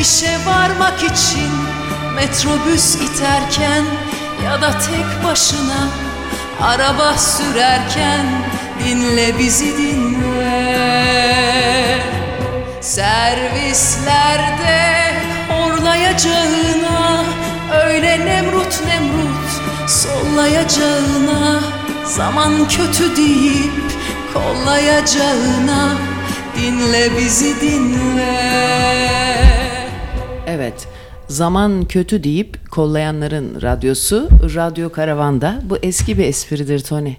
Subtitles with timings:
[0.00, 1.50] işe varmak için
[2.14, 3.84] Metrobüs iterken
[4.44, 5.88] ya da tek başına
[6.60, 8.26] Araba sürerken
[8.84, 10.86] dinle bizi dinle.
[12.80, 14.16] Servislerde
[15.48, 17.24] horlayacağına
[17.84, 19.50] Öyle nemrut nemrut
[19.90, 21.60] sollayacağına
[22.04, 23.72] Zaman kötü deyip
[24.34, 25.92] kollayacağına
[26.56, 28.76] Dinle bizi dinle
[30.56, 30.88] Evet,
[31.28, 35.60] zaman kötü deyip kollayanların radyosu Radyo Karavan'da.
[35.64, 37.14] Bu eski bir espridir Tony.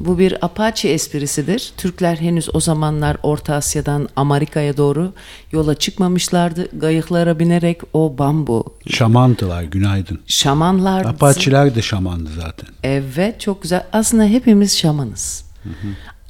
[0.00, 1.72] Bu bir Apache esprisidir.
[1.76, 5.12] Türkler henüz o zamanlar Orta Asya'dan Amerika'ya doğru
[5.52, 6.68] yola çıkmamışlardı.
[6.78, 10.18] Gayıklara binerek o bambu Şamandılar günaydın.
[10.26, 12.68] şamanlar Apaçiler de şamandı zaten.
[12.82, 13.84] Evet çok güzel.
[13.92, 15.44] Aslında hepimiz şamanız.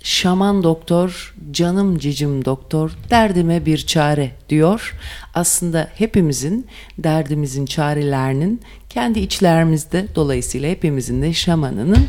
[0.02, 4.94] Şaman doktor, canım cicim doktor, derdime bir çare diyor.
[5.34, 6.66] Aslında hepimizin
[6.98, 12.06] derdimizin çarelerinin kendi içlerimizde dolayısıyla hepimizin de şamanının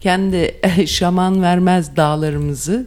[0.00, 0.54] kendi
[0.86, 2.86] şaman vermez dağlarımızı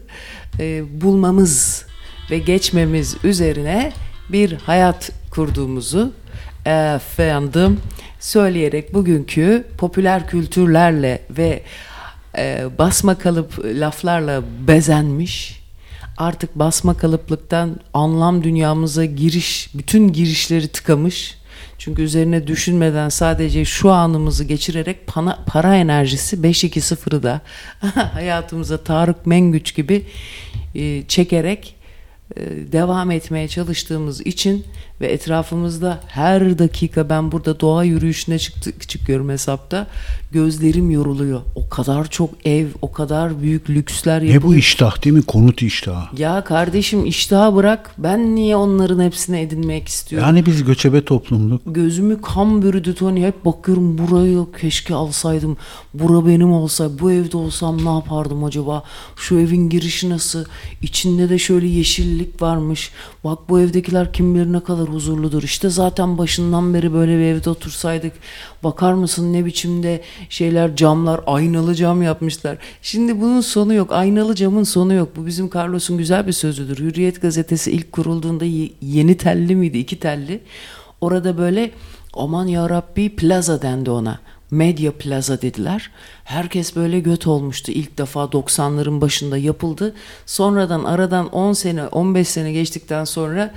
[0.60, 1.86] e, bulmamız
[2.32, 3.92] ve geçmemiz üzerine
[4.30, 6.14] bir hayat kurduğumuzu
[6.66, 7.80] efendim
[8.20, 11.62] söyleyerek bugünkü popüler kültürlerle ve
[12.38, 15.58] e, basma kalıp laflarla bezenmiş
[16.18, 21.38] artık basma kalıplıktan anlam dünyamıza giriş bütün girişleri tıkamış.
[21.78, 27.42] Çünkü üzerine düşünmeden sadece şu anımızı geçirerek pana, para enerjisi 5-2-0'ı da
[28.14, 30.06] hayatımıza Tarık Mengüç gibi
[30.76, 31.76] e, çekerek
[32.36, 32.42] e,
[32.72, 34.66] devam etmeye çalıştığımız için
[35.02, 39.88] ve etrafımızda her dakika ben burada doğa yürüyüşüne çıktı, çıkıyorum hesapta
[40.32, 41.42] gözlerim yoruluyor.
[41.56, 45.22] O kadar çok ev, o kadar büyük lüksler Ne bu iştah değil mi?
[45.22, 46.22] Konut iştahı.
[46.22, 47.92] Ya kardeşim iştahı bırak.
[47.98, 50.28] Ben niye onların hepsini edinmek istiyorum?
[50.28, 51.62] Yani biz göçebe toplumluk.
[51.66, 53.26] Gözümü kan bürüdü Tony.
[53.26, 55.58] Hep bakıyorum burayı keşke alsaydım.
[55.94, 58.84] Bura benim olsa, bu evde olsam ne yapardım acaba?
[59.16, 60.46] Şu evin girişi nasıl?
[60.82, 62.92] İçinde de şöyle yeşillik varmış.
[63.24, 65.44] Bak bu evdekiler kim bilir ne kadar huzurludur.
[65.44, 68.14] İşte zaten başından beri böyle bir evde otursaydık.
[68.64, 72.58] Bakar mısın ne biçimde şeyler camlar aynalı cam yapmışlar.
[72.82, 73.92] Şimdi bunun sonu yok.
[73.92, 75.10] Aynalı camın sonu yok.
[75.16, 76.78] Bu bizim Carlos'un güzel bir sözüdür.
[76.80, 79.78] Hürriyet gazetesi ilk kurulduğunda ye- yeni telli miydi?
[79.78, 80.42] iki telli.
[81.02, 81.72] Orada böyle
[82.14, 84.20] aman ya Rabbi plaza dendi ona.
[84.52, 85.92] Medya Plaza dediler.
[86.24, 87.72] Herkes böyle göt olmuştu.
[87.72, 89.94] İlk defa 90'ların başında yapıldı.
[90.26, 93.54] Sonradan aradan 10 sene 15 sene geçtikten sonra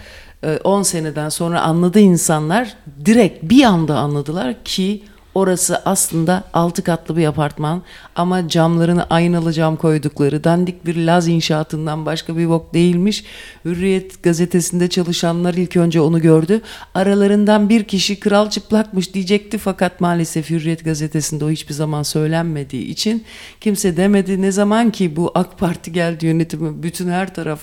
[0.64, 2.74] 10 seneden sonra anladı insanlar.
[3.04, 5.02] Direkt bir anda anladılar ki
[5.34, 7.82] Orası aslında altı katlı bir apartman
[8.16, 13.24] ama camlarını aynalı cam koydukları dandik bir Laz inşaatından başka bir bok değilmiş.
[13.64, 16.60] Hürriyet gazetesinde çalışanlar ilk önce onu gördü.
[16.94, 23.24] Aralarından bir kişi kral çıplakmış diyecekti fakat maalesef Hürriyet gazetesinde o hiçbir zaman söylenmediği için
[23.60, 24.42] kimse demedi.
[24.42, 27.60] Ne zaman ki bu AK Parti geldi yönetimi bütün her taraf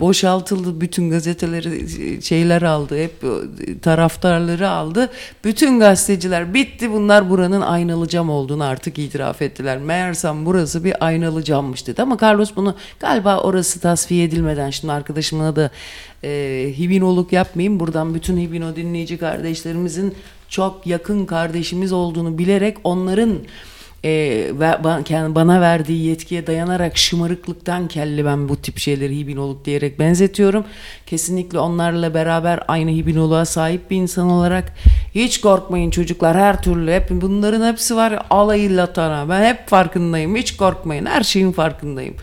[0.00, 0.80] boşaltıldı.
[0.80, 2.98] Bütün gazeteleri şeyler aldı.
[2.98, 3.24] Hep
[3.82, 5.10] taraftarları aldı.
[5.44, 9.78] Bütün gazeteciler bitti bunlar buranın aynalı cam olduğunu artık itiraf ettiler.
[9.78, 12.02] Meğersem burası bir aynalı cammış dedi.
[12.02, 15.70] Ama Carlos bunu galiba orası tasfiye edilmeden şimdi arkadaşımına da
[16.24, 16.28] e,
[16.78, 17.80] hibinoluk yapmayayım.
[17.80, 20.14] Buradan bütün hibino dinleyici kardeşlerimizin
[20.48, 23.38] çok yakın kardeşimiz olduğunu bilerek onların
[24.04, 24.50] e,
[25.34, 30.64] bana verdiği yetkiye dayanarak şımarıklıktan kelli ben bu tip şeyleri hibinoluk diyerek benzetiyorum.
[31.06, 34.72] Kesinlikle onlarla beraber aynı hibinoluğa sahip bir insan olarak
[35.14, 40.36] hiç korkmayın çocuklar her türlü hep bunların hepsi var ya, alayıyla tana ben hep farkındayım
[40.36, 42.14] hiç korkmayın her şeyin farkındayım.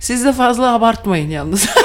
[0.00, 1.68] Siz de fazla abartmayın yalnız.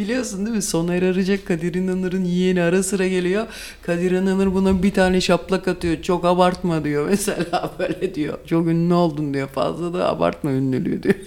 [0.00, 0.62] Biliyorsun değil mi?
[0.62, 3.46] Soner Arıcak Kadir İnanır'ın yeğeni ara sıra geliyor.
[3.82, 6.02] Kadir İnanır buna bir tane şaplak atıyor.
[6.02, 8.38] Çok abartma diyor mesela böyle diyor.
[8.46, 9.48] Çok ünlü oldun diyor.
[9.48, 11.14] Fazla da abartma ünlülüğü diyor.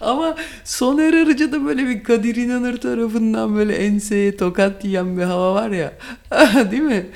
[0.00, 5.70] Ama Soner Arıca'da böyle bir Kadir İnanır tarafından böyle enseye tokat yiyen bir hava var
[5.70, 5.92] ya.
[6.70, 7.06] Değil mi?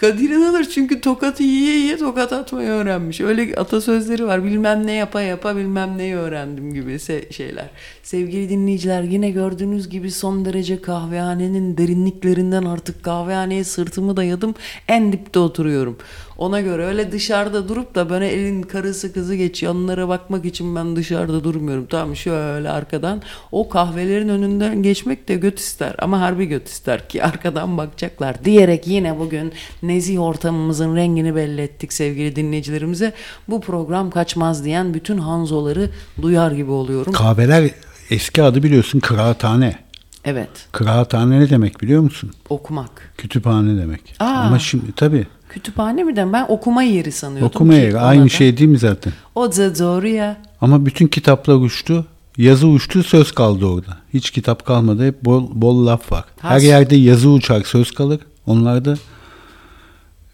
[0.00, 3.20] Kadir İnanır çünkü tokatı yiye yiye tokat atmayı öğrenmiş.
[3.20, 4.44] Öyle atasözleri var.
[4.44, 6.98] Bilmem ne yapa yapa bilmem neyi öğrendim gibi
[7.30, 7.66] şeyler.
[8.02, 14.54] Sevgili dinleyiciler yine gördüğünüz gibi son derece kahvehanenin derinliklerinden artık kahvehaneye sırtımı dayadım.
[14.88, 15.96] En dipte oturuyorum.
[16.38, 19.74] Ona göre öyle dışarıda durup da böyle elin karısı kızı geçiyor.
[19.74, 21.86] Onlara bakmak için ben dışarıda durmuyorum.
[21.86, 25.94] Tamam şöyle arkadan o kahvelerin önünden geçmek de göt ister.
[25.98, 31.92] Ama harbi göt ister ki arkadan bakacaklar diyerek yine bugün nezih ortamımızın rengini belli ettik
[31.92, 33.12] sevgili dinleyicilerimize.
[33.48, 35.90] Bu program kaçmaz diyen bütün hanzoları
[36.22, 37.12] duyar gibi oluyorum.
[37.12, 37.70] Kahveler
[38.10, 39.78] Eski adı biliyorsun kıraathane.
[40.24, 40.48] Evet.
[40.72, 42.30] Kıraathane ne demek biliyor musun?
[42.48, 43.12] Okumak.
[43.18, 44.00] Kütüphane demek.
[44.20, 44.24] Aa.
[44.24, 47.46] Ama şimdi tabii Kütüphane mi de ben okuma yeri sanıyordum.
[47.48, 49.12] okuma yeri aynı da- şey değil mi zaten?
[49.34, 50.36] O da doğru ya.
[50.60, 52.06] Ama bütün kitaplar uçtu.
[52.36, 53.96] Yazı uçtu, söz kaldı orada.
[54.14, 55.06] Hiç kitap kalmadı.
[55.06, 56.24] Hep bol, bol laf var.
[56.40, 58.20] Her Has- yerde yazı uçar, söz kalır.
[58.46, 58.94] Onlarda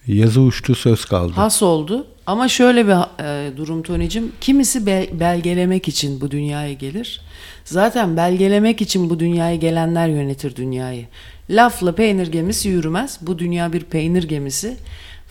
[0.06, 1.32] yazı uçtu, söz kaldı.
[1.32, 2.06] Has oldu.
[2.26, 2.92] Ama şöyle bir
[3.22, 4.32] e, durum Tony'cim.
[4.40, 7.20] Kimisi bel- belgelemek için bu dünyaya gelir.
[7.64, 11.06] Zaten belgelemek için bu dünyaya gelenler yönetir dünyayı.
[11.50, 13.18] Lafla peynir gemisi yürümez.
[13.22, 14.76] Bu dünya bir peynir gemisi.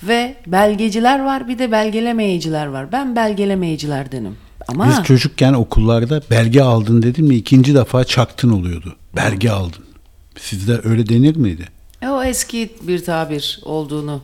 [0.03, 2.91] Ve belgeciler var bir de belgelemeyiciler var.
[2.91, 4.37] Ben belgelemeyicilerdenim.
[4.67, 8.95] Ama Biz çocukken okullarda belge aldın dedim mi ikinci defa çaktın oluyordu.
[9.15, 9.85] Belge aldın.
[10.39, 11.65] Sizde öyle denir miydi?
[12.01, 14.21] e, o eski bir tabir olduğunu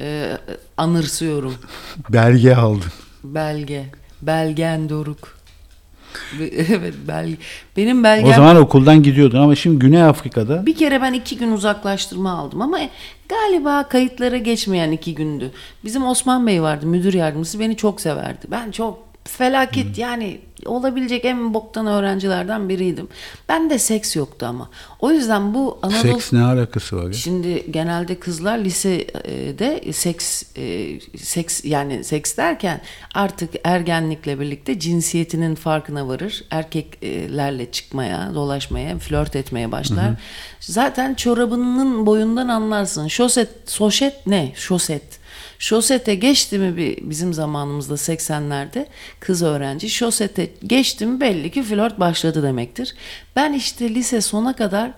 [0.00, 0.38] e,
[0.76, 1.54] anırsıyorum.
[2.08, 2.92] Belge aldın.
[3.24, 3.84] Belge.
[4.22, 5.38] Belgen Doruk.
[6.68, 7.36] Evet belge.
[7.76, 11.52] Benim belgem O zaman okuldan gidiyordun ama şimdi Güney Afrika'da bir kere ben iki gün
[11.52, 12.78] uzaklaştırma aldım ama
[13.28, 15.52] galiba kayıtlara geçmeyen iki gündü.
[15.84, 18.46] Bizim Osman Bey vardı müdür yardımcısı beni çok severdi.
[18.50, 23.08] Ben çok felaket yani olabilecek en boktan öğrencilerden biriydim.
[23.48, 24.70] Ben de seks yoktu ama.
[25.00, 26.00] O yüzden bu Anadolu...
[26.00, 27.12] seks ne alakası var ya?
[27.12, 32.80] Şimdi genelde kızlar lisede seks e, seks yani seks derken
[33.14, 36.44] artık ergenlikle birlikte cinsiyetinin farkına varır.
[36.50, 40.10] Erkeklerle çıkmaya, dolaşmaya, flört etmeye başlar.
[40.60, 43.08] Zaten çorabının boyundan anlarsın.
[43.08, 44.52] Şoset, soşet ne?
[44.56, 45.17] Şoset.
[45.58, 48.86] Şosete geçti mi bir, bizim zamanımızda 80'lerde
[49.20, 52.94] kız öğrenci şosete geçti mi belli ki flört başladı demektir.
[53.36, 54.90] Ben işte lise sona kadar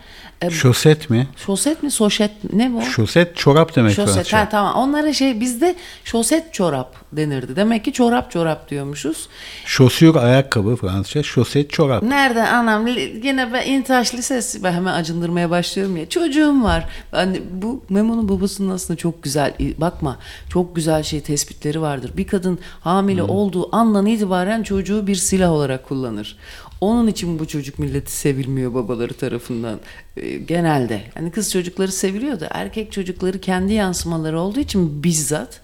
[0.43, 1.29] e, Şoset mi?
[1.37, 2.83] Şoset mi soşet ne bu?
[2.83, 4.39] Şoset çorap demek Şoset Fransızca.
[4.39, 7.57] ha, tamam onlara şey bizde şoset çorap denirdi.
[7.57, 9.29] Demek ki çorap çorap diyormuşuz.
[9.65, 11.23] Şosür ayakkabı Fransızca.
[11.23, 12.03] Şoset çorap.
[12.03, 16.09] Nerede anam yine ben İntaş Lisesi ben hemen acındırmaya başlıyorum ya.
[16.09, 16.89] Çocuğum var.
[17.13, 20.17] De- bu Memo'nun babasının aslında çok güzel bakma
[20.51, 22.11] çok güzel şey tespitleri vardır.
[22.17, 26.37] Bir kadın hamile olduğu andan itibaren çocuğu bir silah olarak kullanır.
[26.81, 29.81] Onun için bu çocuk milleti sevilmiyor babaları tarafından
[30.17, 31.03] Ee, genelde.
[31.17, 35.61] Yani kız çocukları seviliyor da erkek çocukları kendi yansımaları olduğu için bizzat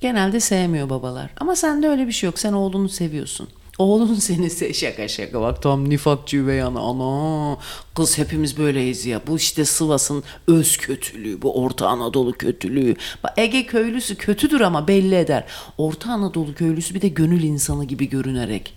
[0.00, 1.30] genelde sevmiyor babalar.
[1.40, 2.38] Ama sende öyle bir şey yok.
[2.38, 3.48] Sen oğlunu seviyorsun.
[3.78, 5.40] Oğlun seni se şaka şaka.
[5.40, 7.58] Bak tam nifakçı üvey ana ana
[7.94, 9.20] kız hepimiz böyleyiz ya.
[9.26, 12.96] Bu işte Sivas'ın öz kötülüğü bu Orta Anadolu kötülüğü.
[13.24, 15.44] Bak Ege köylüsü kötüdür ama belli eder.
[15.78, 18.74] Orta Anadolu köylüsü bir de gönül insanı gibi görünerek.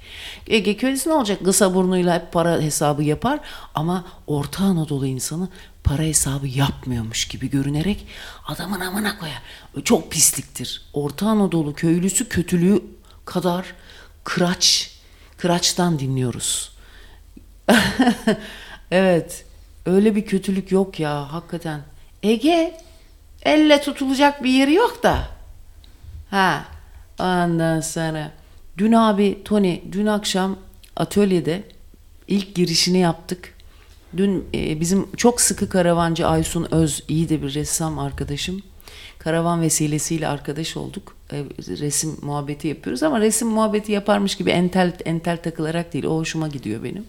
[0.47, 1.39] Ege köylüsü ne olacak?
[1.45, 3.39] Kısa burnuyla hep para hesabı yapar
[3.75, 5.49] ama Orta Anadolu insanı
[5.83, 8.07] para hesabı yapmıyormuş gibi görünerek
[8.47, 9.41] adamın amına koyar.
[9.83, 10.81] Çok pisliktir.
[10.93, 12.81] Orta Anadolu köylüsü kötülüğü
[13.25, 13.65] kadar
[14.27, 14.91] Kıraç.
[15.37, 16.71] Kıraç'tan dinliyoruz.
[18.91, 19.45] evet.
[19.85, 21.81] Öyle bir kötülük yok ya hakikaten.
[22.23, 22.77] Ege
[23.43, 25.27] elle tutulacak bir yeri yok da.
[26.29, 26.65] Ha.
[27.19, 28.31] Ondan sonra
[28.77, 30.57] dün abi Tony dün akşam
[30.95, 31.63] atölyede
[32.27, 33.53] ilk girişini yaptık.
[34.17, 38.61] Dün e, bizim çok sıkı karavancı Aysun Öz iyi de bir ressam arkadaşım.
[39.19, 41.16] Karavan vesilesiyle arkadaş olduk.
[41.33, 46.05] E, resim muhabbeti yapıyoruz ama resim muhabbeti yaparmış gibi entel entel takılarak değil.
[46.05, 47.05] O hoşuma gidiyor benim.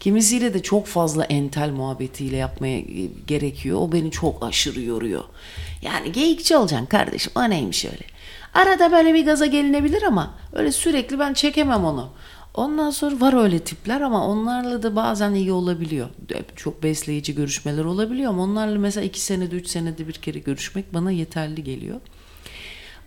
[0.00, 3.78] Kimisiyle de çok fazla entel muhabbetiyle yapmaya e, gerekiyor.
[3.80, 5.24] O beni çok aşırı yoruyor.
[5.82, 7.32] Yani geyikçi olacaksın kardeşim.
[7.36, 8.04] O neymiş öyle.
[8.54, 12.08] Arada böyle bir gaza gelinebilir ama öyle sürekli ben çekemem onu.
[12.54, 16.08] Ondan sonra var öyle tipler ama onlarla da bazen iyi olabiliyor.
[16.56, 21.10] Çok besleyici görüşmeler olabiliyor ama onlarla mesela iki senede üç senede bir kere görüşmek bana
[21.10, 22.00] yeterli geliyor.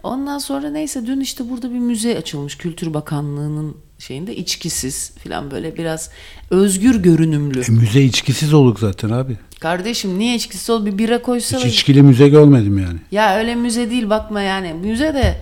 [0.06, 5.78] Ondan sonra neyse dün işte burada bir müze açılmış Kültür Bakanlığı'nın şeyinde içkisiz falan böyle
[5.78, 6.10] biraz
[6.50, 7.62] özgür görünümlü.
[7.62, 9.38] E, müze içkisiz olur zaten abi.
[9.66, 13.00] Kardeşim niye içkisiz ol bir bira koysa Hiç içkili müze görmedim yani.
[13.12, 14.74] ya öyle müze değil bakma yani.
[14.74, 15.36] Müze de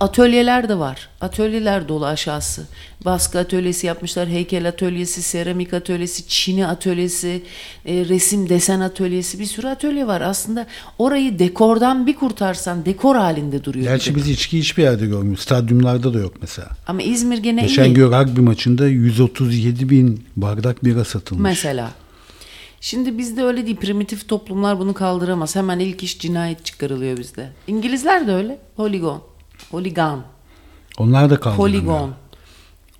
[0.00, 1.08] atölyeler de var.
[1.20, 2.66] Atölyeler dolu aşağısı.
[3.04, 7.42] Baskı atölyesi yapmışlar, heykel atölyesi, seramik atölyesi, çini atölyesi,
[7.86, 10.20] e, resim desen atölyesi bir sürü atölye var.
[10.20, 10.66] Aslında
[10.98, 13.84] orayı dekordan bir kurtarsan dekor halinde duruyor.
[13.86, 15.42] Gerçi biz içki hiçbir yerde görmüyoruz.
[15.42, 16.68] Stadyumlarda da yok mesela.
[16.86, 17.94] Ama İzmir gene Geçen iyi.
[17.94, 21.42] gün rugby maçında 137 bin bardak bira satılmış.
[21.42, 21.90] Mesela.
[22.86, 23.76] Şimdi bizde öyle değil.
[23.76, 25.56] Primitif toplumlar bunu kaldıramaz.
[25.56, 27.52] Hemen ilk iş cinayet çıkarılıyor bizde.
[27.66, 28.58] İngilizler de öyle.
[28.76, 29.22] Holigon.
[29.70, 30.24] Holigan.
[30.98, 31.56] Onlar da kaldı.
[31.56, 32.14] Poligon.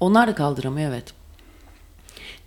[0.01, 1.15] Onlar da kaldıramıyor evet.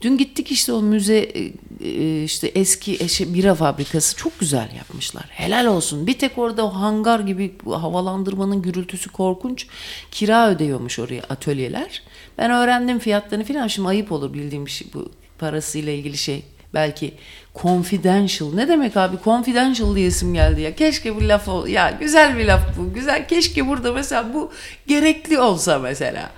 [0.01, 1.51] Dün gittik işte o müze e,
[1.84, 5.25] e, işte eski eşe bira fabrikası çok güzel yapmışlar.
[5.29, 6.08] Helal olsun.
[6.08, 9.67] Bir tek orada o hangar gibi havalandırmanın gürültüsü korkunç.
[10.12, 12.03] Kira ödüyormuş oraya atölyeler.
[12.38, 13.67] Ben öğrendim fiyatlarını falan.
[13.67, 16.43] Şimdi ayıp olur bildiğim şey bu parasıyla ilgili şey.
[16.74, 17.14] Belki
[17.56, 18.54] confidential.
[18.54, 19.18] Ne demek abi?
[19.24, 20.76] Confidential diye isim geldi ya.
[20.76, 21.68] Keşke bir laf ol.
[21.68, 22.94] Ya güzel bir laf bu.
[22.94, 23.28] Güzel.
[23.28, 24.52] Keşke burada mesela bu
[24.88, 26.30] gerekli olsa mesela.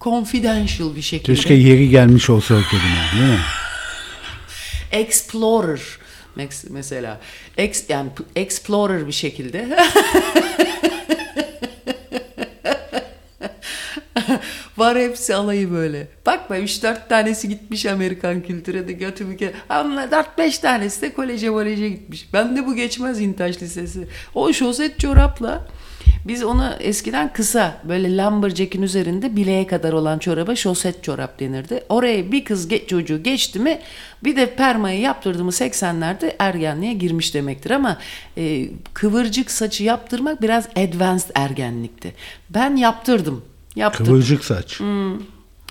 [0.00, 1.34] Confidential bir şekilde.
[1.34, 3.40] Keşke yeri gelmiş olsa o kelime değil mi?
[4.92, 5.80] Explorer
[6.70, 7.20] mesela.
[7.56, 9.68] Ex, yani explorer bir şekilde.
[14.76, 16.08] Var hepsi alayı böyle.
[16.26, 19.52] Bakma 3-4 tanesi gitmiş Amerikan kültüre de götümü ke...
[19.68, 22.28] Ama 4-5 tanesi de koleje koleje gitmiş.
[22.32, 24.08] Ben de bu geçmez İntaş Lisesi.
[24.34, 25.66] O şoset çorapla
[26.24, 31.84] biz onu eskiden kısa böyle lumberjack'in üzerinde bileğe kadar olan çoraba şoset çorap denirdi.
[31.88, 33.78] Oraya bir kız ge- çocuğu geçti mi
[34.24, 37.98] bir de permayı yaptırdı mı 80'lerde ergenliğe girmiş demektir ama
[38.36, 42.14] e, kıvırcık saçı yaptırmak biraz advanced ergenlikti.
[42.50, 43.44] Ben yaptırdım.
[43.76, 44.12] Yaptırdım.
[44.12, 44.80] Kıvırcık saç.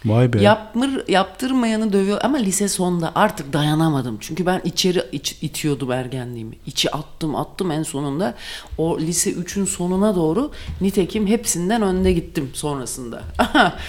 [0.06, 0.42] Vay be.
[0.42, 4.18] Yapmır, yaptırmayanı dövüyor ama lise sonunda artık dayanamadım.
[4.22, 6.56] Çünkü ben içeri iç- itiyordum ergenliğimi.
[6.66, 8.36] İçi attım attım en sonunda.
[8.78, 10.52] O lise 3'ün sonuna doğru
[10.82, 13.24] nitekim hepsinden önde gittim sonrasında.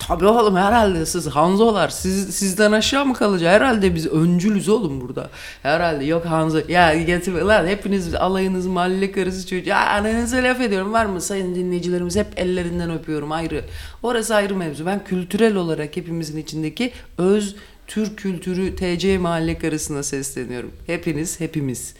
[0.00, 3.52] Tabii oğlum herhalde siz Hanzolar siz, sizden aşağı mı kalacak?
[3.52, 5.30] Herhalde biz öncülüz oğlum burada.
[5.62, 6.60] Herhalde yok Hanzo.
[6.68, 9.68] Ya getir lan hepiniz alayınız mahalle karısı çocuğu.
[9.68, 13.64] Ya ananıza laf ediyorum var mı sayın dinleyicilerimiz hep ellerinden öpüyorum ayrı.
[14.02, 14.86] Orası ayrı mevzu.
[14.86, 20.72] Ben kültürel olarak hepimizin içindeki öz Türk kültürü TC mahalle karısına sesleniyorum.
[20.86, 21.94] Hepiniz hepimiz.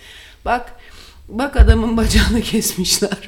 [0.45, 0.73] Bak
[1.29, 3.19] bak adamın bacağını kesmişler.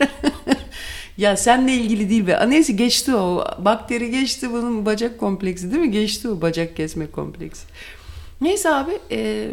[1.23, 2.45] Ya seninle ilgili değil be.
[2.49, 3.45] Neyse geçti o.
[3.59, 5.91] Bakteri geçti bunun bacak kompleksi değil mi?
[5.91, 7.67] Geçti o bacak kesme kompleksi.
[8.41, 9.51] Neyse abi e,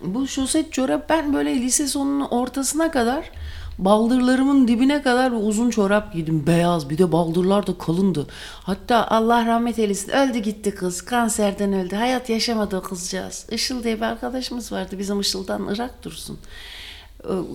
[0.00, 3.30] bu şoset çorap ben böyle lise sonunun ortasına kadar
[3.78, 6.46] baldırlarımın dibine kadar uzun çorap giydim.
[6.46, 8.26] Beyaz bir de baldırlar da kalındı.
[8.62, 11.02] Hatta Allah rahmet eylesin öldü gitti kız.
[11.02, 11.96] Kanserden öldü.
[11.96, 13.46] Hayat yaşamadı o kızcağız.
[13.50, 14.98] Işıl diye bir arkadaşımız vardı.
[14.98, 16.38] Bizim Işıl'dan Irak dursun.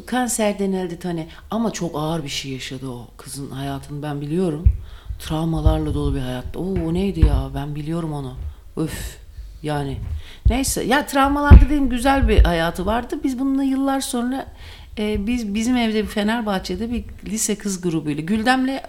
[0.05, 1.27] Kanserden öldü Tane.
[1.51, 4.63] Ama çok ağır bir şey yaşadı o kızın hayatını ben biliyorum.
[5.19, 6.57] Travmalarla dolu bir hayat.
[6.57, 8.33] Oo o neydi ya ben biliyorum onu.
[8.77, 9.17] Öf
[9.63, 9.97] yani.
[10.49, 13.19] Neyse ya travmalar dediğim güzel bir hayatı vardı.
[13.23, 14.45] Biz bununla yıllar sonra
[14.97, 18.79] e, biz bizim evde bir Fenerbahçe'de bir lise kız grubuyla Güldem'le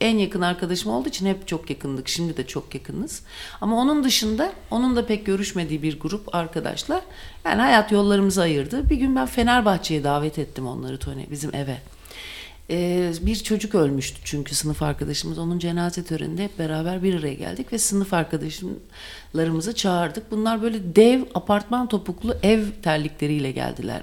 [0.00, 2.08] en yakın arkadaşım olduğu için hep çok yakındık.
[2.08, 3.22] Şimdi de çok yakınız.
[3.60, 7.00] Ama onun dışında onun da pek görüşmediği bir grup arkadaşlar.
[7.44, 8.90] Yani hayat yollarımızı ayırdı.
[8.90, 11.78] Bir gün ben Fenerbahçe'ye davet ettim onları Tony bizim eve.
[12.70, 17.72] Ee, bir çocuk ölmüştü çünkü sınıf arkadaşımız onun cenaze töreninde hep beraber bir araya geldik
[17.72, 20.30] ve sınıf arkadaşlarımızı çağırdık.
[20.30, 24.02] Bunlar böyle dev apartman topuklu ev terlikleriyle geldiler.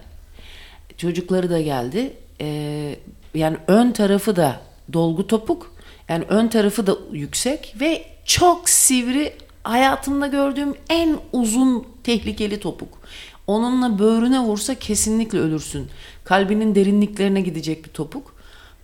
[0.98, 2.14] Çocukları da geldi.
[2.42, 2.96] Ee,
[3.36, 4.62] yani ön tarafı da
[4.94, 5.76] dolgu topuk.
[6.10, 9.34] Yani ön tarafı da yüksek ve çok sivri
[9.64, 13.02] hayatımda gördüğüm en uzun tehlikeli topuk.
[13.48, 15.88] Onunla böğrüne vursa kesinlikle ölürsün.
[16.24, 18.36] Kalbinin derinliklerine gidecek bir topuk.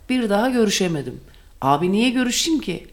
[0.08, 1.20] Bir daha görüşemedim.
[1.60, 2.86] Abi niye görüşeyim ki?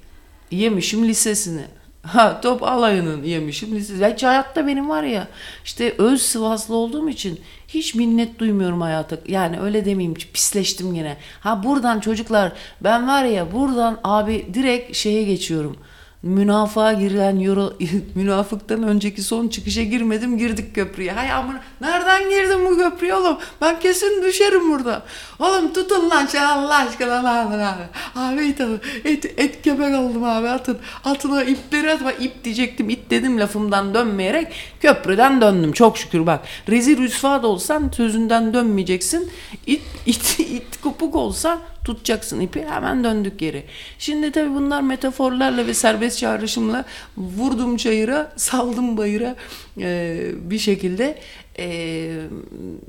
[0.51, 1.63] Yemişim lisesini.
[2.03, 4.05] Ha top alayının yemişim lisesi.
[4.05, 5.27] Hiç hayatta benim var ya
[5.65, 9.17] işte öz Sivaslı olduğum için hiç minnet duymuyorum hayata.
[9.27, 11.17] Yani öyle demeyeyim pisleştim yine.
[11.39, 15.77] Ha buradan çocuklar ben var ya buradan abi direkt şeye geçiyorum.
[16.25, 17.73] Münafığa girilen euro,
[18.15, 21.11] münafıktan önceki son çıkışa girmedim girdik köprüye.
[21.11, 23.37] Hay amına nereden girdim bu köprüye oğlum?
[23.61, 25.03] Ben kesin düşerim burada.
[25.39, 27.83] Oğlum tutun lan sen Allah aşkına lan abi.
[28.15, 28.61] Abi it,
[29.05, 30.77] et, et köpek oldum abi atın.
[31.03, 34.47] Atına ipleri atma ip diyecektim it dedim lafımdan dönmeyerek
[34.79, 36.39] köprüden döndüm çok şükür bak.
[36.69, 39.31] Rezil rüsva da olsan sözünden dönmeyeceksin.
[39.67, 43.63] İt, it, it kopuk olsa tutacaksın ipi hemen döndük geri.
[43.99, 46.85] Şimdi tabii bunlar metaforlarla ve serbest çağrışımla
[47.17, 49.35] vurdum çayıra saldım bayıra
[49.79, 51.17] e, bir şekilde
[51.59, 51.67] e,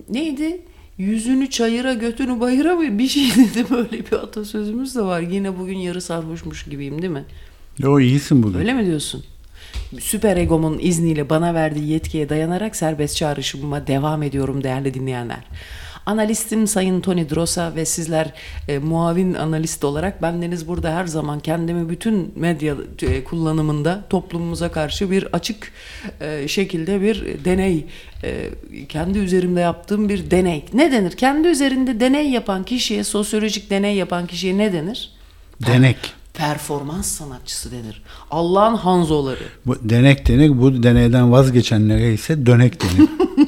[0.08, 0.60] neydi?
[0.98, 5.20] Yüzünü çayıra götünü bayıra mı bir şey dedi böyle bir atasözümüz de var.
[5.20, 7.24] Yine bugün yarı sarhoşmuş gibiyim değil mi?
[7.78, 8.58] Yo iyisin bugün.
[8.58, 9.24] Öyle mi diyorsun?
[10.00, 15.44] Süper egomun izniyle bana verdiği yetkiye dayanarak serbest çağrışımıma devam ediyorum değerli dinleyenler.
[16.06, 18.32] Analistim Sayın Tony Drosa ve sizler
[18.68, 25.10] e, muavin analist olarak bendeniz burada her zaman kendimi bütün medya e, kullanımında toplumumuza karşı
[25.10, 25.72] bir açık
[26.20, 27.86] e, şekilde bir deney,
[28.24, 28.50] e,
[28.88, 30.64] kendi üzerimde yaptığım bir deney.
[30.74, 31.12] Ne denir?
[31.12, 35.10] Kendi üzerinde deney yapan kişiye, sosyolojik deney yapan kişiye ne denir?
[35.66, 35.96] Denek.
[36.34, 38.02] Performans sanatçısı denir.
[38.30, 39.44] Allah'ın hanzoları.
[39.66, 40.60] Bu denek denir.
[40.60, 43.08] Bu deneyden vazgeçenlere ise dönek denir.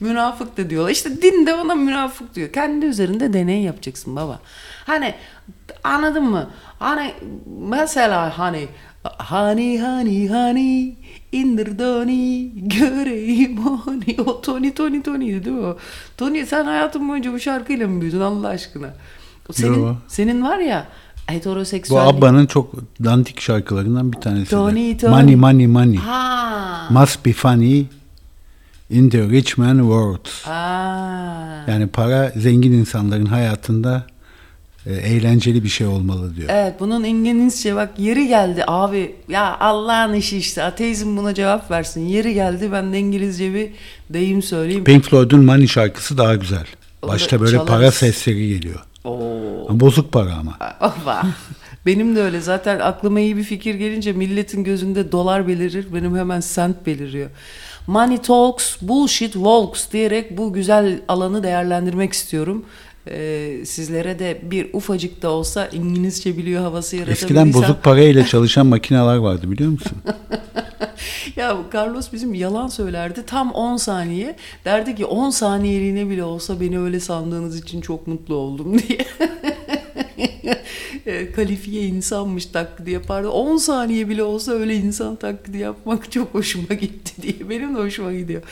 [0.00, 0.90] Münafık da diyorlar.
[0.90, 2.52] İşte din de ona münafık diyor.
[2.52, 4.40] Kendi üzerinde deney yapacaksın baba.
[4.86, 5.14] Hani
[5.84, 6.50] anladın mı?
[6.78, 7.14] Hani
[7.68, 8.68] mesela hani
[9.18, 10.96] hani hani hani
[11.32, 14.24] indir Tony göreyim onu.
[14.26, 15.76] O Tony Tony Tony'ydi değil mi o?
[16.16, 18.94] Tony sen hayatın boyunca bu şarkıyla mı büyüdün Allah aşkına?
[19.52, 19.94] Senin, Yo.
[20.08, 20.86] senin var ya
[21.28, 22.08] Bu heteroseksüel...
[22.08, 22.74] Abba'nın çok
[23.04, 24.50] dandik şarkılarından bir tanesi.
[24.50, 24.96] Tony.
[24.96, 25.10] Tony.
[25.10, 25.96] Money money money.
[25.96, 26.88] Ha.
[26.90, 27.84] Must be funny
[28.90, 30.28] in the rich man world.
[30.46, 31.70] Aa.
[31.70, 34.06] Yani para zengin insanların hayatında
[34.86, 36.48] e, eğlenceli bir şey olmalı diyor.
[36.52, 42.06] Evet bunun İngilizce bak yeri geldi abi ya Allah'ın işi işte ateizm buna cevap versin
[42.06, 43.70] yeri geldi ben de İngilizce bir
[44.10, 44.84] deyim söyleyeyim.
[44.84, 46.66] Pink Floyd'un Money şarkısı daha güzel.
[47.02, 47.68] Başta böyle çalarız.
[47.68, 48.80] para sesleri geliyor.
[49.04, 49.68] Oo.
[49.70, 50.58] Bozuk para ama.
[50.80, 51.22] Ova.
[51.86, 56.40] Benim de öyle zaten aklıma iyi bir fikir gelince milletin gözünde dolar belirir benim hemen
[56.40, 57.30] sent beliriyor.
[57.88, 62.64] Money talks, bullshit walks diyerek bu güzel alanı değerlendirmek istiyorum.
[63.10, 67.26] Ee, sizlere de bir ufacık da olsa İngilizce biliyor havası yaratabilirsem.
[67.26, 69.98] Eskiden bozuk parayla çalışan makineler vardı biliyor musun?
[71.36, 74.36] Ya Carlos bizim yalan söylerdi tam 10 saniye.
[74.64, 79.06] Derdi ki 10 saniyeliğine bile olsa beni öyle sandığınız için çok mutlu oldum diye.
[81.06, 83.30] E, Kalifiye insanmış taklidi yapardı.
[83.30, 87.50] 10 saniye bile olsa öyle insan taklidi yapmak çok hoşuma gitti diye.
[87.50, 88.42] Benim de hoşuma gidiyor.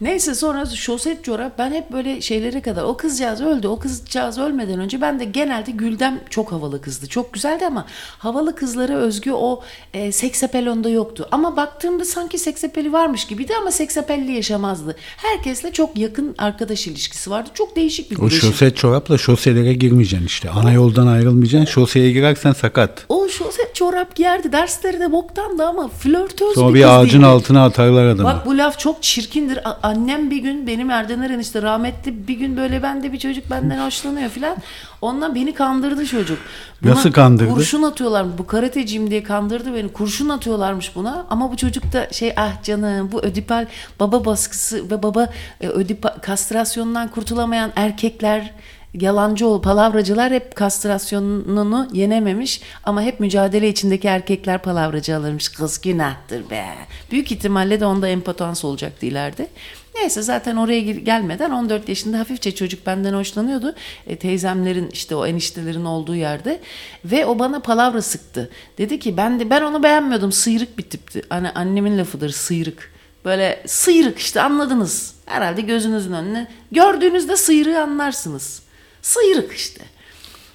[0.00, 4.80] Neyse sonra şoset çorap ben hep böyle şeylere kadar o kızcağız öldü o kızcağız ölmeden
[4.80, 7.86] önce ben de genelde Güldem çok havalı kızdı çok güzeldi ama
[8.18, 9.62] havalı kızlara özgü o
[9.94, 15.96] e, seksapel onda yoktu ama baktığımda sanki seksapeli varmış gibiydi ama seksapelli yaşamazdı herkesle çok
[15.96, 18.40] yakın arkadaş ilişkisi vardı çok değişik bir O bileşim.
[18.40, 20.50] şoset çorapla şoselere girmeyeceksin işte.
[20.50, 21.72] Ana yoldan ayrılmayacaksın.
[21.72, 23.04] Şoseye girersen sakat.
[23.08, 27.26] O şoset çorap giyerdi dersleri de boktandı ama flörtöz Sonra bir bir ağacın değildi.
[27.26, 28.24] altına atarlar adamı.
[28.28, 29.58] Bak bu laf çok çirkindir.
[29.86, 33.86] Annem bir gün benim Erdener işte rahmetli bir gün böyle ben de bir çocuk benden
[33.86, 34.56] hoşlanıyor filan.
[35.00, 36.38] Ondan beni kandırdı çocuk.
[36.82, 37.50] Nasıl kandırdı?
[37.54, 38.38] Kurşun atıyorlar.
[38.38, 39.92] Bu karateciyim diye kandırdı beni.
[39.92, 41.26] Kurşun atıyorlarmış buna.
[41.30, 43.66] Ama bu çocuk da şey ah canım bu ödipal
[44.00, 45.28] baba baskısı ve baba
[45.60, 48.52] e, ödipal kastrasyondan kurtulamayan erkekler
[49.00, 55.48] yalancı ol palavracılar hep kastrasyonunu yenememiş ama hep mücadele içindeki erkekler palavracı alırmış.
[55.48, 56.64] Kız günahtır be.
[57.10, 59.48] Büyük ihtimalle de onda empatans olacaktı ileride.
[59.94, 63.74] Neyse zaten oraya gel- gelmeden 14 yaşında hafifçe çocuk benden hoşlanıyordu.
[64.06, 66.60] E, teyzemlerin işte o eniştelerin olduğu yerde
[67.04, 68.50] ve o bana palavra sıktı.
[68.78, 70.32] Dedi ki ben de ben onu beğenmiyordum.
[70.32, 71.22] Sıyrık bir tipti.
[71.28, 72.92] Hani annemin lafıdır sıyrık.
[73.24, 75.14] Böyle sıyrık işte anladınız.
[75.26, 76.48] Herhalde gözünüzün önüne.
[76.72, 78.62] Gördüğünüzde sıyrığı anlarsınız.
[79.06, 79.80] Sıyrık işte.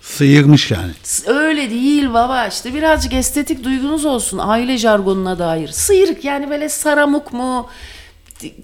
[0.02, 0.92] Sıyırmış yani.
[1.28, 5.68] Öyle değil baba işte birazcık estetik duygunuz olsun aile jargonuna dair.
[5.68, 7.70] Sıyrık yani böyle saramuk mu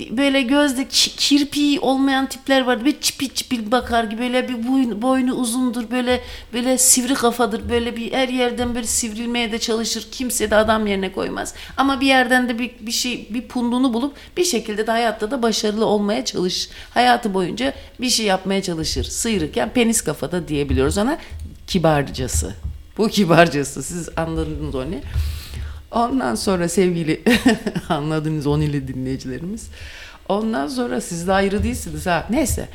[0.09, 0.87] böyle gözde
[1.17, 2.79] kirpiği olmayan tipler var.
[2.79, 6.21] Böyle çipil çipil bakar gibi böyle bir boynu, boynu uzundur böyle
[6.53, 10.07] böyle sivri kafadır böyle bir her yerden böyle sivrilmeye de çalışır.
[10.11, 11.53] Kimse de adam yerine koymaz.
[11.77, 15.41] Ama bir yerden de bir, bir şey bir pundunu bulup bir şekilde de hayatta da
[15.41, 16.69] başarılı olmaya çalış.
[16.93, 19.03] Hayatı boyunca bir şey yapmaya çalışır.
[19.03, 21.17] Sıyrık yani penis kafada diyebiliyoruz ona
[21.67, 22.55] kibarcası.
[22.97, 23.83] Bu kibarcası.
[23.83, 24.95] Siz anladınız onu.
[25.91, 27.21] Ondan sonra sevgili
[27.89, 29.67] anladınız onu ile dinleyicilerimiz.
[30.29, 32.27] Ondan sonra siz de ayrı değilsiniz ha.
[32.29, 32.69] Neyse.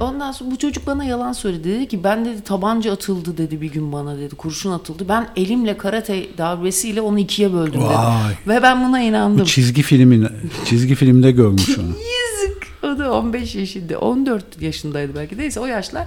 [0.00, 1.68] Ondan sonra bu çocuk bana yalan söyledi.
[1.68, 4.34] Dedi ki ben dedi tabanca atıldı dedi bir gün bana dedi.
[4.34, 5.08] Kurşun atıldı.
[5.08, 7.90] Ben elimle karate darbesiyle onu ikiye böldüm dedi.
[7.90, 8.34] Vay.
[8.46, 9.44] Ve ben buna inandım.
[9.44, 10.28] Çizgi filmin
[10.64, 11.92] çizgi filmde görmüş onu.
[12.84, 13.98] O da 15 yaşında.
[13.98, 15.38] 14 yaşındaydı belki.
[15.38, 16.06] Neyse o yaşlar.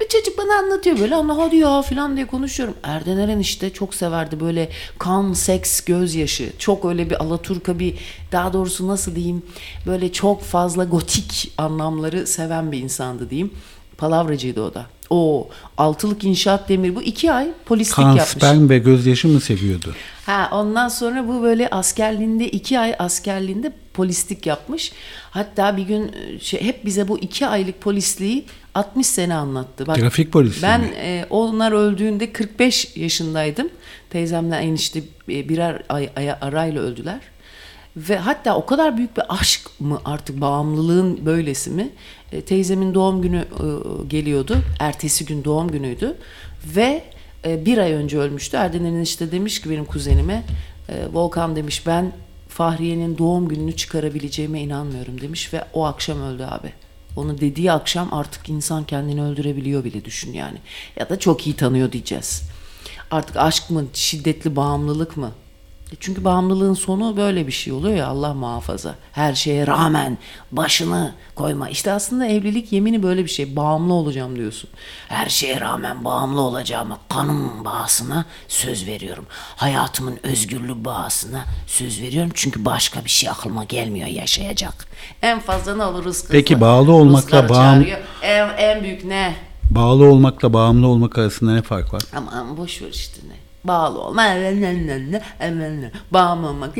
[0.00, 1.14] Bir çocuk bana anlatıyor böyle.
[1.14, 2.74] Ama hadi ya falan diye konuşuyorum.
[2.82, 6.52] Erden Eren işte çok severdi böyle kan, seks, gözyaşı.
[6.58, 7.94] Çok öyle bir alaturka bir
[8.32, 9.42] daha doğrusu nasıl diyeyim
[9.86, 13.50] böyle çok fazla gotik anlamları seven bir insandı diyeyim.
[13.98, 14.86] Palavracıydı o da.
[15.10, 18.24] O altılık inşaat demir bu iki ay polislik Kan, yapmış.
[18.28, 19.94] sperm ve gözyaşı mı seviyordu?
[20.26, 24.92] Ha ondan sonra bu böyle askerliğinde iki ay askerliğinde polislik yapmış.
[25.30, 29.86] Hatta bir gün e, şey, hep bize bu iki aylık polisliği 60 sene anlattı.
[29.86, 30.86] Bak, Trafik polisi Ben mi?
[30.96, 33.68] e, onlar öldüğünde 45 yaşındaydım.
[34.10, 37.20] Teyzemle enişte e, birer ay, aya- arayla öldüler.
[37.96, 41.88] Ve hatta o kadar büyük bir aşk mı artık bağımlılığın böylesi mi?
[42.32, 43.66] E, teyzemin doğum günü e,
[44.08, 44.56] geliyordu.
[44.80, 46.16] Ertesi gün doğum günüydü.
[46.76, 47.02] Ve
[47.46, 48.56] e, bir ay önce ölmüştü.
[48.56, 50.42] Erden'in işte demiş ki benim kuzenime
[50.88, 52.12] e, Volkan demiş ben
[52.58, 56.72] Fahriye'nin doğum gününü çıkarabileceğime inanmıyorum demiş ve o akşam öldü abi.
[57.16, 60.58] Onu dediği akşam artık insan kendini öldürebiliyor bile düşün yani.
[60.96, 62.42] Ya da çok iyi tanıyor diyeceğiz.
[63.10, 65.32] Artık aşk mı, şiddetli bağımlılık mı?
[65.92, 68.94] E Çünkü bağımlılığın sonu böyle bir şey oluyor ya Allah muhafaza.
[69.12, 70.18] Her şeye rağmen
[70.52, 71.68] başını koyma.
[71.68, 73.56] İşte aslında evlilik yemini böyle bir şey.
[73.56, 74.70] Bağımlı olacağım diyorsun.
[75.08, 79.26] Her şeye rağmen bağımlı olacağıma kanım bağısına söz veriyorum.
[79.56, 82.30] Hayatımın özgürlüğü bağısına söz veriyorum.
[82.34, 84.86] Çünkü başka bir şey aklıma gelmiyor yaşayacak.
[85.22, 86.32] En fazla ne olur rızkı.
[86.32, 87.86] Peki bağlı olmakla bağım-.
[88.22, 89.34] En, en büyük ne?
[89.70, 92.02] Bağlı olmakla bağımlı olmak arasında ne fark var?
[92.16, 93.47] Aman boş ver işte ne.
[93.64, 94.22] Bağlı olma.
[96.10, 96.74] Bağımlamak.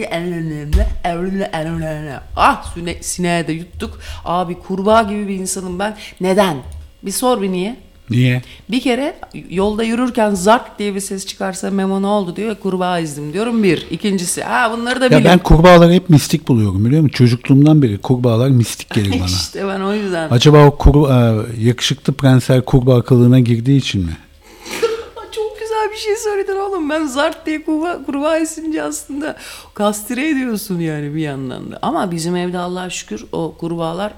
[2.36, 3.98] Ah sine, sineğe de yuttuk.
[4.24, 5.96] Abi kurbağa gibi bir insanım ben.
[6.20, 6.56] Neden?
[7.02, 7.76] Bir sor bir niye?
[8.10, 8.42] Niye?
[8.68, 9.16] Bir kere
[9.50, 12.56] yolda yürürken zark diye bir ses çıkarsa Memo ne oldu diyor.
[12.62, 13.86] Kurbağa izdim diyorum bir.
[13.90, 15.24] İkincisi ha bunları da Ya bilin.
[15.24, 17.14] ben kurbağaları hep mistik buluyorum biliyor musun?
[17.14, 19.26] Çocukluğumdan beri kurbağalar mistik gelir bana.
[19.26, 20.30] işte ben o yüzden.
[20.30, 24.12] Acaba o kur, e, yakışıklı prensler kurbağa kılığına girdiği için mi?
[25.98, 26.90] Bir şey söyledin oğlum.
[26.90, 29.36] Ben Zart diye kurbağa, kurbağa isimci aslında
[29.74, 31.78] kastire ediyorsun yani bir yandan da.
[31.82, 34.12] Ama bizim evde Allah'a şükür o kurbağalar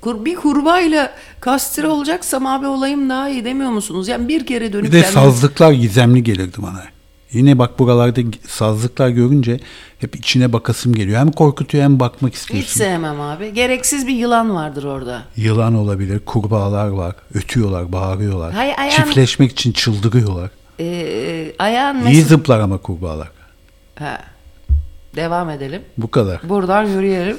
[0.00, 4.08] kur, bir kurbağayla kastire olacaksam abi olayım daha iyi demiyor musunuz?
[4.08, 6.82] Yani bir kere dönüp Bir de kendimi- sazlıklar gizemli gelirdi bana.
[7.32, 9.60] Yine bak buralarda sazlıklar görünce
[9.98, 11.20] hep içine bakasım geliyor.
[11.20, 12.78] Hem korkutuyor hem bakmak hiç istiyorsun.
[12.78, 13.54] sevmem abi.
[13.54, 15.22] Gereksiz bir yılan vardır orada.
[15.36, 17.14] Yılan olabilir, kurbağalar var.
[17.34, 18.52] Ötüyorlar, bağırıyorlar.
[18.52, 20.50] Hay- ayağın- Çiftleşmek için çıldırıyorlar.
[20.80, 22.24] Ee, ayağın İyi mesela...
[22.24, 23.28] zıplar ama kurbağalar.
[23.98, 24.18] Ha.
[25.16, 25.82] Devam edelim.
[25.98, 26.40] Bu kadar.
[26.48, 27.38] Buradan yürüyelim.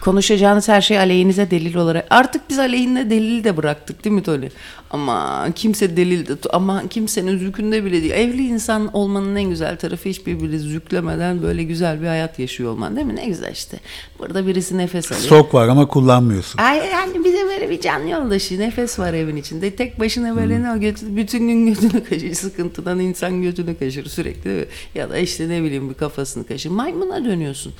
[0.00, 2.06] Konuşacağınız her şey aleyhinize delil olarak.
[2.10, 4.48] Artık biz aleyhine delil de bıraktık değil mi Tony?
[4.90, 8.12] Ama kimse delil de ama kimsenin zükünde bile değil.
[8.12, 13.06] Evli insan olmanın en güzel tarafı hiçbirbiri züklemeden böyle güzel bir hayat yaşıyor olman değil
[13.06, 13.16] mi?
[13.16, 13.80] Ne güzel işte.
[14.18, 15.26] Burada birisi nefes alıyor.
[15.26, 16.58] Stok var ama kullanmıyorsun.
[16.58, 19.76] Ay yani bir de böyle bir can yoldaşı nefes var evin içinde.
[19.76, 22.34] Tek başına böyle ne o götü, bütün gün götünü kaşır.
[22.34, 24.68] Sıkıntıdan insan götünü kaşır sürekli.
[24.94, 26.70] Ya da işte ne bileyim bir kafasını kaşır.
[26.70, 27.72] Maymuna dönüyorsun.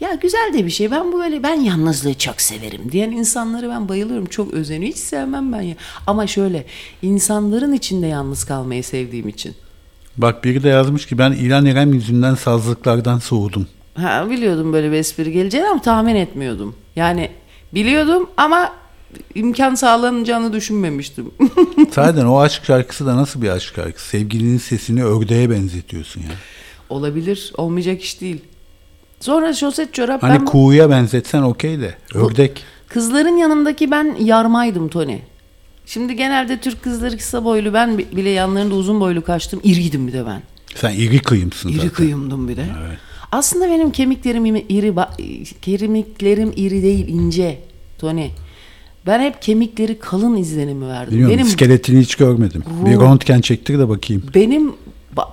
[0.00, 0.90] Ya güzel de bir şey.
[0.90, 4.26] Ben bu böyle ben yalnızlığı çok severim diyen insanları ben bayılıyorum.
[4.26, 4.92] Çok özeniyor.
[4.92, 5.74] Hiç sevmem ben ya.
[6.06, 6.53] Ama şöyle
[7.02, 9.54] insanların içinde yalnız kalmayı sevdiğim için.
[10.16, 13.66] Bak biri de yazmış ki ben İlan İrem yüzünden sazlıklardan soğudum.
[13.94, 16.76] Ha biliyordum böyle bir espri geleceğini ama tahmin etmiyordum.
[16.96, 17.30] Yani
[17.74, 18.72] biliyordum ama
[19.34, 21.30] imkan sağlanacağını düşünmemiştim.
[21.90, 24.08] Zaten o aşk şarkısı da nasıl bir aşk şarkısı?
[24.08, 26.28] Sevgilinin sesini ördeğe benzetiyorsun ya.
[26.88, 27.52] Olabilir.
[27.56, 28.40] Olmayacak iş değil.
[29.20, 31.94] Sonra şoset çorap Hani ben kuğuya benzetsen okey de.
[32.14, 32.64] Ördek.
[32.88, 35.18] kızların yanındaki ben yarmaydım Tony.
[35.86, 39.60] Şimdi genelde Türk kızları kısa boylu ben bi- bile yanlarında uzun boylu kaçtım.
[39.64, 40.42] İriydim bir de ben.
[40.74, 41.90] Sen iri kıyımsın İri zaten.
[41.90, 42.66] kıyımdım bir de.
[43.32, 44.96] Aslında benim kemiklerim iri,
[45.62, 47.58] kemiklerim iri değil ince
[47.98, 48.28] Tony.
[49.06, 51.14] Ben hep kemikleri kalın izlenimi verdim.
[51.14, 52.62] Biliyorum benim iskeletini hiç görmedim.
[52.82, 54.22] Ruh- Bir röntgen çektir de bakayım.
[54.34, 54.72] benim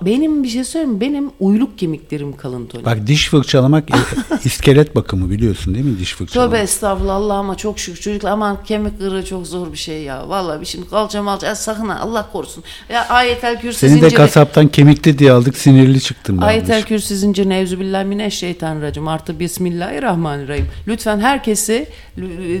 [0.02, 1.00] benim bir şey söyleyeyim?
[1.00, 2.84] Benim uyluk kemiklerim kalın Tony.
[2.84, 3.88] Bak diş fırçalamak
[4.44, 6.52] iskelet bakımı biliyorsun değil mi diş fırçalamak?
[6.52, 10.28] Tövbe estağfurullah Allah'ıma çok şükür çocuklar aman kemik kırığı çok zor bir şey ya.
[10.28, 12.64] Vallahi bir şimdi kalça malça ya sakın ha Allah korusun.
[12.88, 14.14] Ya ayetel kürsü Seni de zinciri.
[14.14, 16.46] kasaptan kemikli diye aldık sinirli çıktım ben.
[16.46, 20.66] Ayetel kürsü zinciri nevzübillahimineşşeytanirracim artı bismillahirrahmanirrahim.
[20.88, 21.88] Lütfen herkesi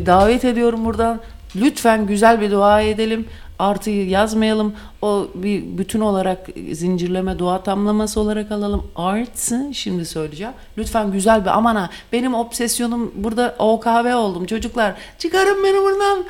[0.06, 1.20] davet ediyorum buradan.
[1.56, 3.24] Lütfen güzel bir dua edelim.
[3.58, 4.72] Artıyı yazmayalım.
[5.02, 8.90] O bir bütün olarak zincirleme dua tamlaması olarak alalım.
[8.96, 10.52] Artı şimdi söyleyeceğim.
[10.78, 14.94] Lütfen güzel bir aman ha benim obsesyonum burada OKB oldum çocuklar.
[15.18, 16.24] Çıkarın beni buradan.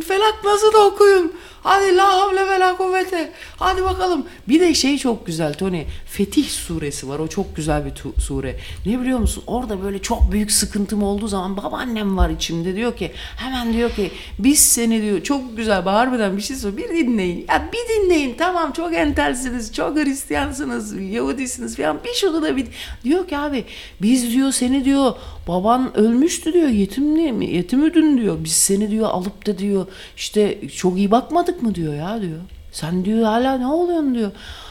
[0.00, 1.32] Felak nasıl da okuyun.
[1.62, 3.32] Hadi la havle ve la kuvvete.
[3.56, 4.26] Hadi bakalım.
[4.48, 5.84] Bir de şey çok güzel Tony.
[6.06, 7.18] Fetih suresi var.
[7.18, 8.56] O çok güzel bir sure.
[8.86, 9.42] Ne biliyor musun?
[9.46, 14.10] Orada böyle çok büyük sıkıntım olduğu zaman babaannem var içimde diyor ki hemen diyor ki
[14.38, 17.46] biz seni diyor çok güzel harbiden bir şey söyle bir dinleyin.
[17.48, 22.66] Ya bir dinleyin tamam çok entelsiniz çok Hristiyansınız Yahudisiniz falan bir şunu da bir
[23.04, 23.64] diyor ki abi
[24.02, 25.12] biz diyor seni diyor
[25.48, 30.98] baban ölmüştü diyor yetimli mi yetimüdün diyor biz seni diyor alıp da diyor işte çok
[30.98, 32.38] iyi bakmadık mı diyor ya diyor.
[32.72, 34.30] Sen diyor hala ne oluyorsun diyor.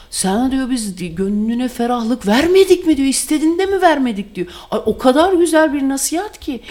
[0.10, 4.48] Sana diyor biz gönlüne ferahlık vermedik mi diyor istediğinde mi vermedik diyor.
[4.72, 6.62] Ay o kadar güzel bir nasihat ki.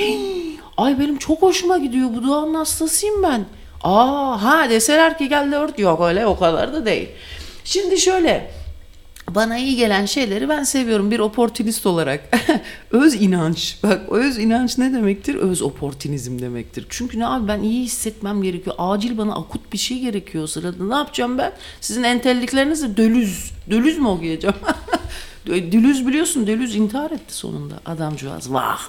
[0.76, 3.44] Ay benim çok hoşuma gidiyor bu duanın hastasıyım ben
[3.84, 7.08] aa ha deseler ki gel ört yok öyle o kadar da değil
[7.64, 8.50] şimdi şöyle
[9.30, 12.28] bana iyi gelen şeyleri ben seviyorum bir oportunist olarak.
[12.90, 13.78] öz inanç.
[13.82, 15.34] Bak öz inanç ne demektir?
[15.34, 16.86] Öz oportunizm demektir.
[16.88, 18.76] Çünkü ne abi ben iyi hissetmem gerekiyor.
[18.78, 20.84] Acil bana akut bir şey gerekiyor sırada.
[20.84, 21.52] Ne yapacağım ben?
[21.80, 23.52] Sizin entelliklerinizi dölüz.
[23.70, 24.56] Dölüz mü okuyacağım?
[25.46, 26.46] Dölüz biliyorsun.
[26.46, 28.52] Dölüz intihar etti sonunda adamcağız.
[28.52, 28.88] Vah.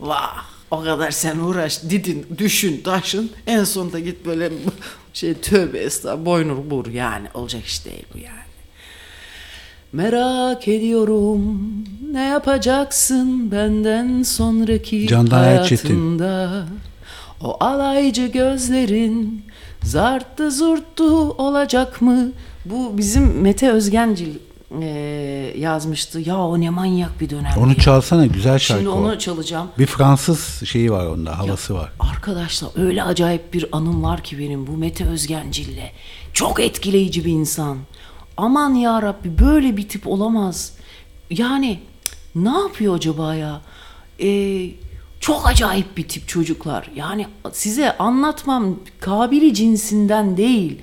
[0.00, 0.51] Vah.
[0.72, 3.30] O kadar sen uğraş, didin, düşün, taşın.
[3.46, 4.50] En sonunda git böyle
[5.12, 7.28] şey tövbe estağfurullah boynur bur yani.
[7.34, 8.42] Olacak iş değil bu yani.
[9.92, 11.68] Merak ediyorum
[12.12, 16.66] ne yapacaksın benden sonraki Candan hayatında
[17.40, 19.44] O alaycı gözlerin
[19.82, 22.32] zarttı zurttu olacak mı?
[22.64, 24.34] Bu bizim Mete Özgencil
[24.80, 24.86] e,
[25.58, 26.20] yazmıştı.
[26.20, 27.52] Ya o ne manyak bir dönem.
[27.58, 28.98] Onu çalsana güzel şarkı Şimdi o.
[28.98, 29.68] onu çalacağım.
[29.78, 31.92] Bir Fransız şeyi var onda havası var.
[32.00, 35.90] Arkadaşlar öyle acayip bir anım var ki benim bu Mete Özgencil'le.
[36.32, 37.78] Çok etkileyici bir insan.
[38.36, 40.72] Aman ya Rabbi böyle bir tip olamaz.
[41.30, 41.80] Yani
[42.34, 43.60] ne yapıyor acaba ya?
[44.22, 44.70] Ee,
[45.20, 46.90] çok acayip bir tip çocuklar.
[46.96, 50.78] Yani size anlatmam kabili cinsinden değil.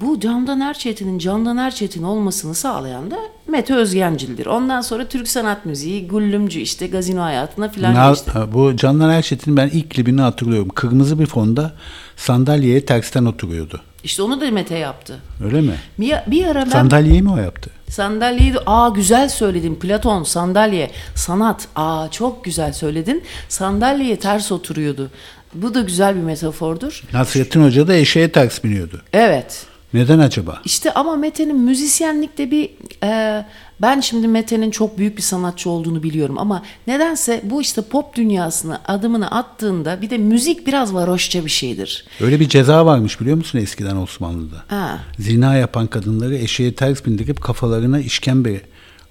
[0.00, 4.46] Bu Candan Erçetin'in Candan Erçetin olmasını sağlayan da Mete Özgencil'dir.
[4.46, 8.30] Ondan sonra Türk sanat müziği, güllümcü işte gazino hayatına filan geçti.
[8.52, 10.68] bu Candan Erçetin ben ilk klibini hatırlıyorum.
[10.68, 11.72] Kırmızı bir fonda
[12.16, 13.80] sandalyeye tersten oturuyordu.
[14.04, 15.18] İşte onu da Mete yaptı.
[15.44, 15.74] Öyle mi?
[15.98, 17.70] Bir, bir ara ben Sandalyeyi mi o yaptı?
[17.88, 25.10] sandalyeyi de aa güzel söyledin Platon sandalye sanat aa çok güzel söyledin sandalyeye ters oturuyordu.
[25.54, 27.02] Bu da güzel bir metafordur.
[27.12, 29.02] Nasrettin Hoca da eşeğe ters biniyordu.
[29.12, 29.66] Evet.
[29.94, 30.60] Neden acaba?
[30.64, 32.70] İşte ama Mete'nin müzisyenlikte bir
[33.04, 33.44] e,
[33.82, 38.80] ben şimdi Mete'nin çok büyük bir sanatçı olduğunu biliyorum ama nedense bu işte pop dünyasına
[38.88, 42.04] adımını attığında bir de müzik biraz varoşça bir şeydir.
[42.20, 44.56] Öyle bir ceza varmış biliyor musun eskiden Osmanlı'da?
[44.68, 44.98] Ha.
[45.18, 48.60] Zina yapan kadınları eşeğe ters bindirip kafalarına işkembe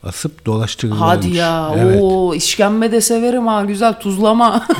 [0.04, 1.26] asıp dolaştırırlarmış.
[1.26, 1.76] Hadi ya.
[1.78, 2.02] Evet.
[2.02, 4.68] Oo işkembe de severim ha güzel tuzlama.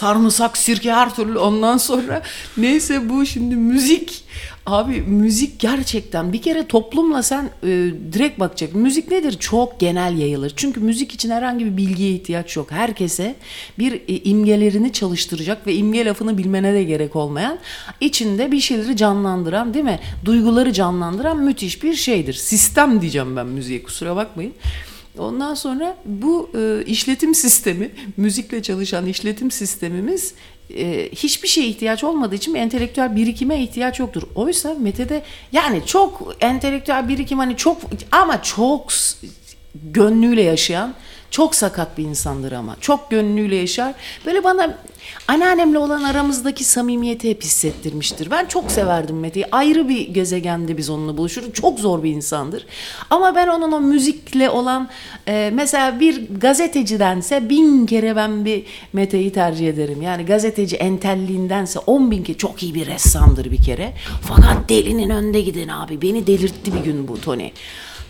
[0.00, 2.22] Sarımsak, sirke her türlü ondan sonra
[2.56, 4.24] neyse bu şimdi müzik.
[4.66, 7.68] Abi müzik gerçekten bir kere toplumla sen e,
[8.12, 8.74] direkt bakacak.
[8.74, 9.36] Müzik nedir?
[9.38, 10.52] Çok genel yayılır.
[10.56, 12.70] Çünkü müzik için herhangi bir bilgiye ihtiyaç yok.
[12.70, 13.34] Herkese
[13.78, 17.58] bir e, imgelerini çalıştıracak ve imge lafını bilmene de gerek olmayan
[18.00, 20.00] içinde bir şeyleri canlandıran değil mi?
[20.24, 22.34] Duyguları canlandıran müthiş bir şeydir.
[22.34, 24.52] Sistem diyeceğim ben müziğe kusura bakmayın.
[25.18, 30.34] Ondan sonra bu e, işletim sistemi, müzikle çalışan işletim sistemimiz
[30.76, 34.22] e, hiçbir şeye ihtiyaç olmadığı için entelektüel birikime ihtiyaç yoktur.
[34.34, 37.78] Oysa Mete'de yani çok entelektüel birikim hani çok
[38.10, 38.92] ama çok
[39.74, 40.94] gönlüyle yaşayan
[41.30, 42.76] çok sakat bir insandır ama.
[42.80, 43.94] Çok gönlüyle yaşar.
[44.26, 44.78] Böyle bana
[45.28, 48.30] anneannemle olan aramızdaki samimiyeti hep hissettirmiştir.
[48.30, 49.46] Ben çok severdim Mete'yi.
[49.52, 51.52] Ayrı bir gezegende biz onunla buluşuruz.
[51.52, 52.66] Çok zor bir insandır.
[53.10, 54.88] Ama ben onun o müzikle olan
[55.28, 60.02] e, mesela bir gazetecidense bin kere ben bir Mete'yi tercih ederim.
[60.02, 63.92] Yani gazeteci entelliğindense on bin kere çok iyi bir ressamdır bir kere.
[64.28, 66.02] Fakat delinin önde giden abi.
[66.02, 67.50] Beni delirtti bir gün bu Tony.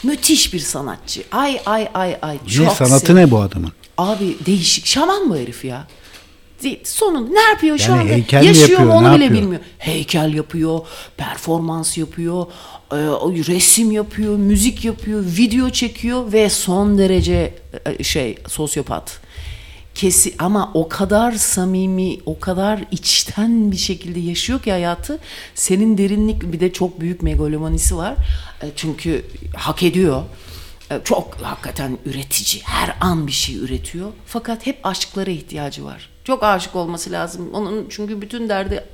[0.03, 1.23] Müthiş bir sanatçı.
[1.33, 2.39] Ay ay ay ay.
[2.47, 3.73] Ne Çok sanatı sev- ne bu adamın?
[3.99, 4.87] Abi değişik.
[4.87, 5.87] Şaman bu herif ya.
[6.85, 8.13] Sonun ne yapıyor şu Yani anda?
[8.13, 9.43] heykel Yaşıyor mu yapıyor, onu ne bile yapıyor?
[9.43, 9.61] bilmiyor.
[9.79, 10.81] Heykel yapıyor,
[11.17, 12.47] performans yapıyor,
[12.93, 12.97] e,
[13.55, 17.55] resim yapıyor, müzik yapıyor, video çekiyor ve son derece
[17.99, 19.21] e, şey sosyopat.
[19.95, 25.19] Kesi ama o kadar samimi, o kadar içten bir şekilde yaşıyor ki hayatı.
[25.55, 28.15] Senin derinlik bir de çok büyük megalomanisi var.
[28.63, 29.25] E, Çünkü
[29.57, 30.23] hak ediyor.
[30.91, 32.63] E, Çok hakikaten üretici.
[32.65, 34.09] Her an bir şey üretiyor.
[34.27, 36.11] Fakat hep aşklara ihtiyacı var.
[36.25, 37.51] Çok aşık olması lazım.
[37.53, 38.85] Onun çünkü bütün derdi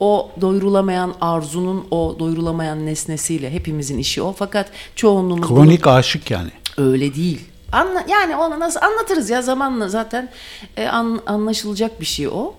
[0.00, 4.32] o doyurulamayan arzunun o doyurulamayan nesnesiyle hepimizin işi o.
[4.32, 6.50] Fakat çoğunluğumuz bunu- Kronik aşık yani.
[6.76, 7.40] Öyle değil.
[7.72, 10.28] Anla, yani onu nasıl anlatırız ya zamanla zaten
[10.76, 12.54] e, an- anlaşılacak bir şey o.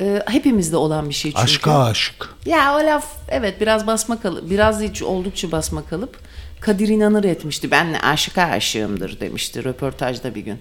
[0.00, 1.44] E, hepimizde olan bir şey çünkü.
[1.44, 2.34] Aşka aşık.
[2.46, 6.18] Ya o laf evet biraz basma kalıp biraz hiç oldukça basma kalıp
[6.60, 7.70] Kadir İnanır etmişti.
[7.70, 10.58] Ben aşıka aşığımdır demişti röportajda bir gün.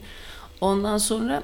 [0.62, 1.44] Ondan sonra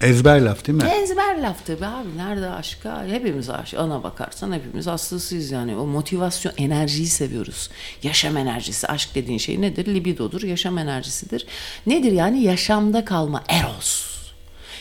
[0.00, 0.90] Ezber laf değil mi?
[1.02, 2.16] Ezber laftı be abi.
[2.16, 3.06] Nerede aşka?
[3.06, 3.78] Hepimiz aşık.
[3.78, 5.76] Ana bakarsan hepimiz hastasıyız yani.
[5.76, 7.70] O motivasyon, enerjiyi seviyoruz.
[8.02, 8.86] Yaşam enerjisi.
[8.86, 9.94] Aşk dediğin şey nedir?
[9.94, 10.42] Libidodur.
[10.42, 11.46] Yaşam enerjisidir.
[11.86, 12.42] Nedir yani?
[12.42, 13.44] Yaşamda kalma.
[13.48, 14.14] Eros.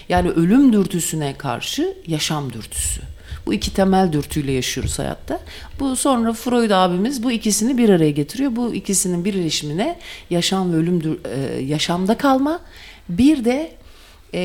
[0.10, 3.02] Yani ölüm dürtüsüne karşı yaşam dürtüsü.
[3.46, 5.40] Bu iki temel dürtüyle yaşıyoruz hayatta.
[5.80, 8.56] Bu sonra Freud abimiz bu ikisini bir araya getiriyor.
[8.56, 10.00] Bu ikisinin birleşimine
[10.30, 12.60] yaşam ve ölüm e, yaşamda kalma
[13.10, 13.72] bir de
[14.34, 14.40] e,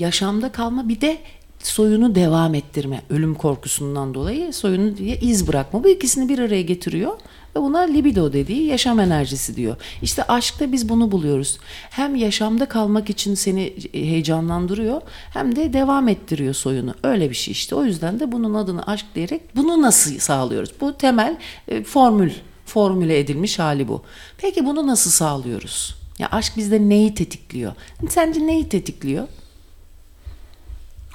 [0.00, 1.18] yaşamda kalma bir de
[1.58, 7.12] soyunu devam ettirme ölüm korkusundan dolayı soyunu diye iz bırakma bu ikisini bir araya getiriyor
[7.56, 9.76] ve buna libido dediği yaşam enerjisi diyor.
[10.02, 11.58] İşte aşkta biz bunu buluyoruz.
[11.90, 15.02] Hem yaşamda kalmak için seni heyecanlandırıyor
[15.32, 16.94] hem de devam ettiriyor soyunu.
[17.02, 17.74] Öyle bir şey işte.
[17.74, 20.72] O yüzden de bunun adını aşk diyerek bunu nasıl sağlıyoruz?
[20.80, 21.36] Bu temel
[21.68, 22.30] e, formül,
[22.66, 24.02] formüle edilmiş hali bu.
[24.38, 26.01] Peki bunu nasıl sağlıyoruz?
[26.18, 27.72] Ya aşk bizde neyi tetikliyor?
[28.08, 29.28] Sence neyi tetikliyor?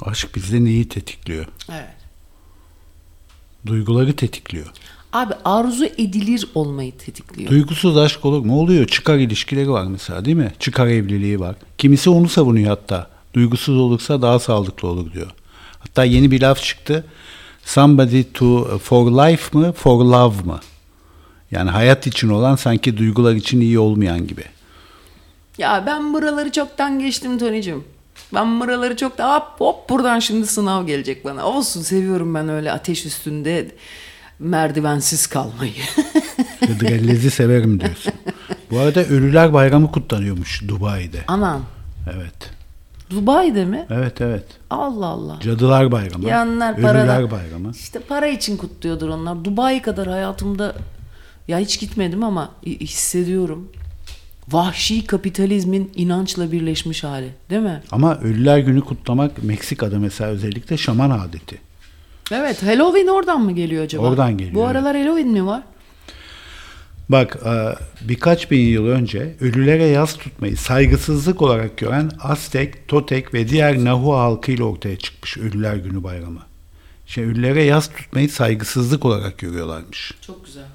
[0.02, 1.46] Aşk bizde neyi tetikliyor?
[1.72, 1.96] Evet.
[3.66, 4.68] Duyguları tetikliyor.
[5.14, 7.50] Abi arzu edilir olmayı tetikliyor.
[7.52, 8.60] Duygusuz aşk olur mu?
[8.60, 8.88] Oluyor.
[8.88, 10.52] Çıkar ilişkileri var mesela değil mi?
[10.60, 11.56] Çıkar evliliği var.
[11.78, 13.10] Kimisi onu savunuyor hatta.
[13.34, 15.32] Duygusuz olursa daha sağlıklı olur diyor.
[15.80, 17.06] Hatta yeni bir laf çıktı.
[17.64, 20.60] Somebody to for life mı for love mı?
[21.52, 24.44] Yani hayat için olan sanki duygular için iyi olmayan gibi.
[25.58, 27.84] Ya ben buraları çoktan geçtim Tony'cim.
[28.34, 31.46] Ben buraları çok da hop hop buradan şimdi sınav gelecek bana.
[31.46, 33.72] Olsun seviyorum ben öyle ateş üstünde
[34.40, 35.74] merdivensiz kalmayı.
[36.68, 38.14] Hıdrellezi severim diyorsun.
[38.72, 41.20] Bu arada Ölüler Bayramı kutlanıyormuş Dubai'de.
[41.28, 41.62] Anan.
[42.16, 42.52] Evet.
[43.10, 43.86] Dubai'de mi?
[43.90, 44.44] Evet evet.
[44.70, 45.40] Allah Allah.
[45.42, 46.28] Cadılar Bayramı.
[46.30, 47.32] Yanlar Ölüler.
[47.32, 47.72] Bayramı.
[47.72, 49.46] İşte para için kutluyordur onlar.
[49.46, 50.76] Dubai kadar hayatımda
[51.48, 53.72] ya hiç gitmedim ama hi- hissediyorum.
[54.52, 57.84] Vahşi kapitalizmin inançla birleşmiş hali, değil mi?
[57.92, 61.58] Ama Ölüler Günü kutlamak Meksika'da mesela özellikle şaman adeti.
[62.32, 64.08] Evet, Halloween oradan mı geliyor acaba?
[64.08, 65.64] Oradan geliyor, Bu aralar Halloween mi var?
[67.10, 67.76] Bak e,
[68.08, 74.20] birkaç bin yıl önce ölülere yas tutmayı saygısızlık olarak gören Aztek, Totek ve diğer Nahua
[74.20, 76.42] halkıyla ortaya çıkmış Ölüler Günü bayramı.
[77.06, 80.14] Şey, ölülere yas tutmayı saygısızlık olarak görüyorlarmış.
[80.22, 80.66] Çok güzel.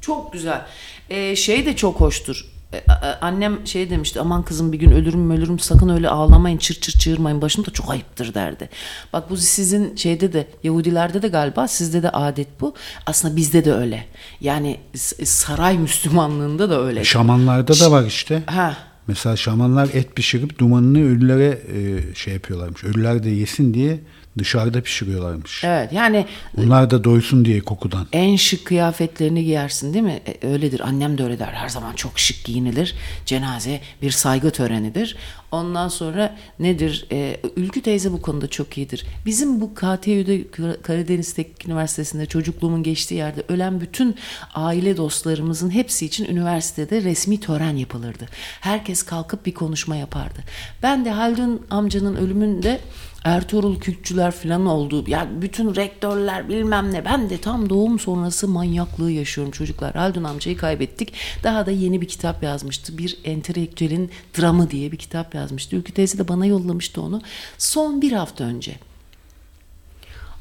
[0.00, 0.66] Çok güzel.
[1.10, 2.44] Ee, şey de çok hoştur.
[2.72, 2.82] Ee,
[3.20, 7.42] annem şey demişti aman kızım bir gün ölürüm ölürüm sakın öyle ağlamayın çır çır çığırmayın
[7.42, 8.68] başım da çok ayıptır derdi.
[9.12, 12.74] Bak bu sizin şeyde de Yahudilerde de galiba sizde de adet bu.
[13.06, 14.06] Aslında bizde de öyle.
[14.40, 14.80] Yani
[15.24, 17.04] saray Müslümanlığında da öyle.
[17.04, 18.42] Şamanlarda da var işte.
[18.46, 18.76] Ha
[19.08, 22.84] Mesela şamanlar et pişirip dumanını ölülere e, şey yapıyorlarmış.
[22.84, 24.00] Ölüler de yesin diye
[24.38, 25.64] dışarıda pişiriyorlarmış.
[25.64, 26.26] evet yani
[26.58, 28.06] Onlar da doysun diye kokudan.
[28.12, 30.20] en şık kıyafetlerini giyersin değil mi?
[30.42, 30.80] E, öyledir.
[30.80, 31.52] Annem de öyle der.
[31.52, 32.94] Her zaman çok şık giyinilir.
[33.26, 35.16] Cenaze bir saygı törenidir.
[35.52, 37.06] Ondan sonra nedir?
[37.12, 39.06] E, Ülkü teyze bu konuda çok iyidir.
[39.26, 44.16] Bizim bu KTÜ'de Kar- Karadeniz Teknik Üniversitesi'nde çocukluğumun geçtiği yerde ölen bütün
[44.54, 48.26] aile dostlarımızın hepsi için üniversitede resmi tören yapılırdı.
[48.60, 50.38] Herkes kalkıp bir konuşma yapardı.
[50.82, 52.80] Ben de Haldun amcanın ölümünde
[53.28, 55.04] Ertuğrul Kürkçüler falan oldu.
[55.06, 57.04] Yani bütün rektörler bilmem ne.
[57.04, 59.94] Ben de tam doğum sonrası manyaklığı yaşıyorum çocuklar.
[59.94, 61.12] Haldun amcayı kaybettik.
[61.42, 62.98] Daha da yeni bir kitap yazmıştı.
[62.98, 65.76] Bir entelektüelin dramı diye bir kitap yazmıştı.
[65.76, 67.22] Ülkü teyze de bana yollamıştı onu.
[67.58, 68.76] Son bir hafta önce.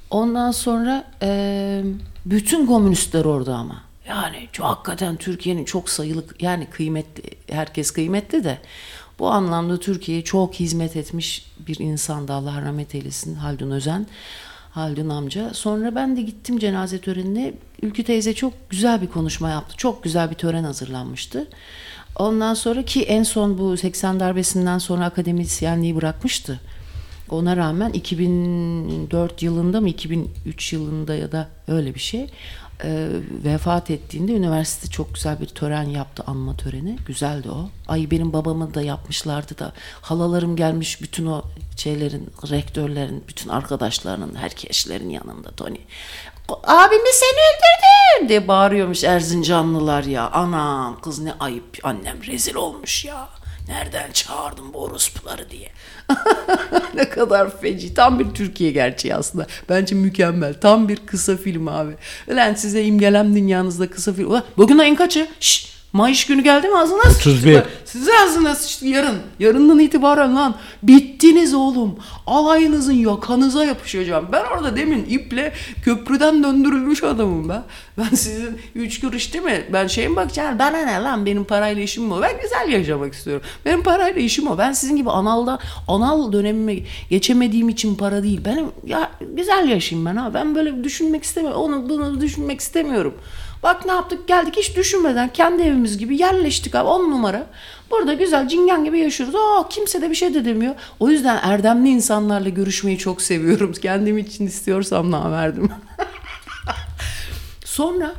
[0.10, 1.84] Ondan sonra e,
[2.26, 3.84] bütün komünistler orada ama.
[4.08, 8.58] Yani çok, hakikaten Türkiye'nin çok sayılı yani kıymetli herkes kıymetli de
[9.20, 14.08] bu anlamda Türkiye'ye çok hizmet etmiş bir insan da Allah rahmet eylesin Haldun Özen.
[14.72, 15.54] Haldun amca.
[15.54, 17.54] Sonra ben de gittim cenaze törenine.
[17.82, 19.78] Ülkü teyze çok güzel bir konuşma yaptı.
[19.78, 21.48] Çok güzel bir tören hazırlanmıştı.
[22.16, 26.60] Ondan sonra ki en son bu 80 darbesinden sonra akademisyenliği bırakmıştı.
[27.30, 32.30] Ona rağmen 2004 yılında mı 2003 yılında ya da öyle bir şey
[32.84, 33.08] e,
[33.44, 36.98] vefat ettiğinde üniversite çok güzel bir tören yaptı anma töreni.
[37.06, 37.70] Güzeldi o.
[37.88, 41.42] Ay benim babamı da yapmışlardı da halalarım gelmiş bütün o
[41.78, 45.80] şeylerin rektörlerin bütün arkadaşlarının herkeslerin yanında Tony.
[46.50, 50.30] Abimi sen öldürdün diye bağırıyormuş Erzincanlılar ya.
[50.30, 53.30] Anam kız ne ayıp annem rezil olmuş ya.
[53.68, 55.70] Nereden çağırdın bu orospuları diye.
[56.96, 57.94] ne kadar feci.
[57.94, 59.48] Tam bir Türkiye gerçeği aslında.
[59.70, 60.54] Bence mükemmel.
[60.54, 61.96] Tam bir kısa film abi.
[62.28, 64.30] Ulan size imgelem dünyanızda kısa film.
[64.30, 65.28] Ulan bugün ayın kaçı?
[65.40, 65.77] Şşş.
[65.98, 67.56] Mayış günü geldi mi ağzına sıçtı 31.
[67.56, 67.68] bak.
[67.86, 69.18] Size ağzına sıçtı yarın.
[69.40, 70.56] Yarından itibaren lan.
[70.84, 71.96] Bittiniz oğlum.
[72.28, 74.28] Alayınızın yakanıza yapışacağım.
[74.32, 77.64] Ben orada demin iple köprüden döndürülmüş adamım ben.
[77.98, 79.66] Ben sizin üç kuruş değil mi?
[79.74, 80.60] Ben şeye mi bakacağım?
[80.60, 82.22] Bana ne lan benim parayla işim mi o?
[82.22, 83.48] Ben güzel yaşamak istiyorum.
[83.66, 84.58] Benim parayla işim o.
[84.58, 86.76] Ben sizin gibi analda anal dönemime
[87.10, 88.46] geçemediğim için para değil.
[88.46, 90.34] Benim ya güzel yaşayayım ben ha.
[90.34, 91.62] Ben böyle düşünmek istemiyorum.
[91.62, 93.14] Onu bunu düşünmek istemiyorum.
[93.64, 97.48] Bak ne yaptık geldik hiç düşünmeden kendi evimiz gibi yerleştik abi on numara.
[97.92, 99.36] Burada güzel cingan gibi yaşıyoruz.
[99.36, 100.76] Aa, kimse de bir şey de demiyor.
[101.00, 103.72] O yüzden erdemli insanlarla görüşmeyi çok seviyorum.
[103.82, 105.72] Kendim için istiyorsam namerdim.
[107.66, 108.14] Sonra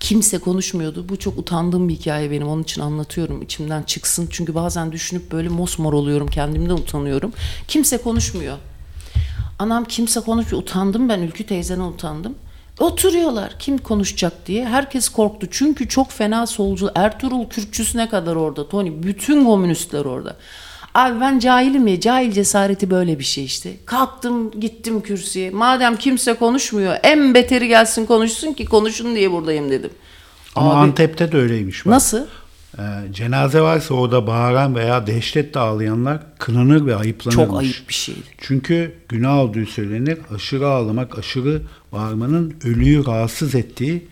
[0.00, 1.08] kimse konuşmuyordu.
[1.08, 2.48] Bu çok utandığım bir hikaye benim.
[2.48, 3.42] Onun için anlatıyorum.
[3.42, 4.28] içimden çıksın.
[4.30, 6.28] Çünkü bazen düşünüp böyle mosmor oluyorum.
[6.28, 7.32] Kendimden utanıyorum.
[7.68, 8.56] Kimse konuşmuyor.
[9.58, 10.62] Anam kimse konuşmuyor.
[10.62, 11.20] Utandım ben.
[11.20, 12.34] Ülkü teyzene utandım.
[12.78, 14.64] Oturuyorlar kim konuşacak diye.
[14.66, 15.46] Herkes korktu.
[15.50, 16.90] Çünkü çok fena solcu.
[16.94, 18.68] Ertuğrul Kürkçüsüne kadar orada.
[18.68, 20.36] Tony bütün komünistler orada.
[20.94, 22.00] Abi ben cahilim ya.
[22.00, 23.72] Cahil cesareti böyle bir şey işte.
[23.86, 25.50] Kalktım gittim kürsüye.
[25.50, 29.90] Madem kimse konuşmuyor en beteri gelsin konuşsun ki konuşun diye buradayım dedim.
[30.54, 31.86] Ama Abi, Antep'te de öyleymiş.
[31.86, 31.92] Bak.
[31.92, 32.26] Nasıl?
[32.78, 37.46] E, cenaze varsa orada bağıran veya dehşetle ağlayanlar kınanır ve ayıplanırmış.
[37.46, 38.20] Çok ayıp bir şeydi.
[38.38, 40.18] Çünkü günah olduğu söylenir.
[40.34, 41.62] Aşırı ağlamak, aşırı
[41.92, 44.08] bağırmanın ölüyü rahatsız ettiği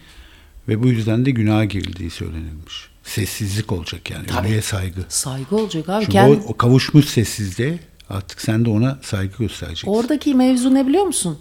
[0.69, 2.89] ve bu yüzden de günaha girildiği söylenirmiş.
[3.05, 4.27] Sessizlik olacak yani.
[4.27, 4.47] Tabii.
[4.49, 5.01] Ölüye saygı.
[5.09, 6.05] Saygı olacak abi.
[6.05, 7.79] Çünkü Kend- o, o kavuşmuş sessizliğe
[8.11, 9.89] artık sen de ona saygı göstereceksin.
[9.89, 11.39] Oradaki mevzu ne biliyor musun?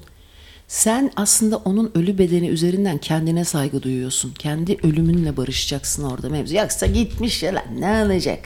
[0.67, 4.33] Sen aslında onun ölü bedeni üzerinden kendine saygı duyuyorsun.
[4.33, 6.55] Kendi ölümünle barışacaksın orada mevzu.
[6.55, 8.39] Yoksa gitmiş ya lan ne olacak?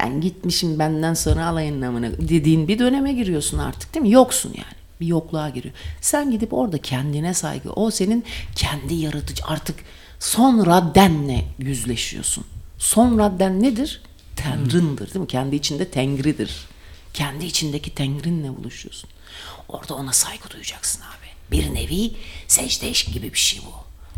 [0.00, 4.10] Ben gitmişim benden sonra alayın namına dediğin bir döneme giriyorsun artık değil mi?
[4.10, 4.76] Yoksun yani.
[5.00, 5.74] Bir yokluğa giriyor.
[6.00, 7.72] Sen gidip orada kendine saygı.
[7.72, 8.24] O senin
[8.54, 9.76] kendi yaratıcı artık
[10.20, 12.44] son raddenle yüzleşiyorsun.
[12.78, 14.02] Son radden nedir?
[14.36, 15.26] Tanrındır değil mi?
[15.26, 16.66] Kendi içinde tengridir.
[17.14, 19.10] Kendi içindeki tengrinle buluşuyorsun.
[19.68, 21.15] Orada ona saygı duyacaksın abi.
[21.50, 22.12] Bir nevi
[22.48, 23.70] secde eşk gibi bir şey bu.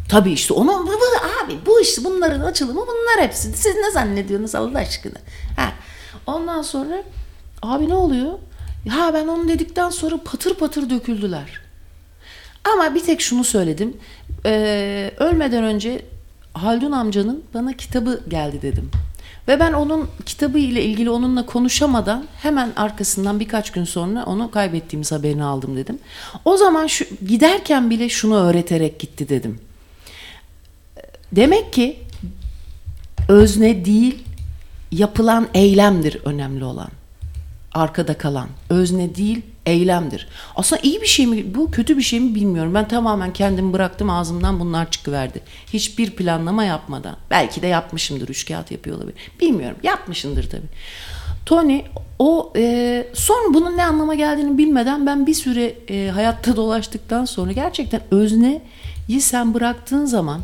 [0.08, 3.52] Tabii işte onun bu, bu- abi bu işte bunların açılımı bunlar hepsi.
[3.52, 5.18] Siz ne zannediyorsunuz Allah aşkına?
[5.56, 5.72] Ha.
[6.26, 7.02] Ondan sonra
[7.62, 8.32] abi ne oluyor?
[8.88, 11.60] Ha ben onu dedikten sonra patır patır döküldüler.
[12.74, 13.96] Ama bir tek şunu söyledim.
[14.46, 16.04] Ee, ölmeden önce
[16.54, 18.90] Haldun amcanın bana kitabı geldi dedim.
[19.48, 25.12] Ve ben onun kitabı ile ilgili onunla konuşamadan hemen arkasından birkaç gün sonra onu kaybettiğimiz
[25.12, 25.98] haberini aldım dedim.
[26.44, 29.60] O zaman şu giderken bile şunu öğreterek gitti dedim.
[31.32, 31.98] Demek ki
[33.28, 34.24] özne değil
[34.92, 36.88] yapılan eylemdir önemli olan.
[37.72, 38.48] Arkada kalan.
[38.70, 40.28] Özne değil eylemdir.
[40.56, 42.74] Aslında iyi bir şey mi bu kötü bir şey mi bilmiyorum.
[42.74, 45.40] Ben tamamen kendimi bıraktım ağzımdan bunlar çıkıverdi.
[45.72, 47.16] Hiçbir planlama yapmadan.
[47.30, 48.28] Belki de yapmışımdır.
[48.28, 49.16] Üç kağıt yapıyor olabilir.
[49.40, 49.76] Bilmiyorum.
[49.82, 50.68] Yapmışındır tabii.
[51.46, 51.82] Tony
[52.18, 57.52] o e, son bunun ne anlama geldiğini bilmeden ben bir süre e, hayatta dolaştıktan sonra
[57.52, 58.60] gerçekten özneyi
[59.20, 60.40] sen bıraktığın zaman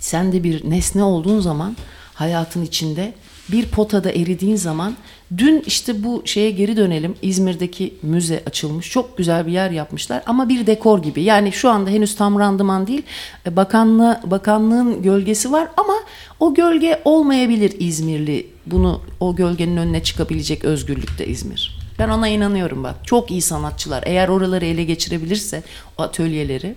[0.00, 1.76] sen de bir nesne olduğun zaman
[2.14, 3.12] hayatın içinde
[3.48, 4.96] bir potada eridiğin zaman
[5.38, 10.48] dün işte bu şeye geri dönelim İzmir'deki müze açılmış çok güzel bir yer yapmışlar ama
[10.48, 13.02] bir dekor gibi yani şu anda henüz tam randıman değil
[13.46, 15.94] E, bakanlığı bakanlığın gölgesi var ama
[16.40, 22.94] o gölge olmayabilir İzmirli bunu o gölgenin önüne çıkabilecek özgürlükte İzmir ben ona inanıyorum bak
[23.04, 25.62] çok iyi sanatçılar eğer oraları ele geçirebilirse
[25.98, 26.74] o atölyeleri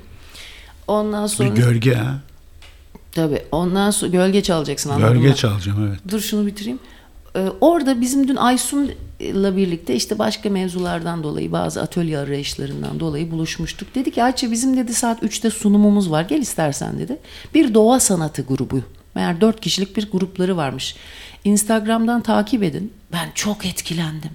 [0.88, 2.22] ondan sonra Bir gölge ha.
[3.12, 3.42] Tabii.
[3.52, 5.36] Ondan sonra gölge çalacaksın anladın Gölge mı?
[5.36, 6.00] çalacağım evet.
[6.12, 6.80] Dur şunu bitireyim.
[7.36, 13.96] Ee, orada bizim dün Aysun'la birlikte işte başka mevzulardan dolayı bazı atölye arayışlarından dolayı buluşmuştuk.
[13.96, 17.18] Dedi ki Ayça bizim dedi saat 3'te sunumumuz var gel istersen dedi.
[17.54, 18.82] Bir doğa sanatı grubu.
[19.16, 20.96] Meğer 4 kişilik bir grupları varmış.
[21.44, 22.94] Instagram'dan takip edin.
[23.14, 24.32] Ben çok etkilendim.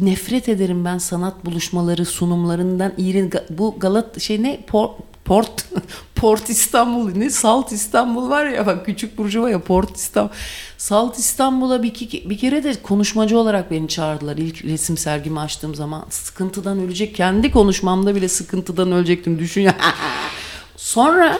[0.00, 4.94] Nefret ederim ben sanat buluşmaları sunumlarından iğren bu Galat şey ne Por-
[5.26, 5.66] Port
[6.14, 10.30] Port İstanbul ne Salt İstanbul var ya bak küçük burjuva ya Port İstanbul.
[10.78, 11.92] Salt İstanbul'a bir,
[12.30, 16.04] bir kere de konuşmacı olarak beni çağırdılar ilk resim sergimi açtığım zaman.
[16.10, 17.14] Sıkıntıdan ölecek.
[17.14, 19.74] Kendi konuşmamda bile sıkıntıdan ölecektim düşün ya.
[20.76, 21.38] Sonra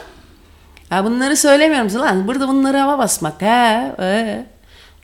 [0.90, 2.28] ya bunları söylemiyorum lan.
[2.28, 3.42] Burada bunları hava basmak.
[3.42, 4.55] He, he.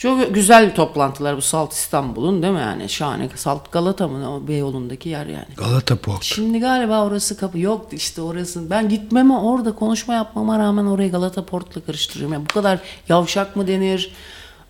[0.02, 2.88] Çok güzel toplantılar bu Salt İstanbul'un değil mi yani?
[2.88, 3.28] Şahane.
[3.34, 4.34] Salt Galata mı?
[4.34, 5.46] O Beyoğlu'ndaki yer yani.
[5.56, 6.24] Galata Port.
[6.24, 8.70] Şimdi galiba orası kapı yok işte orası.
[8.70, 12.32] Ben gitmeme orada konuşma yapmama rağmen orayı Galata Port'la karıştırıyorum.
[12.32, 12.78] Yani bu kadar
[13.08, 14.12] yavşak mı denir?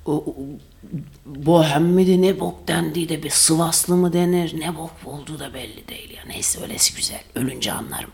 [0.07, 0.35] O, o-
[1.27, 4.61] bohem ne bok dendiği de bir Sivaslı mı denir?
[4.61, 6.23] Ne bok olduğu da belli değil ya.
[6.27, 7.21] Neyse öylesi güzel.
[7.35, 8.11] Ölünce anlarım.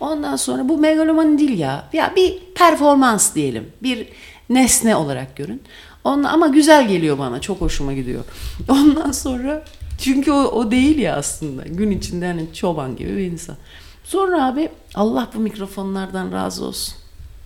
[0.00, 1.88] Ondan sonra bu megalomani değil ya.
[1.92, 3.72] Ya bir performans diyelim.
[3.82, 4.08] Bir
[4.50, 5.62] nesne olarak görün.
[6.04, 7.40] Ondan, ama güzel geliyor bana.
[7.40, 8.24] Çok hoşuma gidiyor.
[8.68, 9.64] Ondan sonra
[9.98, 11.62] çünkü o, o değil ya aslında.
[11.62, 13.56] Gün içinde hani çoban gibi bir insan.
[14.04, 16.94] Sonra abi Allah bu mikrofonlardan razı olsun.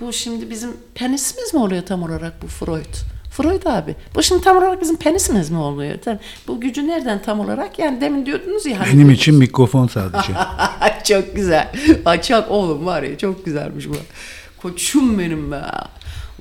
[0.01, 2.95] Bu şimdi bizim penisimiz mi oluyor tam olarak bu Freud?
[3.31, 3.97] Freud abi.
[4.15, 5.99] Bu şimdi tam olarak bizim penisimiz mi oluyor?
[5.99, 7.79] Tam- Bu gücü nereden tam olarak?
[7.79, 8.81] Yani demin diyordunuz ya.
[8.81, 10.33] hani- Benim için mikrofon sadece.
[11.05, 11.73] çok güzel.
[12.05, 13.93] Ay çok oğlum var ya çok güzelmiş bu.
[14.63, 15.63] Koçum benim be.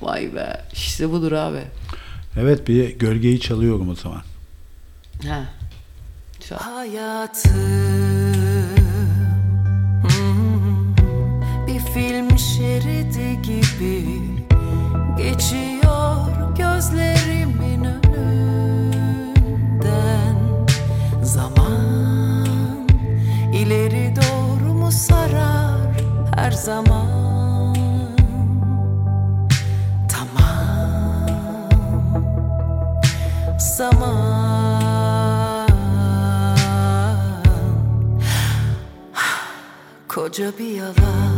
[0.00, 0.60] Vay be.
[0.72, 1.60] İşte budur abi.
[2.36, 4.22] Evet bir gölgeyi çalıyorum o zaman.
[5.28, 5.44] Ha.
[6.48, 7.52] Çok- Hayatım.
[10.02, 10.96] Hmm,
[11.66, 14.20] bir film şeridi gibi
[15.16, 16.16] geçiyor
[16.58, 19.56] gözlerimin önünden.
[21.22, 22.86] Zaman
[23.54, 25.80] ileri doğru mu sarar
[26.36, 27.31] her zaman
[33.76, 35.68] zaman.
[40.08, 41.32] Koca bir yalan.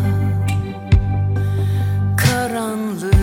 [2.16, 3.13] Karanlık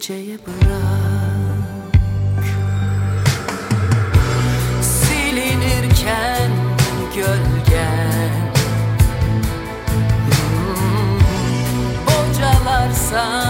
[0.00, 1.90] Geceye bırak.
[4.82, 6.50] Silinirken
[7.14, 8.30] gölgen.
[10.30, 11.20] Hmm,
[12.06, 13.49] Bocalarsan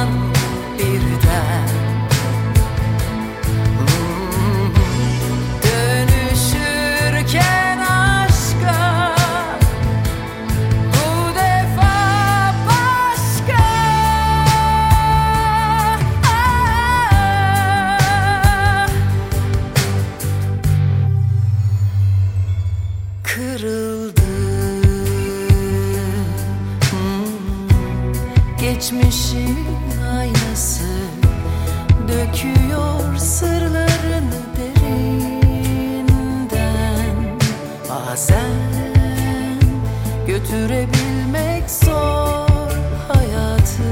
[40.50, 42.70] götürebilmek zor
[43.08, 43.82] hayatı.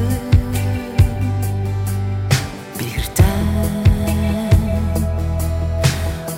[2.81, 3.85] Birden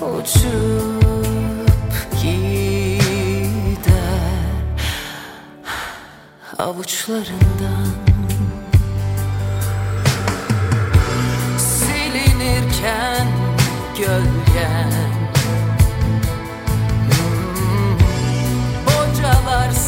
[0.01, 1.41] uçup
[2.21, 3.01] gider
[6.57, 8.10] avuçlarından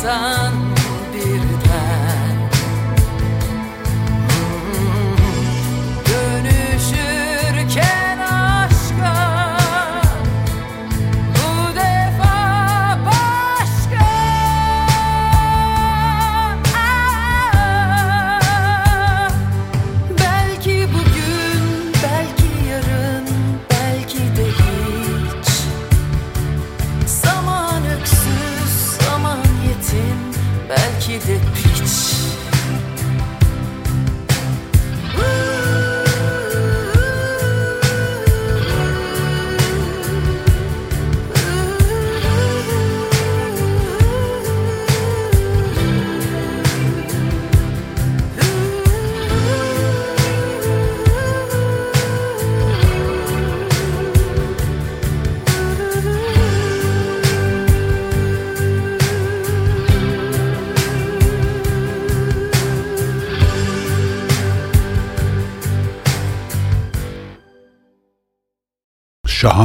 [0.03, 0.62] sun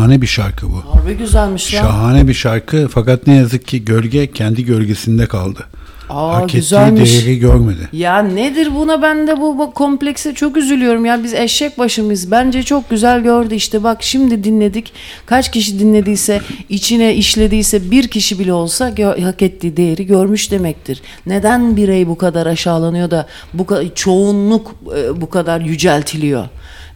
[0.09, 0.95] Şahane bir şarkı bu.
[0.95, 1.81] Harbi güzelmiş lan.
[1.81, 5.67] Şahane bir şarkı fakat ne yazık ki gölge kendi gölgesinde kaldı.
[6.11, 7.13] Aa Hak ettiği güzelmiş.
[7.13, 7.89] değeri görmedi.
[7.93, 12.63] Ya nedir buna ben de bu, bu komplekse çok üzülüyorum ya biz eşek başımız bence
[12.63, 14.93] çok güzel gördü işte bak şimdi dinledik
[15.27, 18.93] kaç kişi dinlediyse içine işlediyse bir kişi bile olsa
[19.25, 21.03] hak ettiği değeri görmüş demektir.
[21.27, 26.49] Neden birey bu kadar aşağılanıyor da bu çoğunluk e, bu kadar yüceltiliyor?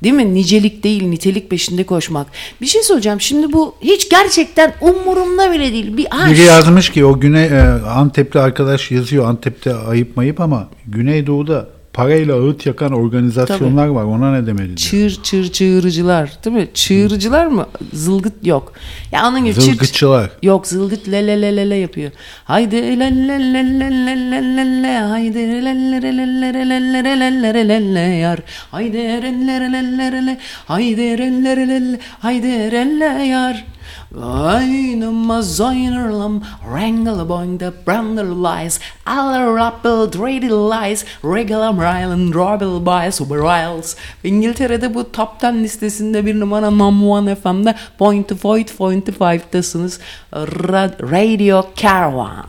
[0.03, 0.34] Değil mi?
[0.34, 2.26] Nicelik değil, nitelik peşinde koşmak.
[2.61, 3.20] Bir şey söyleyeceğim.
[3.20, 5.96] Şimdi bu hiç gerçekten umurumda bile değil.
[5.96, 10.68] Bir, ha, Biri yazmış ki o Güney e, Antepli arkadaş yazıyor Antep'te ayıp mayıp ama
[10.86, 14.05] Güneydoğu'da parayla ağıt yakan organizasyonlar var.
[14.05, 14.76] Ona ne demeli.
[14.76, 16.68] Çığır çığır çığırıcılar değil mi?
[16.74, 17.66] Çığırıcılar mı?
[17.93, 18.72] Zılgıt yok.
[19.12, 20.30] Ya onun gibi Zılgıtçılar.
[20.43, 22.12] Yok zılgıt le le le le le yapıyor.
[22.45, 26.53] Haydi le le le le le le le le haydi le le le le le
[26.53, 28.38] le le le le le le le yar.
[28.70, 30.38] Haydi le re le le re le
[30.68, 33.72] haydi le re le le haydi re le yar.
[34.21, 42.81] Aynama zoynurlam Wrangle boing the brandel lies Aller rappel dreidel lies Regular mile and robel
[42.81, 48.35] by super riles İngiltere'de bu top 10 listesinde bir numara number one FM'de Point to
[48.35, 50.01] Fight Point to Five'tasınız
[50.33, 52.47] Ra- Radio Caravan.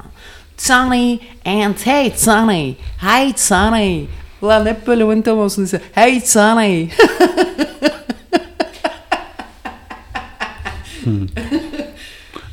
[0.57, 4.05] Sonny and hey Sonny Hey Sonny
[4.41, 6.89] Ulan hep böyle manitam olsun ise Hey Sonny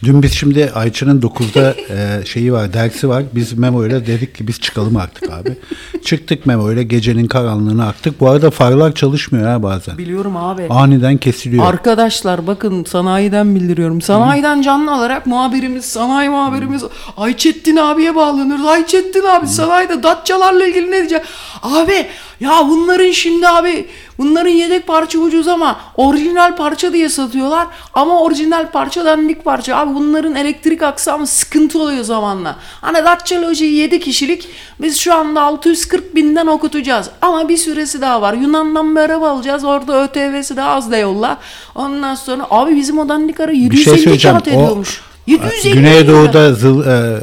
[0.05, 3.23] Dün biz şimdi Ayça'nın 9'da e, şeyi var, dersi var.
[3.35, 5.57] Biz Memo ile dedik ki biz çıkalım artık abi.
[6.05, 8.21] Çıktık Memo ile gecenin karanlığına aktık.
[8.21, 9.99] Bu arada farlar çalışmıyor ha bazen.
[9.99, 11.67] Biliyorum abi Aniden kesiliyor.
[11.67, 14.01] Arkadaşlar bakın sanayiden bildiriyorum.
[14.01, 16.85] Sanayiden canlı olarak muhabirimiz, sanayi muhabirimiz
[17.17, 18.67] Ayçettin abiye bağlanıyoruz.
[18.67, 21.23] Ayçettin abi sanayide datçalarla ilgili ne diyecek?
[21.63, 22.07] Abi
[22.41, 23.87] ya bunların şimdi abi
[24.19, 27.67] bunların yedek parça ucuz ama orijinal parça diye satıyorlar.
[27.95, 29.77] Ama orijinal parça dandik parça.
[29.77, 32.57] Abi bunların elektrik aksamı sıkıntı oluyor zamanla.
[32.81, 34.49] Hani Dacia Logi 7 kişilik
[34.81, 37.11] biz şu anda 640 binden okutacağız.
[37.23, 38.35] Ama bir süresi daha var.
[38.35, 39.65] Yunan'dan bir araba alacağız.
[39.65, 41.39] Orada ÖTV'si daha az da yolla.
[41.75, 45.01] Ondan sonra abi bizim o dandik ara Bir 750 şey kağıt O ediyormuş.
[45.27, 47.21] 750 Güneydoğu'da zıl, e,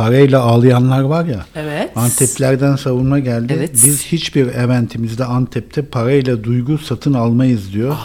[0.00, 1.46] parayla ağlayanlar var ya.
[1.56, 1.96] Evet.
[1.96, 3.54] Anteplerden savunma geldi.
[3.56, 3.70] Evet.
[3.72, 7.96] Biz hiçbir eventimizde Antep'te parayla duygu satın almayız diyor.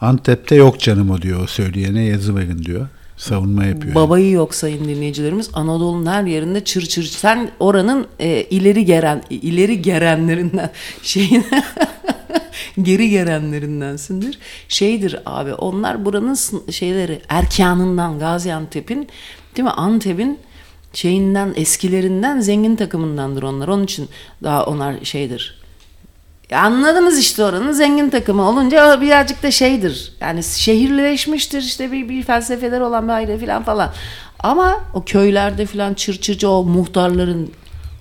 [0.00, 1.42] Antep'te yok canım o diyor.
[1.44, 2.88] O söyleyene yazı verin diyor.
[3.16, 3.94] Savunma yapıyor.
[3.94, 5.50] Babayı yok sayın dinleyicilerimiz.
[5.54, 7.02] Anadolu'nun her yerinde çır çır.
[7.02, 10.70] Sen oranın e, ileri geren ileri gerenlerinden
[11.02, 11.44] şeyin
[12.82, 14.38] geri gerenlerindensindir.
[14.68, 16.36] Şeydir abi onlar buranın
[16.70, 19.08] şeyleri erkanından Gaziantep'in
[19.56, 20.38] değil mi Antep'in
[20.96, 23.68] şeyinden eskilerinden zengin takımındandır onlar.
[23.68, 24.08] Onun için
[24.42, 25.60] daha onlar şeydir.
[26.50, 30.12] Ya anladınız işte oranın zengin takımı olunca birazcık da şeydir.
[30.20, 33.92] Yani şehirleşmiştir işte bir, bir felsefeler olan bir aile falan falan.
[34.38, 37.50] Ama o köylerde falan çırçırcı o muhtarların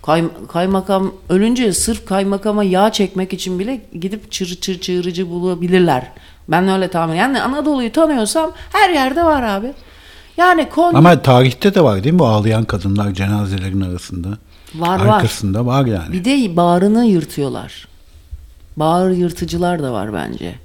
[0.04, 6.12] kay- kaymakam ölünce sırf kaymakama yağ çekmek için bile gidip çır çır çığırıcı bulabilirler.
[6.48, 9.74] Ben öyle tahmin Yani Anadolu'yu tanıyorsam her yerde var abi.
[10.38, 14.27] Yani Konya Ama tarihte de var değil mi bu ağlayan kadınlar cenazelerin arasında?
[14.75, 15.15] Var, var.
[15.15, 16.13] Arkasında var yani.
[16.13, 17.88] Bir de bağrını yırtıyorlar.
[18.77, 20.55] Bağır yırtıcılar da var bence.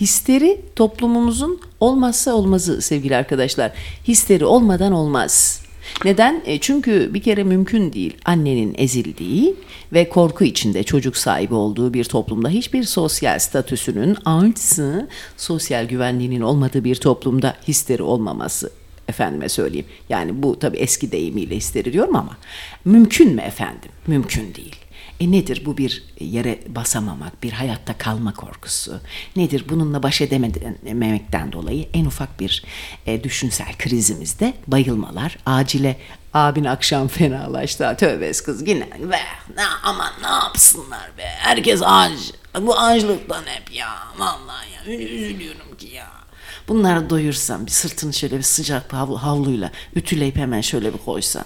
[0.00, 3.72] Histeri toplumumuzun olmazsa olmazı sevgili arkadaşlar.
[4.08, 5.62] Histeri olmadan olmaz.
[6.04, 6.42] Neden?
[6.44, 9.54] E, çünkü bir kere mümkün değil annenin ezildiği
[9.92, 16.84] ve korku içinde çocuk sahibi olduğu bir toplumda hiçbir sosyal statüsünün artı sosyal güvenliğinin olmadığı
[16.84, 18.70] bir toplumda histeri olmaması
[19.10, 19.86] efendime söyleyeyim.
[20.08, 22.36] Yani bu tabi eski deyimiyle histeri diyorum ama
[22.84, 23.90] mümkün mü efendim?
[24.06, 24.76] Mümkün değil.
[25.20, 29.00] E nedir bu bir yere basamamak, bir hayatta kalma korkusu?
[29.36, 32.64] Nedir bununla baş edememekten dolayı en ufak bir
[33.06, 35.96] e, düşünsel krizimizde bayılmalar, acile
[36.34, 37.96] abin akşam fenalaştı.
[37.98, 39.20] Tövbe kız yine be
[39.56, 41.26] ne aman ne yapsınlar be.
[41.38, 42.32] Herkes ağaç.
[42.60, 43.88] Bu ağaçlıktan hep ya.
[44.18, 46.19] Vallahi ya üzülüyorum ki ya.
[46.68, 51.44] Bunları doyursan bir sırtını şöyle bir sıcak bir havlu, havluyla ütüleyip hemen şöyle bir koysan.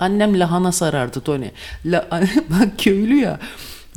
[0.00, 1.48] Annem lahana sarardı Tony.
[1.86, 2.08] La,
[2.50, 3.40] bak köylü ya.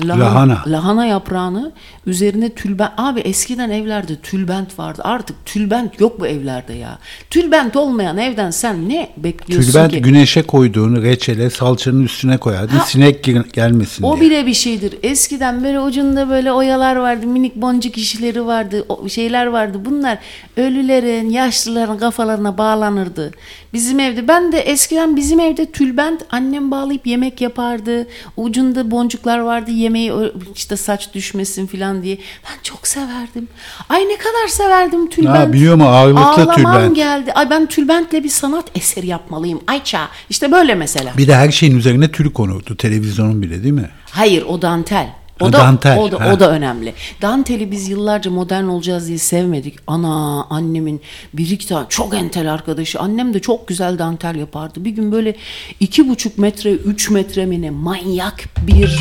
[0.06, 0.64] Lahana.
[0.68, 1.72] Lahana yaprağını
[2.06, 2.92] üzerine tülbent.
[2.98, 5.02] Abi eskiden evlerde tülbent vardı.
[5.06, 7.00] Artık tülbent yok bu evlerde ya.
[7.30, 10.02] Tülbent olmayan evden sen ne bekliyorsun Tülbent ki?
[10.02, 12.78] güneşe koyduğunu reçele salçanın üstüne koyardın.
[12.78, 12.86] Ha.
[12.86, 14.30] Sinek gelmesin O diye.
[14.30, 14.94] bile bir şeydir.
[15.04, 19.78] Eskiden böyle ucunda böyle oyalar vardı, minik boncuk işleri vardı, o şeyler vardı.
[19.86, 20.18] Bunlar
[20.58, 23.32] ölülerin, yaşlıların kafalarına bağlanırdı.
[23.74, 28.08] Bizim evde, ben de eskiden bizim evde tülbent annem bağlayıp yemek yapardı.
[28.38, 30.14] Ucunda boncuklar vardı, yemeği
[30.56, 32.16] işte saç düşmesin falan diye.
[32.18, 33.48] Ben çok severdim.
[33.90, 35.38] Ay ne kadar severdim tülbent.
[35.38, 35.88] Ha, biliyor mu?
[35.90, 36.96] Ağırlıklı Ağlamam tülbent.
[36.96, 37.32] geldi.
[37.34, 39.60] Ay ben tülbentle bir sanat eseri yapmalıyım.
[39.68, 40.10] Ayça.
[40.30, 41.14] İşte böyle mesela.
[41.18, 42.78] Bir de her şeyin üzerine tül konurdu.
[42.78, 43.90] Televizyonun bile değil mi?
[44.12, 45.10] Hayır o dantel.
[45.40, 46.34] O da dantel, o da ha.
[46.34, 46.94] o da önemli.
[47.22, 49.76] Danteli biz yıllarca modern olacağız diye sevmedik.
[49.88, 51.02] Ana annemin
[51.34, 53.00] bir iki tane çok entel arkadaşı.
[53.00, 54.86] Annem de çok güzel dantel yapardı.
[54.86, 55.36] Bir gün böyle
[55.80, 59.00] iki buçuk metre, üç metre mi ne manyak bir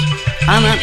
[0.48, 0.74] ana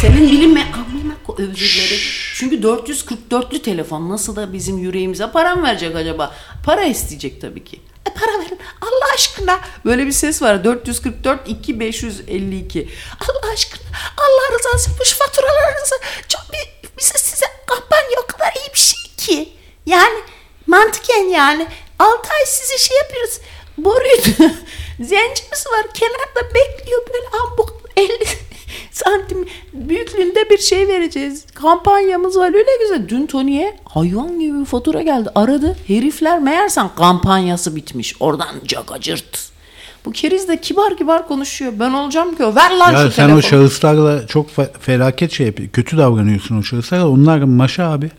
[0.00, 2.32] senin bilinme amına özür.
[2.34, 6.32] Çünkü 444'lü telefon nasıl da bizim yüreğimize para mı verecek acaba?
[6.64, 7.80] Para isteyecek tabii ki.
[8.10, 9.60] E para verin Allah aşkına.
[9.84, 12.88] Böyle bir ses var 444 2552.
[13.20, 13.82] Allah aşkına
[14.16, 15.94] Allah rızası şu faturalarınızı
[16.28, 19.52] çok bir, bize size kampanya o kadar iyi bir şey ki.
[19.86, 20.18] Yani
[20.66, 21.66] mantıken yani
[21.98, 23.38] 6 ay size şey yapıyoruz.
[23.78, 24.16] Boruyu
[25.00, 28.28] zencimiz var kenarda bekliyor böyle ambuk 50
[28.92, 31.44] santim büyüklüğünde bir şey vereceğiz.
[31.54, 33.08] Kampanyamız var öyle güzel.
[33.08, 35.28] Dün Tony'ye hayvan gibi bir fatura geldi.
[35.34, 35.76] Aradı.
[35.86, 38.14] Herifler meğersem kampanyası bitmiş.
[38.20, 39.50] Oradan cagacırt.
[40.04, 41.72] Bu keriz de kibar kibar konuşuyor.
[41.80, 42.54] Ben olacağım ki o.
[42.54, 43.38] Ver lan Ya şu sen telefonu.
[43.38, 45.72] o şahıslarla çok fe- felaket şey yapıyorsun.
[45.72, 47.08] Kötü davranıyorsun o şahıslara.
[47.08, 48.10] Onlar maşa abi.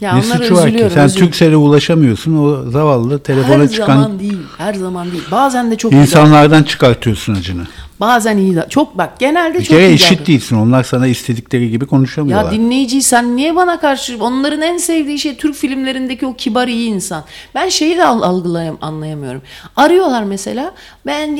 [0.00, 0.88] ya ne suçu var ki?
[0.94, 1.08] Sen.
[1.08, 2.36] Türkcell'e ulaşamıyorsun.
[2.44, 4.38] O zavallı telefona her çıkan zaman değil.
[4.58, 5.24] Her zaman değil.
[5.30, 7.66] Bazen de çok insanlardan çıkartıyorsun acını.
[8.00, 8.56] Bazen iyi.
[8.56, 10.56] da- Çok bak genelde Bir çok kere iyi eşit davran- değilsin.
[10.56, 12.52] Onlar sana istedikleri gibi konuşamıyorlar.
[12.52, 16.88] Ya dinleyici sen niye bana karşı onların en sevdiği şey Türk filmlerindeki o kibar iyi
[16.90, 17.24] insan.
[17.54, 19.42] Ben şeyi de al- algılayam anlayamıyorum.
[19.76, 20.72] Arıyorlar mesela
[21.06, 21.36] ben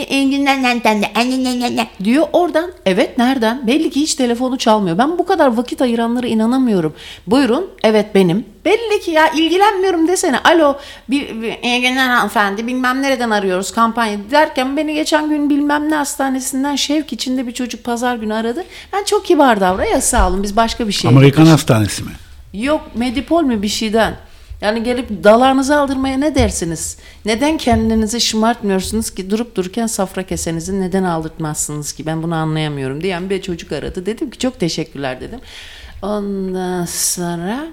[2.04, 4.98] diyor oradan evet nereden belli ki hiç telefonu çalmıyor.
[4.98, 6.94] Ben bu kadar vakit ayıranlara inanamıyorum.
[7.26, 10.38] Buyurun evet benim Belli ki ya ilgilenmiyorum desene.
[10.38, 10.76] Alo
[11.10, 15.94] bir, bir iyi günler hanımefendi bilmem nereden arıyoruz kampanya derken beni geçen gün bilmem ne
[15.94, 18.64] hastanesinden şevk içinde bir çocuk pazar günü aradı.
[18.92, 21.10] Ben çok kibar davran ya sağ olun biz başka bir şey.
[21.10, 22.10] Amerikan hastanesi mi?
[22.52, 24.16] Yok medipol mi bir şeyden.
[24.60, 26.98] Yani gelip dalağınızı aldırmaya ne dersiniz?
[27.24, 32.06] Neden kendinizi şımartmıyorsunuz ki durup dururken safra kesenizi neden aldırtmazsınız ki?
[32.06, 34.06] Ben bunu anlayamıyorum diyen bir çocuk aradı.
[34.06, 35.40] Dedim ki çok teşekkürler dedim.
[36.02, 37.66] Ondan sonra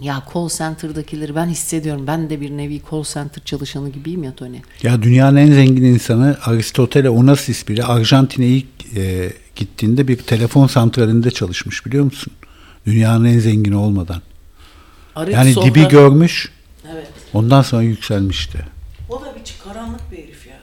[0.00, 2.06] ya call center'dakileri ben hissediyorum.
[2.06, 4.56] Ben de bir nevi call center çalışanı gibiyim ya Tony.
[4.82, 8.66] Ya dünyanın en zengin insanı Aristotle Onassis bile Arjantin'e ilk
[8.96, 12.32] e, gittiğinde bir telefon santralinde çalışmış biliyor musun?
[12.86, 14.22] Dünyanın en zengini olmadan.
[15.16, 16.52] Arayıp Yani sonra- dibi görmüş
[16.92, 17.06] Evet.
[17.32, 18.58] ondan sonra yükselmişti.
[19.10, 20.58] O da bir karanlık bir herif ya.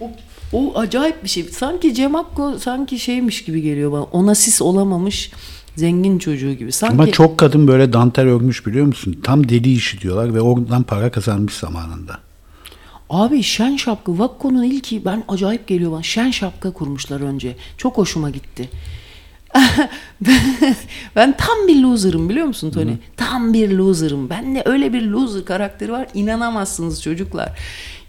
[0.00, 0.10] O,
[0.52, 1.42] o acayip bir şey.
[1.44, 4.02] Sanki Cem Akko sanki şeymiş gibi geliyor bana.
[4.02, 5.30] Onasis olamamış
[5.76, 6.72] zengin çocuğu gibi.
[6.72, 9.20] Sanki Ama çok kadın böyle dantel örmüş biliyor musun?
[9.22, 12.18] Tam deli işi diyorlar ve oradan para kazanmış zamanında.
[13.10, 16.02] Abi şen şapka Vakko'nun ilki ben acayip geliyor bana.
[16.02, 17.56] Şen şapka kurmuşlar önce.
[17.78, 18.70] Çok hoşuma gitti.
[21.16, 22.92] ben tam bir loser'ım biliyor musun Tony?
[23.16, 24.30] Tam bir loser'ım.
[24.30, 26.08] Bende öyle bir loser karakteri var.
[26.14, 27.58] İnanamazsınız çocuklar.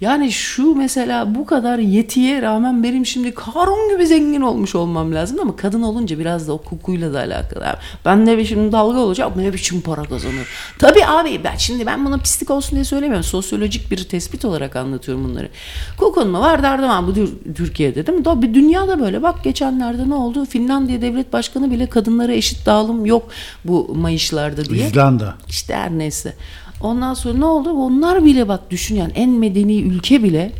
[0.04, 5.39] Yani şu mesela bu kadar yetiye rağmen benim şimdi Karun gibi zengin olmuş olmam lazım
[5.41, 7.68] ama kadın olunca biraz da o kukuyla da alakalı.
[7.68, 7.78] abi.
[8.06, 10.47] Ben de bir şimdi dalga olacak ne biçim para kazanır.
[10.80, 13.24] Tabii abi ben şimdi ben buna pislik olsun diye söylemiyorum.
[13.24, 15.49] Sosyolojik bir tespit olarak anlatıyorum bunları.
[15.97, 18.26] Kukun mu var derdim ama bu Tür- Türkiye'de değil mi?
[18.26, 19.24] Da bir dünyada böyle.
[19.24, 20.45] Bak geçenlerde ne oldu?
[20.45, 23.28] Finlandiya devlet başkanı bile kadınlara eşit dağılım yok
[23.66, 24.88] bu mayışlarda diye.
[24.88, 25.36] İzlanda.
[25.49, 26.34] İşte her neyse.
[26.84, 27.69] Ondan sonra ne oldu?
[27.71, 30.51] Onlar bile bak düşün yani en medeni ülke bile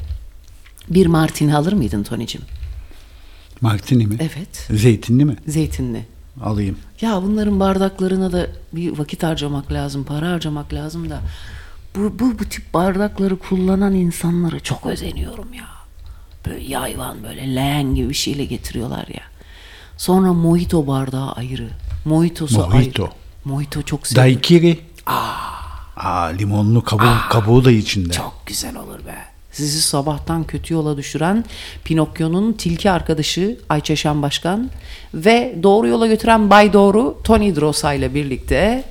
[0.90, 2.42] bir martini alır mıydın Tony'cim?
[3.62, 4.16] Martini mi?
[4.20, 4.68] Evet.
[4.72, 5.36] Zeytinli mi?
[5.48, 6.06] Zeytinli.
[6.44, 6.78] Alayım.
[7.02, 11.22] Ya bunların bardaklarına da bir vakit harcamak lazım, para harcamak lazım da
[11.96, 15.66] bu, bu, bu tip bardakları kullanan insanlara çok özeniyorum ya.
[16.46, 19.24] Böyle yayvan böyle leğen gibi bir şeyle getiriyorlar ya.
[19.98, 21.70] Sonra mojito bardağı ayrı.
[22.06, 23.04] Mojitosu Mojito.
[23.04, 23.12] ayrı.
[23.46, 24.34] Mojito çok seviyorum.
[24.34, 24.80] Daiquiri.
[25.06, 25.63] Aa,
[26.40, 28.14] limonlu kabuğu, kabuğu da içinde.
[28.14, 29.34] Çok güzel olur be.
[29.52, 31.46] Sizi sabahtan kötü yola düşüren
[31.84, 34.70] Pinokyo'nun tilki arkadaşı Ayça Şen Başkan
[35.14, 38.84] ve doğru yola götüren Bay Doğru Tony Drosa ile birlikte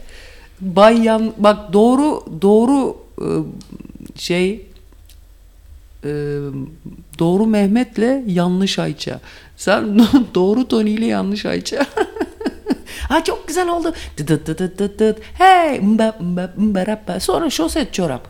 [0.60, 3.28] Bay Yan bak doğru doğru e,
[4.16, 4.66] şey
[6.04, 6.10] e,
[7.18, 9.20] doğru Mehmet'le yanlış Ayça.
[9.56, 10.00] Sen
[10.34, 11.86] doğru Tony ile yanlış Ayça.
[13.08, 13.94] ha çok güzel oldu.
[15.34, 17.20] Hey mba mba mba rappa.
[17.20, 18.28] Sonra şoset çorap.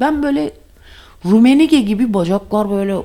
[0.00, 0.52] Ben böyle
[1.24, 2.96] Rumenige gibi bacaklar böyle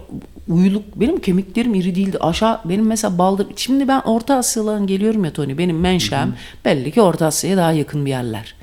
[0.47, 0.83] uyuluk.
[0.95, 2.17] Benim kemiklerim iri değildi.
[2.19, 3.47] Aşağı benim mesela baldır.
[3.55, 5.57] Şimdi ben Orta Asya'dan geliyorum ya Tony.
[5.57, 6.35] Benim menşem
[6.65, 8.55] belli ki Orta Asya'ya daha yakın bir yerler.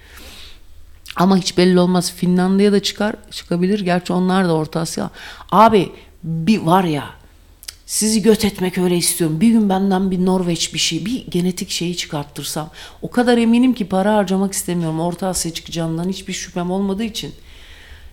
[1.17, 2.13] Ama hiç belli olmaz.
[2.13, 3.81] Finlandiya da çıkar, çıkabilir.
[3.81, 5.11] Gerçi onlar da Orta Asya.
[5.51, 5.93] Abi
[6.25, 7.05] bir var ya
[7.93, 9.41] sizi göt etmek öyle istiyorum.
[9.41, 12.71] Bir gün benden bir Norveç bir şey, bir genetik şeyi çıkarttırsam.
[13.03, 15.01] O kadar eminim ki para harcamak istemiyorum.
[15.01, 17.33] Orta Asya çıkacağından hiçbir şüphem olmadığı için.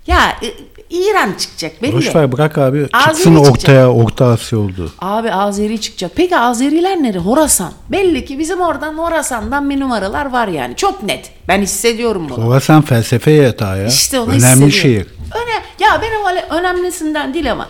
[0.07, 0.53] Ya e,
[0.89, 1.93] İran çıkacak belli.
[1.93, 2.87] Boş ver bırak abi.
[2.93, 3.51] Azeri Çıksın çıkacak.
[3.53, 4.91] ortaya Orta Asya oldu.
[4.99, 6.11] Abi Azeri çıkacak.
[6.15, 7.17] Peki Azeriler nere?
[7.19, 7.71] Horasan.
[7.91, 10.75] Belli ki bizim oradan Horasan'dan bir numaralar var yani.
[10.75, 11.31] Çok net.
[11.47, 12.45] Ben hissediyorum bunu.
[12.45, 13.87] Horasan felsefe yatağı ya.
[13.87, 15.07] İşte onu Önemli şehir.
[15.35, 17.67] Öne, ya benim öyle önemlisinden değil ama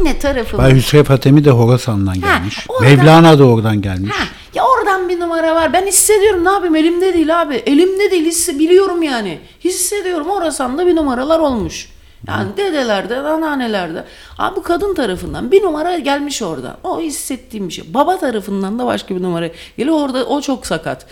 [0.00, 0.58] anne tarafı.
[0.58, 2.66] Bay Hüsrev Hatemi de Horasan'dan gelmiş.
[2.68, 4.10] oradan- Mevlana da oradan gelmiş.
[4.12, 4.24] Ha,
[4.56, 5.72] ya oradan bir numara var.
[5.72, 7.54] Ben hissediyorum ne yapayım elimde değil abi.
[7.54, 9.40] Elimde değil hisse, biliyorum yani.
[9.64, 11.88] Hissediyorum Horasan'da bir numaralar olmuş.
[12.28, 14.04] Yani dedelerde, anneannelerde.
[14.38, 16.76] Abi kadın tarafından bir numara gelmiş oradan.
[16.84, 17.94] O hissettiğim bir şey.
[17.94, 19.96] Baba tarafından da başka bir numara geliyor.
[19.96, 21.06] Orada o çok sakat.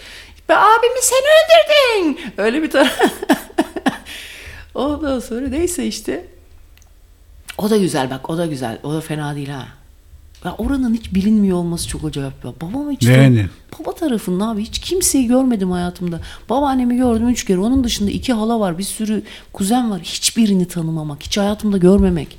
[0.49, 2.21] Be abimi sen öldürdün.
[2.39, 2.99] Öyle bir taraf.
[4.75, 6.27] Ondan sonra neyse işte.
[7.59, 8.79] O da güzel bak o da güzel.
[8.83, 9.84] O da fena değil ha.
[10.45, 12.53] Ya oranın hiç bilinmiyor olması çok acayip ya.
[12.63, 13.47] Babam hiç Yani.
[13.81, 16.21] Baba tarafında abi hiç kimseyi görmedim hayatımda.
[16.51, 17.59] Babaannemi gördüm üç kere.
[17.59, 18.79] Onun dışında iki hala var.
[18.79, 19.23] Bir sürü
[19.53, 20.01] kuzen var.
[20.01, 21.23] Hiçbirini tanımamak.
[21.23, 22.39] Hiç hayatımda görmemek.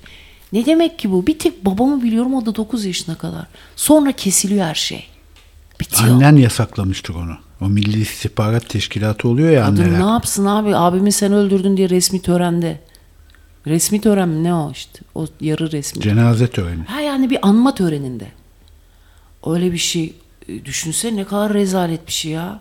[0.54, 1.28] Ne demek ki bu?
[1.28, 3.48] Bir tek babamı biliyorum o da 9 yaşına kadar.
[3.76, 5.04] Sonra kesiliyor her şey.
[5.80, 6.10] Bitiyor.
[6.10, 7.38] Annen yasaklamıştır onu.
[7.62, 10.00] O Milli İstihbarat Teşkilatı oluyor ya Kadın anneler.
[10.06, 10.76] ne yapsın abi?
[10.76, 12.80] Abimi sen öldürdün diye resmi törende.
[13.68, 15.00] Resmi tören mi ne o işte?
[15.16, 16.02] O yarı resmi.
[16.02, 16.84] Cenaze töreni.
[16.84, 18.28] Ha yani bir anma töreninde.
[19.46, 20.14] Öyle bir şey
[20.50, 22.60] e, düşünse ne kadar rezalet bir şey ya.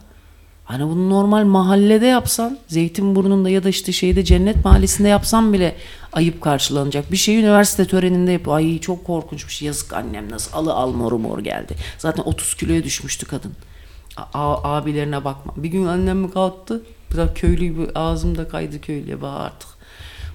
[0.65, 5.77] Hani bunu normal mahallede yapsan, Zeytinburnu'nda ya da işte şeyde Cennet Mahallesi'nde yapsan bile
[6.13, 7.13] ayıp karşılanacak.
[7.13, 8.57] Bir şey üniversite töreninde yapıyor.
[8.57, 9.67] Ay çok korkunç bir şey.
[9.67, 11.75] Yazık annem nasıl alı al moru mor geldi.
[11.99, 13.53] Zaten 30 kiloya düşmüştü kadın.
[14.17, 15.53] A- abilerine bakma.
[15.57, 16.83] Bir gün annem mi kalktı?
[17.13, 19.69] Biraz köylü gibi ağzımda kaydı köylüye bak artık.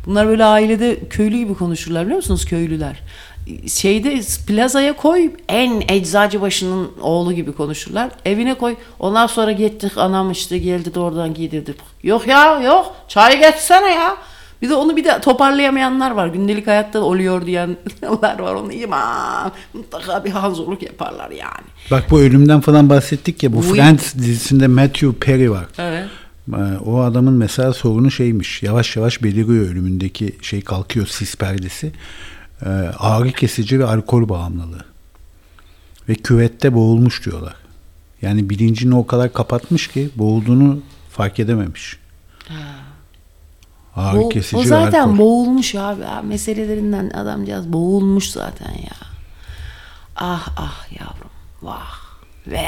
[0.06, 3.00] Bunlar böyle ailede köylü gibi konuşurlar biliyor musunuz köylüler?
[3.68, 8.10] Şeyde plazaya koy en eczacıbaşının oğlu gibi konuşurlar.
[8.26, 8.76] Evine koy.
[9.00, 11.76] Ondan sonra gittik anam işte geldi de oradan giydirdi.
[12.04, 14.18] Yok ya yok çay getsene ya.
[14.62, 16.28] Bir de onu bir de toparlayamayanlar var.
[16.28, 18.54] Gündelik hayatta oluyor diyenler var.
[18.54, 21.68] Onu imam mutlaka bir hazırlık yaparlar yani.
[21.92, 23.74] Bak bu ölümden falan bahsettik ya bu Oui.
[23.74, 25.66] Friends dizisinde Matthew Perry var.
[25.78, 26.06] Evet.
[26.54, 28.64] Ee, O adamın mesela sorunu şeymiş.
[28.64, 31.92] Yavaş yavaş beliriyor ölümündeki şey kalkıyor sis perdesi.
[32.66, 32.70] Ee,
[33.00, 34.86] ağrı kesici ve alkol bağımlılığı.
[36.10, 37.56] Ve küvette boğulmuş diyorlar.
[38.22, 40.80] Yani bilincini o kadar kapatmış ki boğulduğunu
[41.12, 41.98] fark edememiş.
[43.96, 45.18] Ağrı Bo- kesici o zaten alkol.
[45.18, 46.28] boğulmuş abi.
[46.28, 49.08] Meselelerinden adamcağız boğulmuş zaten ya.
[50.16, 51.30] Ah ah yavrum.
[51.62, 52.00] Vah.
[52.48, 52.62] Ve.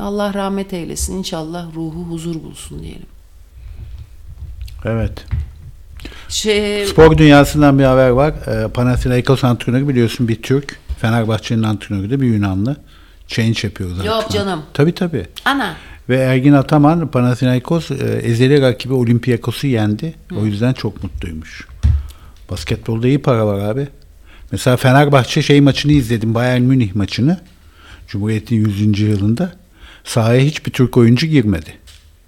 [0.00, 1.18] Allah rahmet eylesin.
[1.18, 3.06] İnşallah ruhu huzur bulsun diyelim.
[4.84, 5.24] Evet.
[6.28, 8.34] Şey, Spor dünyasından bir haber var.
[8.46, 10.78] Ee, Panathinaikos antrenörü biliyorsun bir Türk.
[11.00, 12.76] Fenerbahçe'nin antrenörü de bir Yunanlı.
[13.28, 14.10] Change yapıyor zaten.
[14.10, 14.62] Yok canım.
[14.74, 15.26] Tabii tabii.
[15.44, 15.74] ana.
[16.08, 20.14] Ve Ergin Ataman Panathinaikos e, ezeli rakibi Olympiakos'u yendi.
[20.40, 21.66] O yüzden çok mutluymuş.
[22.50, 23.88] Basketbolda iyi para var abi.
[24.52, 26.34] Mesela Fenerbahçe şey maçını izledim.
[26.34, 27.40] Bayern Münih maçını.
[28.08, 29.00] Cumhuriyet'in 100.
[29.00, 29.52] yılında.
[30.06, 31.70] Sahaya hiçbir Türk oyuncu girmedi.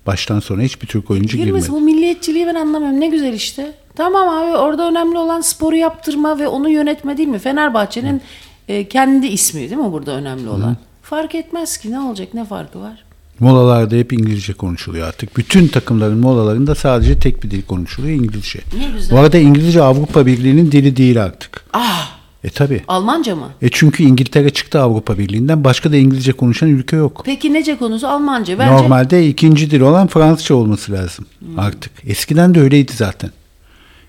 [0.06, 1.72] Baştan sona hiçbir Türk oyuncu Girmesi girmedi.
[1.72, 3.00] bu milliyetçiliği ben anlamıyorum.
[3.00, 3.72] Ne güzel işte.
[3.96, 7.38] Tamam abi orada önemli olan sporu yaptırma ve onu yönetme değil mi?
[7.38, 8.22] Fenerbahçe'nin
[8.68, 10.76] e, kendi ismi değil mi burada önemli olan?
[11.02, 13.04] Fark etmez ki ne olacak ne farkı var?
[13.40, 15.36] Molalarda hep İngilizce konuşuluyor artık.
[15.36, 18.60] Bütün takımların molalarında sadece tek bir dil konuşuluyor İngilizce.
[18.78, 19.16] Ne güzel.
[19.16, 21.64] Bu arada İngilizce Avrupa Birliği'nin dili değil artık.
[21.72, 22.82] Ah E tabi.
[22.89, 23.49] Almanca mı?
[23.62, 25.64] E çünkü İngiltere çıktı Avrupa Birliği'nden.
[25.64, 27.22] Başka da İngilizce konuşan ülke yok.
[27.24, 28.59] Peki nece konusu Almanca?
[28.59, 31.26] Bence Normalde ikinci dil olan Fransızca olması lazım
[31.57, 31.93] artık.
[32.07, 33.30] Eskiden de öyleydi zaten.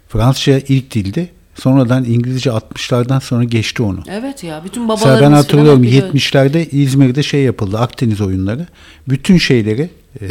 [0.10, 1.32] Fransızca ilk dildi.
[1.56, 4.04] Sonradan İngilizce 60'lardan sonra geçti onu.
[4.10, 6.14] Evet ya bütün Mesela babalarımız ben falan hatırlıyorum biliyor.
[6.14, 8.68] 70'lerde İzmir'de şey yapıldı Akdeniz oyunları.
[9.10, 9.90] Bütün şeyleri
[10.22, 10.28] e,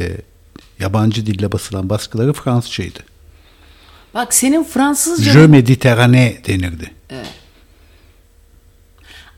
[0.80, 2.98] yabancı dille basılan baskıları Fransızcaydı.
[4.14, 6.90] Bak senin Fransızca Je Mediterrane denirdi.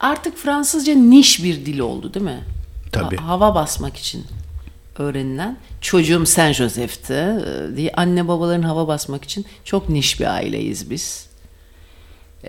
[0.01, 2.43] Artık Fransızca niş bir dil oldu değil mi?
[2.91, 3.17] Tabii.
[3.17, 4.25] Ha- hava basmak için
[4.97, 5.57] öğrenilen.
[5.81, 7.27] Çocuğum Saint Joseph'ti
[7.75, 11.25] diye anne babaların hava basmak için çok niş bir aileyiz biz.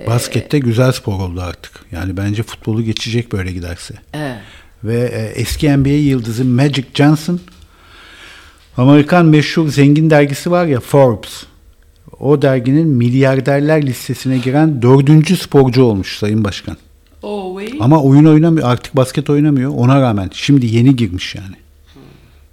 [0.00, 1.84] Ee, Baskette güzel spor oldu artık.
[1.92, 3.94] Yani bence futbolu geçecek böyle giderse.
[4.14, 4.38] Evet.
[4.84, 7.40] Ve e, eski NBA yıldızı Magic Johnson
[8.76, 11.42] Amerikan meşhur zengin dergisi var ya Forbes.
[12.20, 16.76] O derginin milyarderler listesine giren dördüncü sporcu olmuş Sayın Başkan.
[17.22, 17.82] Oh, wait.
[17.82, 18.68] Ama oyun oynamıyor.
[18.68, 19.70] Artık basket oynamıyor.
[19.74, 20.30] Ona rağmen.
[20.32, 21.56] Şimdi yeni girmiş yani.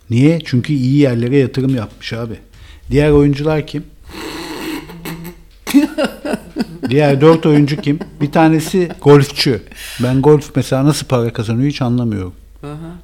[0.09, 0.39] Niye?
[0.45, 2.36] Çünkü iyi yerlere yatırım yapmış abi.
[2.91, 3.84] Diğer oyuncular kim?
[6.89, 7.99] Diğer dört oyuncu kim?
[8.22, 9.61] Bir tanesi golfçü.
[10.03, 12.34] Ben golf mesela nasıl para kazanıyor hiç anlamıyorum.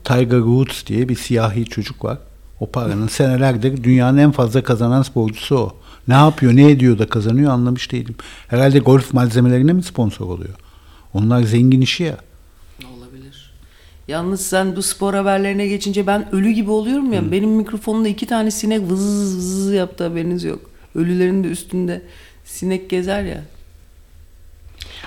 [0.03, 2.17] Tiger Woods diye bir siyahi çocuk var.
[2.59, 5.75] O paranın senelerdir dünyanın en fazla kazanan sporcusu o.
[6.07, 8.15] Ne yapıyor, ne ediyor da kazanıyor anlamış değilim.
[8.47, 10.53] Herhalde golf malzemelerine mi sponsor oluyor?
[11.15, 12.17] Onlar zengin işi ya.
[12.97, 13.53] Olabilir.
[14.07, 17.31] Yalnız sen bu spor haberlerine geçince ben ölü gibi oluyorum ya.
[17.31, 20.59] Benim mikrofonumda iki tane sinek vız vız yaptı haberiniz yok.
[20.95, 22.01] Ölülerin de üstünde
[22.45, 23.43] sinek gezer ya.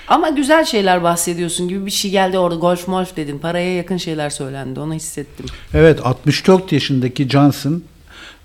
[0.08, 3.38] Ama güzel şeyler bahsediyorsun gibi bir şey geldi orada golf molf dedin.
[3.38, 5.46] Paraya yakın şeyler söylendi onu hissettim.
[5.74, 7.82] Evet 64 yaşındaki Johnson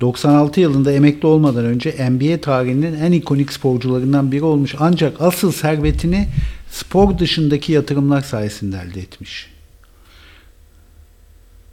[0.02, 4.76] 96 yılında emekli olmadan önce NBA tarihinin en ikonik sporcularından biri olmuş.
[4.80, 6.28] Ancak asıl servetini
[6.72, 9.54] spor dışındaki yatırımlar sayesinde elde etmiş.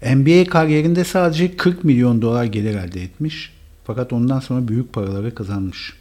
[0.02, 3.52] NBA kariyerinde sadece 40 milyon dolar gelir elde etmiş.
[3.84, 5.92] Fakat ondan sonra büyük paraları kazanmış.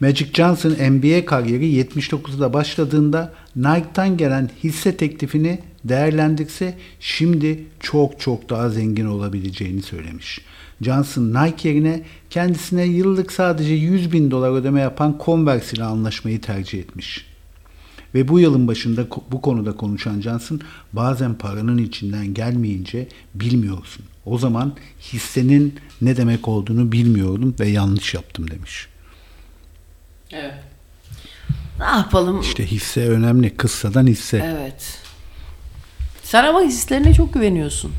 [0.00, 8.70] Magic Johnson NBA kariyeri 79'da başladığında Nike'tan gelen hisse teklifini değerlendirse şimdi çok çok daha
[8.70, 10.40] zengin olabileceğini söylemiş.
[10.82, 16.78] Johnson Nike yerine kendisine yıllık sadece 100 bin dolar ödeme yapan Converse ile anlaşmayı tercih
[16.78, 17.26] etmiş.
[18.14, 20.60] Ve bu yılın başında bu konuda konuşan Johnson
[20.92, 24.04] bazen paranın içinden gelmeyince bilmiyorsun.
[24.26, 28.88] O zaman hissenin ne demek olduğunu bilmiyordum ve yanlış yaptım demiş.
[30.32, 30.54] Evet.
[31.78, 32.40] Ne yapalım?
[32.40, 33.56] İşte hisse önemli.
[33.56, 34.56] Kıssadan hisse.
[34.56, 34.98] Evet.
[36.22, 37.92] Sen ama hislerine çok güveniyorsun.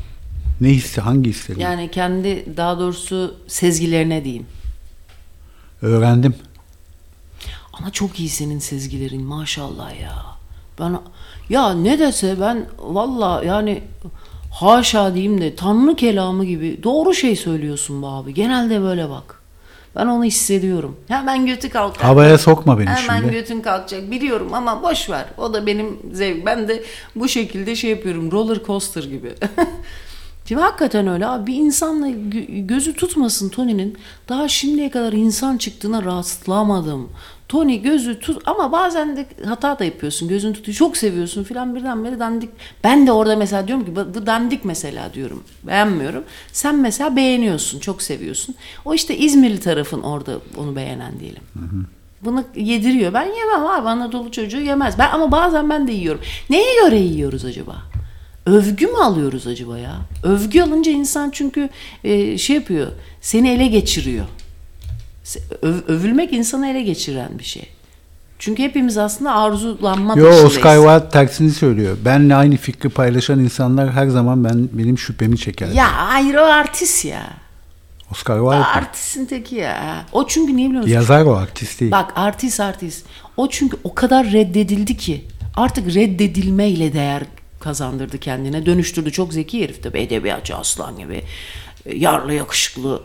[0.60, 1.00] Ne hisse?
[1.00, 1.52] Hangi hisse?
[1.56, 4.46] Yani kendi daha doğrusu sezgilerine diyeyim.
[5.82, 6.34] Öğrendim.
[7.72, 10.24] Ama çok iyi senin sezgilerin maşallah ya.
[10.80, 10.98] Ben
[11.48, 13.82] ya ne dese ben valla yani
[14.52, 18.34] haşa diyeyim de tanrı kelamı gibi doğru şey söylüyorsun be abi.
[18.34, 19.42] Genelde böyle bak.
[19.96, 20.96] Ben onu hissediyorum.
[21.08, 22.04] Hemen götü kalkacak.
[22.04, 23.32] Havaya sokma beni Hemen şimdi.
[23.32, 24.10] götün kalkacak.
[24.10, 25.24] Biliyorum ama boş ver.
[25.38, 26.46] O da benim zevk.
[26.46, 26.82] Ben de
[27.16, 28.32] bu şekilde şey yapıyorum.
[28.32, 29.34] Roller coaster gibi.
[30.48, 31.46] Şimdi hakikaten öyle abi.
[31.46, 33.96] Bir insanla gö- gözü tutmasın Tony'nin.
[34.28, 37.08] Daha şimdiye kadar insan çıktığına rastlamadım.
[37.48, 40.28] Tony gözü tut ama bazen de hata da yapıyorsun.
[40.28, 40.76] Gözünü tutuyor.
[40.76, 42.50] Çok seviyorsun filan birdenbire dandik.
[42.84, 45.44] Ben de orada mesela diyorum ki bu- dandik mesela diyorum.
[45.62, 46.24] Beğenmiyorum.
[46.52, 47.80] Sen mesela beğeniyorsun.
[47.80, 48.54] Çok seviyorsun.
[48.84, 51.42] O işte İzmirli tarafın orada onu beğenen diyelim.
[52.24, 53.14] Bunu yediriyor.
[53.14, 53.88] Ben yemem abi.
[53.88, 54.98] Anadolu çocuğu yemez.
[54.98, 56.20] Ben ama bazen ben de yiyorum.
[56.50, 57.76] Neye göre yiyoruz acaba?
[58.46, 59.96] Övgü mü alıyoruz acaba ya?
[60.22, 61.68] Övgü alınca insan çünkü
[62.04, 62.86] e, şey yapıyor.
[63.20, 64.24] Seni ele geçiriyor.
[65.62, 67.68] Öv- övülmek insanı ele geçiren bir şey.
[68.38, 70.44] Çünkü hepimiz aslında arzulanma Yo peşindeyiz.
[70.44, 71.96] Oscar Wilde tersini söylüyor.
[72.04, 75.68] Benle aynı fikri paylaşan insanlar her zaman ben benim şüphemi çeker.
[75.68, 77.22] Ya hayır o artist ya.
[78.12, 78.64] Oscar Wilde?
[78.64, 80.04] Artistin teki ya.
[80.12, 80.94] O çünkü niye biliyor musun?
[80.94, 81.92] yazar o artist değil.
[81.92, 83.06] Bak artist artist.
[83.36, 85.24] O çünkü o kadar reddedildi ki
[85.56, 87.22] artık reddedilmeyle değer
[87.66, 88.66] kazandırdı kendine.
[88.66, 89.12] Dönüştürdü.
[89.12, 90.00] Çok zeki herif tabii.
[90.00, 91.22] Edebiyatçı aslan gibi.
[91.86, 93.02] E, Yarlı yakışıklı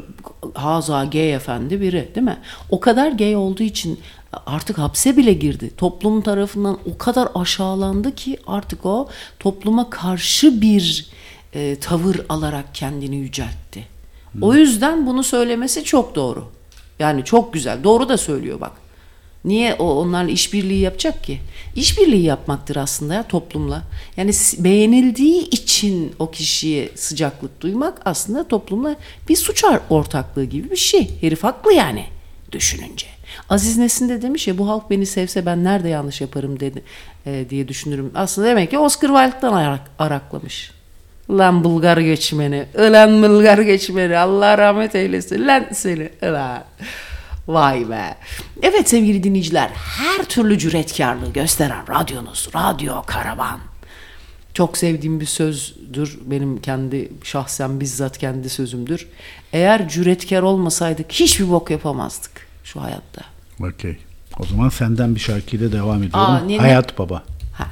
[0.53, 2.37] haza gay efendi biri değil mi?
[2.69, 3.99] O kadar gay olduğu için
[4.45, 5.71] artık hapse bile girdi.
[5.77, 9.09] Toplum tarafından o kadar aşağılandı ki artık o
[9.39, 11.09] topluma karşı bir
[11.53, 13.87] e, tavır alarak kendini yüceltti.
[14.41, 16.45] O yüzden bunu söylemesi çok doğru.
[16.99, 17.83] Yani çok güzel.
[17.83, 18.71] Doğru da söylüyor bak.
[19.45, 21.39] Niye o onlarla işbirliği yapacak ki?
[21.75, 23.83] İşbirliği yapmaktır aslında ya toplumla.
[24.17, 28.95] Yani beğenildiği için o kişiye sıcaklık duymak aslında toplumla
[29.29, 31.11] bir suç ortaklığı gibi bir şey.
[31.21, 32.05] Herif haklı yani
[32.51, 33.07] düşününce.
[33.49, 36.83] Aziz Nesin de demiş ya bu halk beni sevse ben nerede yanlış yaparım dedi
[37.25, 38.11] e, diye düşünürüm.
[38.15, 40.71] Aslında demek ki Oscar Wilde'dan arak, araklamış.
[41.29, 42.65] Lan Bulgar göçmeni.
[42.75, 44.17] Ulan Bulgar göçmeni.
[44.17, 45.47] Allah rahmet eylesin.
[45.47, 46.09] Lan seni.
[46.23, 46.63] Ulan.
[47.53, 48.15] Vay be.
[48.61, 49.69] Evet sevgili dinleyiciler.
[49.75, 52.49] Her türlü cüretkarlığı gösteren radyonuz.
[52.55, 53.59] Radyo Karavan.
[54.53, 56.19] Çok sevdiğim bir sözdür.
[56.25, 59.07] Benim kendi şahsen bizzat kendi sözümdür.
[59.53, 62.31] Eğer cüretkar olmasaydık hiçbir bok yapamazdık
[62.63, 63.21] şu hayatta.
[63.59, 63.97] Okey.
[64.39, 66.59] O zaman senden bir şarkıyla devam ediyorum.
[66.59, 66.61] Aa?
[66.61, 67.23] Hayat Baba.
[67.53, 67.67] Ha.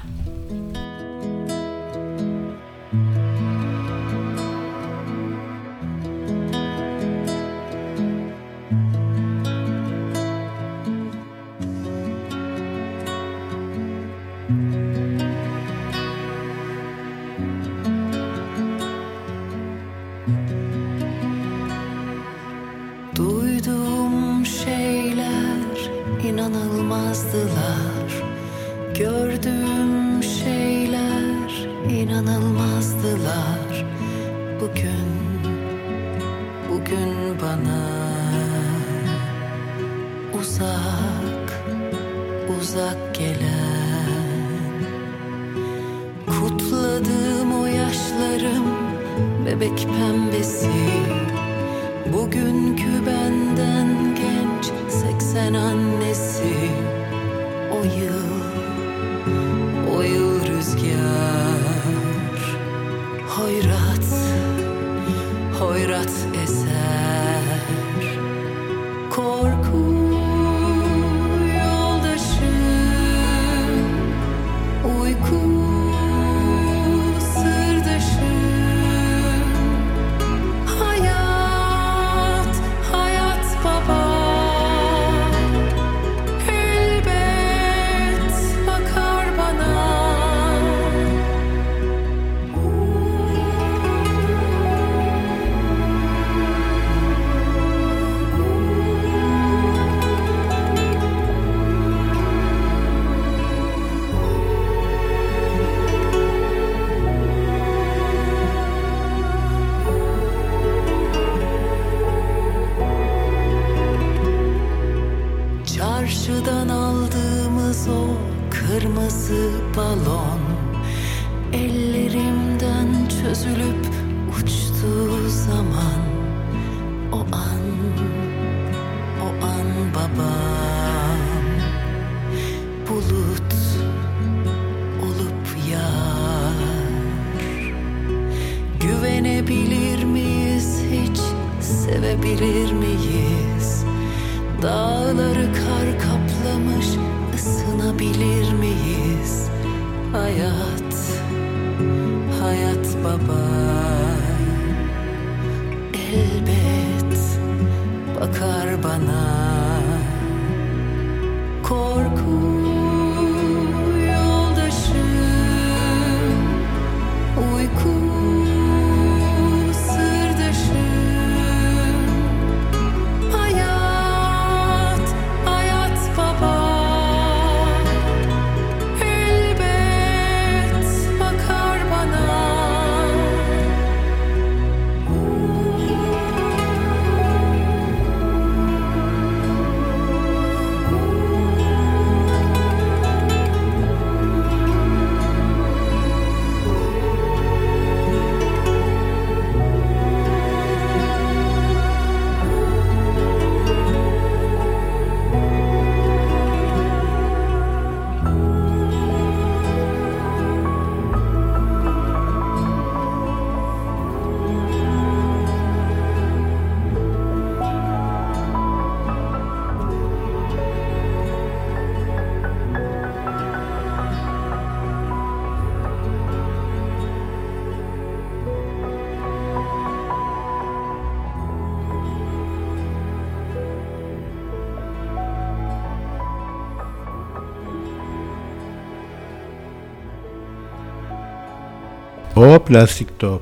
[242.40, 243.42] O plastik top.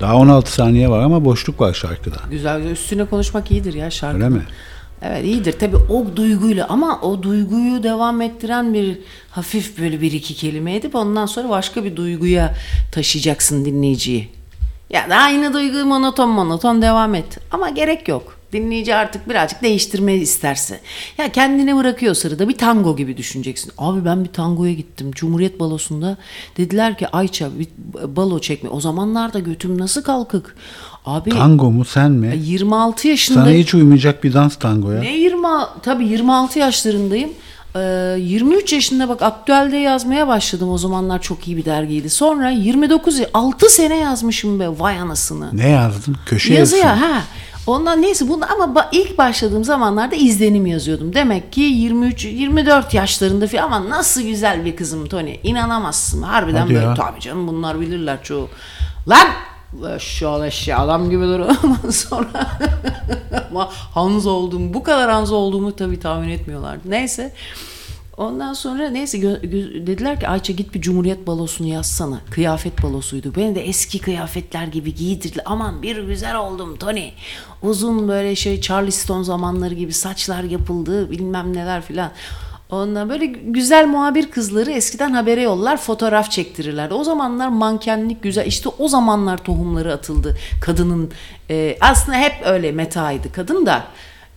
[0.00, 2.16] Daha 16 saniye var ama boşluk var şarkıda.
[2.30, 4.16] Güzel üstüne konuşmak iyidir ya şarkı.
[4.16, 4.42] Öyle mi?
[5.02, 8.98] Evet iyidir tabi o duyguyla ama o duyguyu devam ettiren bir
[9.30, 12.54] hafif böyle bir iki kelime edip ondan sonra başka bir duyguya
[12.92, 14.28] taşıyacaksın dinleyiciyi.
[14.90, 18.39] Ya da aynı duyguyu monoton monoton devam et ama gerek yok.
[18.52, 20.80] Dinleyici artık birazcık değiştirme isterse.
[21.18, 23.72] Ya kendine bırakıyor sırada bir tango gibi düşüneceksin.
[23.78, 25.10] Abi ben bir tangoya gittim.
[25.14, 26.16] Cumhuriyet balosunda
[26.56, 27.68] dediler ki Ayça bir
[28.16, 28.68] balo çekme.
[28.70, 30.56] O zamanlarda götüm nasıl kalkık?
[31.06, 32.38] Abi Tango mu sen mi?
[32.44, 35.00] 26 yaşında Sana hiç uymayacak bir dans tango ya.
[35.00, 35.46] ne 20
[35.82, 37.30] tabii 26 yaşlarındayım.
[37.76, 42.10] Ee, 23 yaşında bak aktüelde yazmaya başladım o zamanlar çok iyi bir dergiydi.
[42.10, 45.48] Sonra 29 6 sene yazmışım be vay anasını.
[45.52, 46.16] Ne yazdın?
[46.26, 46.86] Köşe Yazı yazısı.
[46.88, 47.22] ya ha.
[47.70, 51.14] Ondan neyse bunu ama ilk başladığım zamanlarda izlenim yazıyordum.
[51.14, 55.36] Demek ki 23 24 yaşlarında falan ama nasıl güzel bir kızım Tony.
[55.42, 56.22] İnanamazsın.
[56.22, 56.94] Harbiden Hadi böyle ya.
[56.94, 58.48] tabii canım bunlar bilirler çoğu.
[59.08, 59.28] Lan
[59.96, 61.24] eşya eşya adam gibi
[61.62, 62.50] ama sonra
[63.50, 66.90] ama Hans olduğumu bu kadar Hans olduğumu tabii tahmin etmiyorlardı.
[66.90, 67.32] Neyse.
[68.20, 69.22] Ondan sonra neyse
[69.86, 72.20] dediler ki Ayça git bir Cumhuriyet balosunu yazsana.
[72.30, 73.34] Kıyafet balosuydu.
[73.36, 75.44] Beni de eski kıyafetler gibi giydirdiler.
[75.46, 77.10] Aman bir güzel oldum Tony.
[77.62, 82.10] Uzun böyle şey Charleston zamanları gibi saçlar yapıldı bilmem neler filan.
[82.70, 86.94] Ondan böyle güzel muhabir kızları eskiden habere yollar fotoğraf çektirirlerdi.
[86.94, 90.36] O zamanlar mankenlik güzel işte o zamanlar tohumları atıldı.
[90.60, 91.10] Kadının
[91.50, 93.84] e, aslında hep öyle metaydı kadın da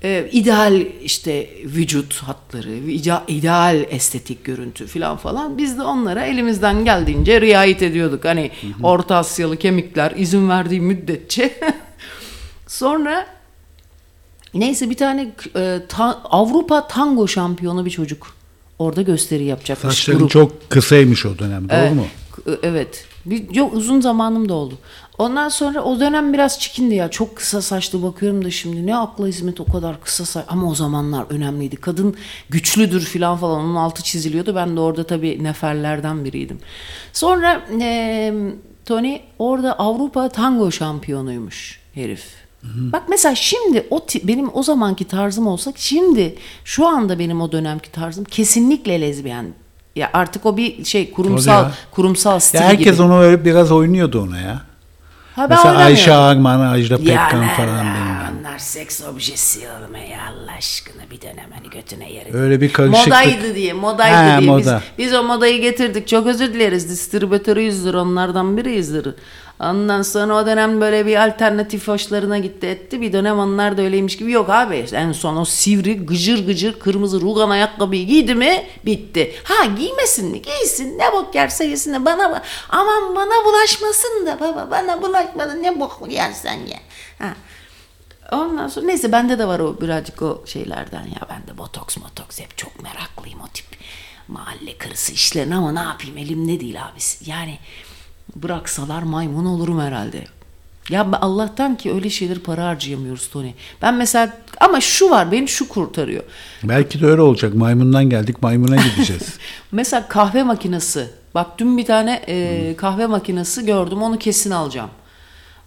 [0.03, 5.57] e, ideal işte vücut hatları, ide- ideal estetik görüntü falan falan.
[5.57, 8.25] Biz de onlara elimizden geldiğince riayet ediyorduk.
[8.25, 8.51] Hani
[8.83, 11.59] Orta Asyalı kemikler izin verdiği müddetçe.
[12.67, 13.25] Sonra
[14.53, 18.35] neyse bir tane e, ta- Avrupa tango şampiyonu bir çocuk
[18.79, 19.95] orada gösteri yapacakmış.
[19.95, 20.31] Saçların grup.
[20.31, 21.69] çok kısaymış o dönem.
[21.69, 21.93] Doğru Evet.
[21.95, 22.05] mu?
[22.63, 23.05] Evet.
[23.25, 24.77] Bir, yok uzun zamanım da oldu.
[25.17, 27.11] Ondan sonra o dönem biraz çikindi ya.
[27.11, 30.45] Çok kısa saçlı bakıyorum da şimdi ne akla hizmet o kadar kısa saç.
[30.47, 31.75] Ama o zamanlar önemliydi.
[31.75, 32.15] Kadın
[32.49, 33.59] güçlüdür falan falan.
[33.63, 34.55] Onun altı çiziliyordu.
[34.55, 36.59] Ben de orada tabii neferlerden biriydim.
[37.13, 38.33] Sonra eee,
[38.85, 42.25] Tony orada Avrupa tango şampiyonuymuş herif.
[42.63, 46.35] Bak mesela şimdi o benim o zamanki tarzım olsa şimdi
[46.65, 49.45] şu anda benim o dönemki tarzım kesinlikle lezbiyen.
[49.95, 53.01] Ya artık o bir şey kurumsal kurumsal stil Ya herkes gibi.
[53.01, 54.61] onu öyle biraz oynuyordu ona ya.
[55.35, 55.77] Ha, ben Mesela.
[55.77, 58.39] Ayşe Arman, Ajda Pekkan Ya falan benim.
[58.39, 62.37] Onlar seks objesi olma ya Allah aşkına bir dönem hani götüne yeri.
[62.37, 63.07] Öyle bir karışıklık.
[63.07, 64.49] Modaydı diye, modaydı Ha, diye.
[64.51, 64.81] moda.
[64.97, 66.07] Biz, biz o modayı getirdik.
[66.07, 66.89] Çok özür dileriz.
[66.89, 69.07] Distribütörüyüzdür onlardan biriyizdir.
[69.59, 73.01] Ondan sonra o dönem böyle bir alternatif hoşlarına gitti etti.
[73.01, 74.31] Bir dönem onlar da öyleymiş gibi.
[74.31, 79.35] Yok abi en son o sivri gıcır gıcır kırmızı rugan ayakkabıyı giydi mi bitti.
[79.43, 80.41] Ha giymesin mi?
[80.41, 80.99] Giysin.
[80.99, 82.41] Ne bok yerse yesin de bana.
[82.69, 84.67] Aman bana bulaşmasın da baba.
[84.71, 85.63] Bana bulaşmadı.
[85.63, 86.79] Ne bok yersen ye.
[87.19, 87.33] Ha.
[88.31, 92.39] Ondan sonra neyse bende de var o birazcık o şeylerden ya ben de botoks motoks
[92.39, 93.65] hep çok meraklıyım o tip
[94.27, 97.31] mahalle kırısı işlerine ama ne yapayım elimde değil abisi.
[97.31, 97.59] Yani
[98.35, 100.23] bıraksalar maymun olurum herhalde.
[100.89, 103.51] Ya Allah'tan ki öyle şeyleri para harcayamıyoruz Tony.
[103.81, 106.23] Ben mesela ama şu var beni şu kurtarıyor.
[106.63, 107.55] Belki de öyle olacak.
[107.55, 109.37] Maymundan geldik maymuna gideceğiz.
[109.71, 114.89] Mesela kahve makinesi Bak dün bir tane e, kahve makinesi gördüm onu kesin alacağım.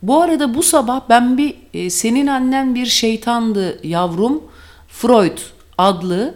[0.03, 4.43] Bu arada bu sabah ben bir e, senin annen bir şeytandı yavrum
[4.89, 5.39] Freud
[5.79, 6.35] adlı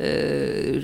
[0.00, 0.06] e,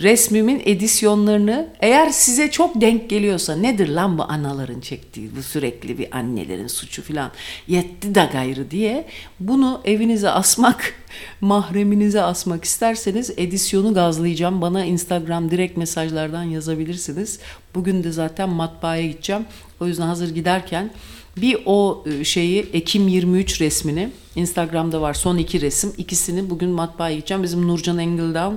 [0.03, 6.17] resmimin edisyonlarını eğer size çok denk geliyorsa nedir lan bu anaların çektiği bu sürekli bir
[6.17, 7.31] annelerin suçu filan
[7.69, 9.07] yetti da gayrı diye
[9.41, 10.95] bunu evinize asmak
[11.41, 14.61] mahreminize asmak isterseniz edisyonu gazlayacağım.
[14.61, 17.39] Bana Instagram direkt mesajlardan yazabilirsiniz.
[17.75, 19.45] Bugün de zaten matbaaya gideceğim.
[19.81, 20.91] O yüzden hazır giderken
[21.37, 25.93] bir o e, şeyi Ekim 23 resmini Instagram'da var son iki resim.
[25.99, 27.43] İkisini bugün matbaaya gideceğim.
[27.43, 28.55] Bizim Nurcan Engeldown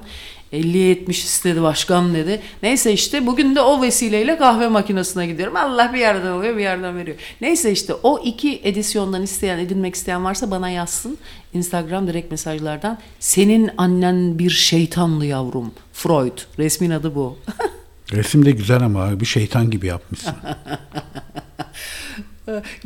[0.54, 2.42] 50'ye 70 istedi başkan dedi.
[2.64, 5.56] Neyse işte bugün de o vesileyle kahve makinesine gidiyorum.
[5.56, 7.18] Allah bir yerden alıyor bir yerden veriyor.
[7.42, 11.18] Neyse işte o iki edisyondan isteyen edinmek isteyen varsa bana yazsın.
[11.54, 12.98] Instagram direkt mesajlardan.
[13.20, 15.72] Senin annen bir şeytanlı yavrum.
[15.94, 16.38] Freud.
[16.60, 17.38] Resmin adı bu.
[18.12, 20.36] Resim de güzel ama bir şeytan gibi yapmışsın.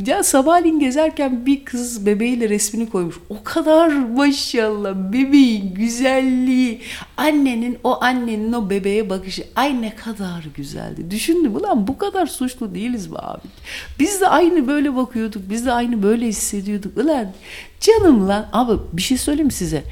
[0.05, 3.15] Ya sabahleyin gezerken bir kız bebeğiyle resmini koymuş.
[3.29, 6.81] O kadar maşallah bebeğin güzelliği.
[7.17, 9.43] Annenin o annenin o bebeğe bakışı.
[9.55, 11.11] Ay ne kadar güzeldi.
[11.11, 13.47] Düşündüm ulan bu kadar suçlu değiliz mi abi?
[13.99, 15.49] Biz de aynı böyle bakıyorduk.
[15.49, 16.97] Biz de aynı böyle hissediyorduk.
[16.97, 17.31] Ulan
[17.79, 18.49] canım lan.
[18.53, 19.83] Abi bir şey söyleyeyim size?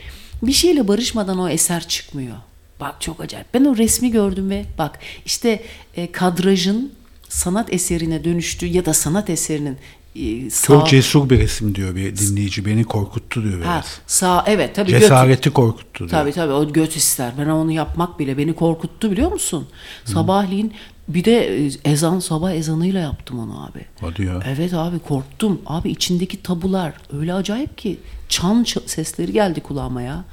[0.43, 2.35] Bir şeyle barışmadan o eser çıkmıyor.
[2.80, 3.53] Bak çok acayip.
[3.53, 5.64] Ben o resmi gördüm ve bak işte
[5.95, 6.91] e, kadrajın
[7.31, 9.77] sanat eserine dönüştüğü ya da sanat eserinin
[10.15, 12.65] e, sağ, Çok cesur bir resim diyor bir dinleyici.
[12.65, 13.99] Beni korkuttu diyor ha, biraz.
[14.07, 16.09] sağ evet tabii göt- Cesareti korkuttu diyor.
[16.09, 17.33] Tabii tabii o göt ister.
[17.39, 19.67] Ben onu yapmak bile beni korkuttu biliyor musun?
[20.05, 20.73] Sabahleyin
[21.07, 23.85] bir de e, ezan sabah ezanıyla yaptım onu abi.
[24.01, 24.39] Hadi ya.
[24.47, 25.61] Evet abi korktum.
[25.65, 27.99] Abi içindeki tabular öyle acayip ki
[28.29, 30.25] çan ç- sesleri geldi kulağıma ya.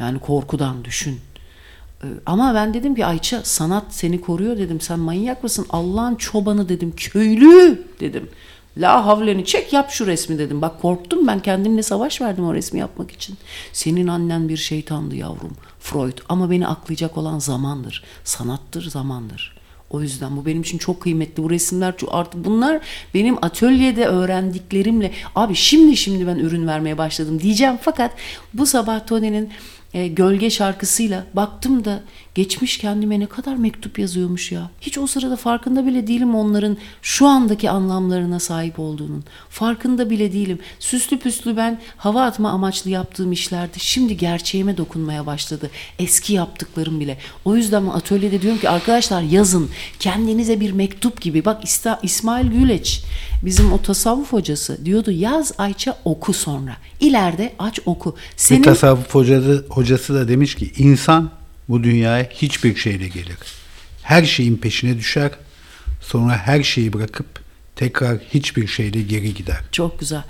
[0.00, 1.20] Yani korkudan düşün.
[2.04, 4.80] Ee, Ama ben dedim ki Ayça sanat seni koruyor dedim.
[4.80, 5.66] Sen manyak mısın?
[5.70, 6.92] Allah'ın çobanı dedim.
[6.96, 8.28] Köylü dedim.
[8.76, 10.62] La havleni çek yap şu resmi dedim.
[10.62, 13.36] Bak korktum ben kendimle savaş verdim o resmi yapmak için.
[13.72, 15.52] Senin annen bir şeytandı yavrum.
[15.80, 18.04] Freud ama beni aklayacak olan zamandır.
[18.24, 19.58] Sanattır zamandır.
[19.90, 21.42] O yüzden bu benim için çok kıymetli.
[21.42, 22.80] Bu resimler artık bunlar
[23.14, 28.12] benim atölyede öğrendiklerimle abi şimdi şimdi ben ürün vermeye başladım diyeceğim fakat
[28.54, 29.50] bu sabah Tony'nin
[29.94, 32.02] e, gölge şarkısıyla baktım da
[32.34, 34.70] geçmiş kendime ne kadar mektup yazıyormuş ya.
[34.80, 39.24] Hiç o sırada farkında bile değilim onların şu andaki anlamlarına sahip olduğunun.
[39.50, 40.58] Farkında bile değilim.
[40.78, 45.70] Süslü püslü ben hava atma amaçlı yaptığım işlerde şimdi gerçeğime dokunmaya başladı.
[45.98, 47.18] Eski yaptıklarım bile.
[47.44, 51.44] O yüzden atölyede diyorum ki arkadaşlar yazın kendinize bir mektup gibi.
[51.44, 51.62] Bak
[52.02, 53.02] İsmail Güleç
[53.44, 56.76] bizim o tasavvuf hocası diyordu yaz Ayça oku sonra.
[57.00, 58.14] İleride aç oku.
[58.14, 61.30] Bir Senin tasavvuf hocası, hocası da demiş ki insan
[61.68, 63.36] bu dünyaya hiçbir şeyle gelir.
[64.02, 65.30] Her şeyin peşine düşer.
[66.00, 67.26] Sonra her şeyi bırakıp
[67.76, 69.60] tekrar hiçbir şeyle geri gider.
[69.72, 70.24] Çok güzel.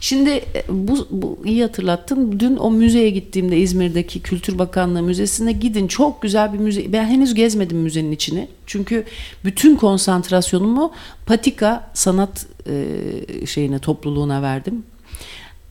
[0.00, 2.40] Şimdi e, bu, bu iyi hatırlattın.
[2.40, 5.88] Dün o müzeye gittiğimde İzmir'deki Kültür Bakanlığı Müzesi'ne gidin.
[5.88, 6.92] Çok güzel bir müze.
[6.92, 8.48] Ben henüz gezmedim müzenin içini.
[8.66, 9.04] Çünkü
[9.44, 10.92] bütün konsantrasyonumu
[11.26, 14.82] patika sanat e, şeyine topluluğuna verdim.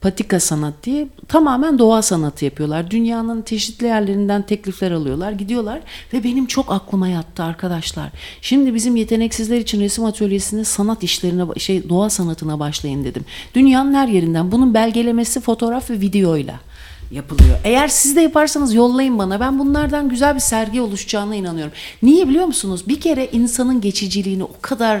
[0.00, 2.90] Patika sanat diye tamamen doğa sanatı yapıyorlar.
[2.90, 5.80] Dünyanın çeşitli yerlerinden teklifler alıyorlar, gidiyorlar
[6.12, 8.10] ve benim çok aklıma yattı arkadaşlar.
[8.40, 13.24] Şimdi bizim yeteneksizler için resim atölyesinde sanat işlerine şey doğa sanatına başlayın dedim.
[13.54, 16.60] Dünyanın her yerinden bunun belgelemesi fotoğraf ve videoyla
[17.10, 17.58] yapılıyor.
[17.64, 19.40] Eğer siz de yaparsanız yollayın bana.
[19.40, 21.72] Ben bunlardan güzel bir sergi oluşacağına inanıyorum.
[22.02, 22.88] Niye biliyor musunuz?
[22.88, 25.00] Bir kere insanın geçiciliğini o kadar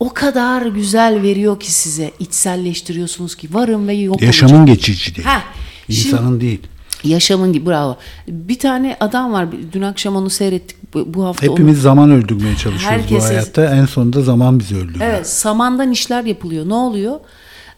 [0.00, 4.66] o kadar güzel veriyor ki size içselleştiriyorsunuz ki varım ve yok Yaşamın olacağım.
[4.78, 5.26] geçiciliği.
[5.26, 5.42] Ha,
[5.90, 6.60] şimdi- İnsanın değil.
[7.04, 7.96] Yaşamın gibi bravo.
[8.28, 9.46] Bir tane adam var.
[9.72, 10.76] Dün akşam onu seyrettik.
[10.94, 13.74] Bu, hafta onu- Hepimiz zaman öldürmeye çalışıyoruz Herkes- bu hayatta.
[13.74, 15.06] En sonunda zaman bizi öldürüyor.
[15.10, 16.68] Evet, samandan işler yapılıyor.
[16.68, 17.20] Ne oluyor?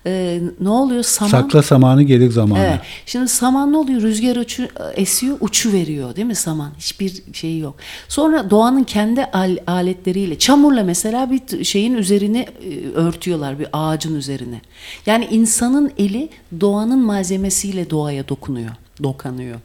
[0.09, 1.03] Ee, ne oluyor?
[1.03, 1.31] Saman.
[1.31, 2.63] Sakla zamanı gelir zamanı.
[2.65, 2.81] Evet.
[3.07, 4.03] Şimdi saman ne oluyor?
[4.03, 6.71] Rüzgar uçu, esiyor, uçu veriyor değil mi saman?
[6.79, 7.75] Hiçbir şeyi yok.
[8.09, 14.61] Sonra doğanın kendi al- aletleriyle, çamurla mesela bir şeyin üzerini e, örtüyorlar, bir ağacın üzerine.
[15.07, 16.29] Yani insanın eli
[16.61, 18.71] doğanın malzemesiyle doğaya dokunuyor,
[19.03, 19.61] dokanıyor.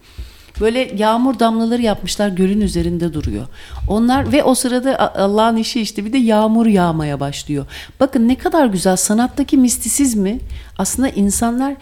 [0.61, 3.47] Böyle yağmur damlaları yapmışlar gölün üzerinde duruyor.
[3.88, 7.65] Onlar ve o sırada Allah'ın işi işte bir de yağmur yağmaya başlıyor.
[7.99, 10.39] Bakın ne kadar güzel sanattaki mistisizmi
[10.77, 11.75] aslında insanlar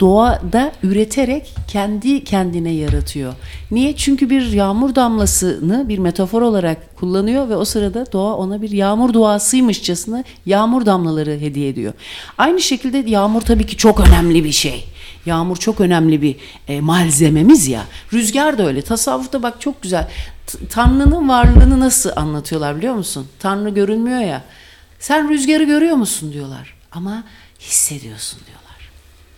[0.00, 3.34] doğada üreterek kendi kendine yaratıyor.
[3.70, 3.96] Niye?
[3.96, 9.12] Çünkü bir yağmur damlasını bir metafor olarak kullanıyor ve o sırada doğa ona bir yağmur
[9.12, 11.92] duasıymışçasına yağmur damlaları hediye ediyor.
[12.38, 14.84] Aynı şekilde yağmur tabii ki çok önemli bir şey.
[15.26, 16.36] Yağmur çok önemli bir
[16.68, 17.84] e, malzememiz ya.
[18.12, 18.82] Rüzgar da öyle.
[18.82, 20.08] Tasavvufta bak çok güzel.
[20.70, 23.28] Tanrı'nın varlığını nasıl anlatıyorlar biliyor musun?
[23.38, 24.44] Tanrı görünmüyor ya.
[24.98, 26.74] Sen rüzgarı görüyor musun diyorlar.
[26.92, 27.24] Ama
[27.60, 28.90] hissediyorsun diyorlar.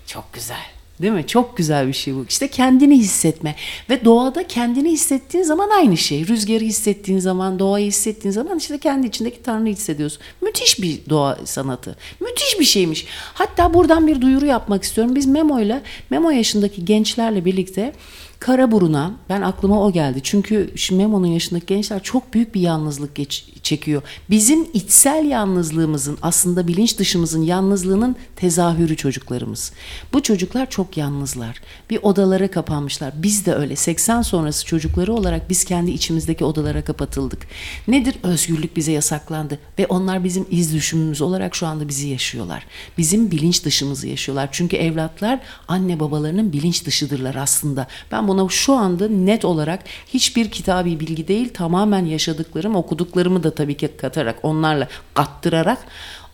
[0.06, 0.77] Çok güzel.
[1.02, 1.26] Değil mi?
[1.26, 2.24] Çok güzel bir şey bu.
[2.28, 3.54] İşte kendini hissetme.
[3.90, 6.26] Ve doğada kendini hissettiğin zaman aynı şey.
[6.26, 10.22] Rüzgarı hissettiğin zaman, doğayı hissettiğin zaman işte kendi içindeki Tanrı'yı hissediyorsun.
[10.40, 11.96] Müthiş bir doğa sanatı.
[12.20, 13.06] Müthiş bir şeymiş.
[13.34, 15.14] Hatta buradan bir duyuru yapmak istiyorum.
[15.14, 17.92] Biz Memo'yla, Memo yaşındaki gençlerle birlikte
[18.40, 20.20] Karaburun'a, ben aklıma o geldi.
[20.22, 24.02] Çünkü şimdi Memo'nun yaşındaki gençler çok büyük bir yalnızlık geç, çekiyor.
[24.30, 29.72] Bizim içsel yalnızlığımızın aslında bilinç dışımızın yalnızlığının tezahürü çocuklarımız.
[30.12, 31.60] Bu çocuklar çok yalnızlar.
[31.90, 33.12] Bir odalara kapanmışlar.
[33.16, 37.46] Biz de öyle 80 sonrası çocukları olarak biz kendi içimizdeki odalara kapatıldık.
[37.88, 38.16] Nedir?
[38.22, 42.66] Özgürlük bize yasaklandı ve onlar bizim iz düşümümüz olarak şu anda bizi yaşıyorlar.
[42.98, 44.48] Bizim bilinç dışımızı yaşıyorlar.
[44.52, 47.86] Çünkü evlatlar anne babalarının bilinç dışıdırlar aslında.
[48.12, 53.76] Ben buna şu anda net olarak hiçbir kitabi bilgi değil tamamen yaşadıklarım okuduklarımı da tabii
[53.76, 55.78] ki katarak onlarla kattırarak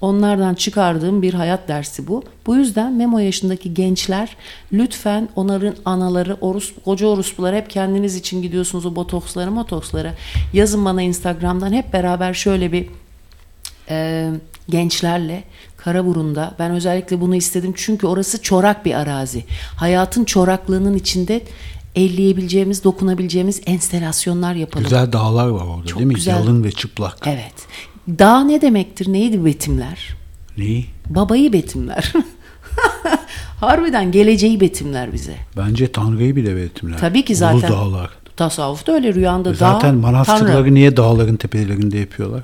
[0.00, 2.22] onlardan çıkardığım bir hayat dersi bu.
[2.46, 4.36] Bu yüzden Memo yaşındaki gençler
[4.72, 10.14] lütfen onların anaları, orus, koca orospular hep kendiniz için gidiyorsunuz o botokslara motokslara.
[10.52, 12.88] Yazın bana Instagram'dan hep beraber şöyle bir
[13.88, 14.30] e,
[14.68, 15.44] gençlerle
[15.76, 19.44] Karaburun'da ben özellikle bunu istedim çünkü orası çorak bir arazi.
[19.76, 21.42] Hayatın çoraklığının içinde
[21.94, 24.84] elleyebileceğimiz, dokunabileceğimiz enstelasyonlar yapalım.
[24.84, 26.14] Güzel dağlar var orada Çok değil mi?
[26.14, 26.32] güzel.
[26.32, 27.16] Yalın ve çıplak.
[27.26, 27.54] Evet.
[28.08, 29.12] Dağ ne demektir?
[29.12, 30.16] Neydi betimler?
[30.58, 30.86] Neyi?
[31.10, 32.12] Babayı betimler.
[33.60, 35.34] Harbiden geleceği betimler bize.
[35.56, 36.98] Bence Tanrı'yı bile betimler.
[36.98, 37.70] Tabii ki zaten.
[37.72, 38.10] dağlar.
[38.36, 40.74] Tasavvufta öyle rüyanda dağ, Zaten manastırları Tanrı.
[40.74, 42.42] niye dağların tepelerinde yapıyorlar?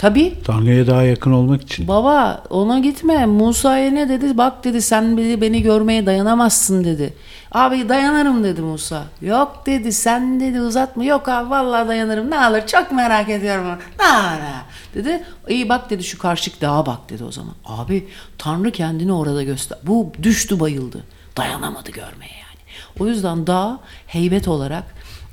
[0.00, 1.88] Tabii Tanrı'ya daha yakın olmak için.
[1.88, 3.26] Baba ona gitme.
[3.26, 4.38] Musa'ya ne dedi?
[4.38, 7.14] Bak dedi sen beni, beni görmeye dayanamazsın dedi.
[7.52, 9.04] Abi dayanırım dedi Musa.
[9.20, 11.04] Yok dedi sen dedi uzatma.
[11.04, 12.30] Yok abi vallahi dayanırım.
[12.30, 13.66] Ne alır çok merak ediyorum.
[14.00, 14.52] Ne ne
[14.94, 15.24] dedi.
[15.48, 17.54] İyi bak dedi şu karşık dağa bak dedi o zaman.
[17.64, 18.08] Abi
[18.38, 19.78] Tanrı kendini orada göster.
[19.82, 21.04] Bu düştü bayıldı.
[21.36, 22.60] Dayanamadı görmeye yani.
[23.00, 24.84] O yüzden dağ heybet olarak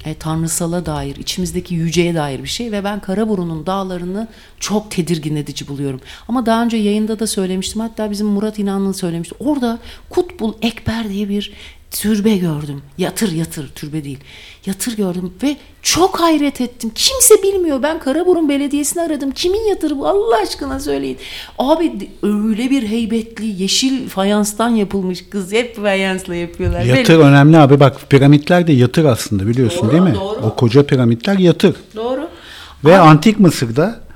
[0.05, 4.27] e, tanrısala dair, içimizdeki yüceye dair bir şey ve ben Karaburun'un dağlarını
[4.59, 6.01] çok tedirgin edici buluyorum.
[6.27, 7.81] Ama daha önce yayında da söylemiştim.
[7.81, 9.35] Hatta bizim Murat İnanlı söylemişti.
[9.39, 9.79] Orada
[10.09, 11.53] Kutbul Ekber diye bir
[11.91, 12.81] türbe gördüm.
[12.97, 14.19] Yatır yatır türbe değil.
[14.65, 16.91] Yatır gördüm ve çok hayret ettim.
[16.95, 17.83] Kimse bilmiyor.
[17.83, 19.31] Ben Karaburun Belediyesi'ni aradım.
[19.31, 20.07] Kimin yatırı bu?
[20.07, 21.17] Allah aşkına söyleyin.
[21.59, 25.51] Abi öyle bir heybetli yeşil fayanstan yapılmış kız.
[25.51, 26.81] Hep fayansla yapıyorlar.
[26.81, 27.79] Yatır önemli abi.
[27.79, 30.15] Bak piramitler de yatır aslında biliyorsun Doğru, değil mi?
[30.15, 30.39] doğru.
[30.45, 31.75] O koca piramitler yatır.
[31.95, 32.27] Doğru.
[32.85, 34.06] Ve antik Mısır'da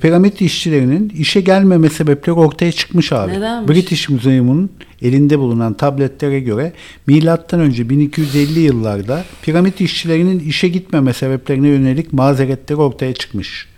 [0.00, 3.32] piramit işçilerinin işe gelmeme sebepleri ortaya çıkmış abi.
[3.32, 3.70] Nedenmiş?
[3.70, 4.70] British Museum'un
[5.02, 6.72] elinde bulunan tabletlere göre
[7.06, 13.68] milattan önce 1250 yıllarda piramit işçilerinin işe gitmeme sebeplerine yönelik mazeretleri ortaya çıkmış.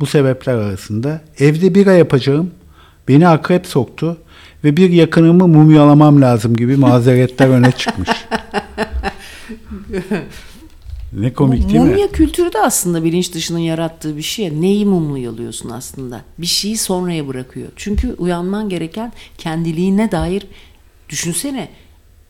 [0.00, 2.50] Bu sebepler arasında evde bira yapacağım,
[3.08, 4.16] beni akrep soktu
[4.64, 8.08] ve bir yakınımı mumyalamam lazım gibi mazeretler öne çıkmış.
[11.12, 11.88] ne komik değil mi?
[11.88, 14.60] Mumya kültürü de aslında bilinç dışının yarattığı bir şey.
[14.60, 16.20] Neyi mumyalıyorsun aslında?
[16.38, 17.68] Bir şeyi sonraya bırakıyor.
[17.76, 20.46] Çünkü uyanman gereken kendiliğine dair
[21.08, 21.68] düşünsene.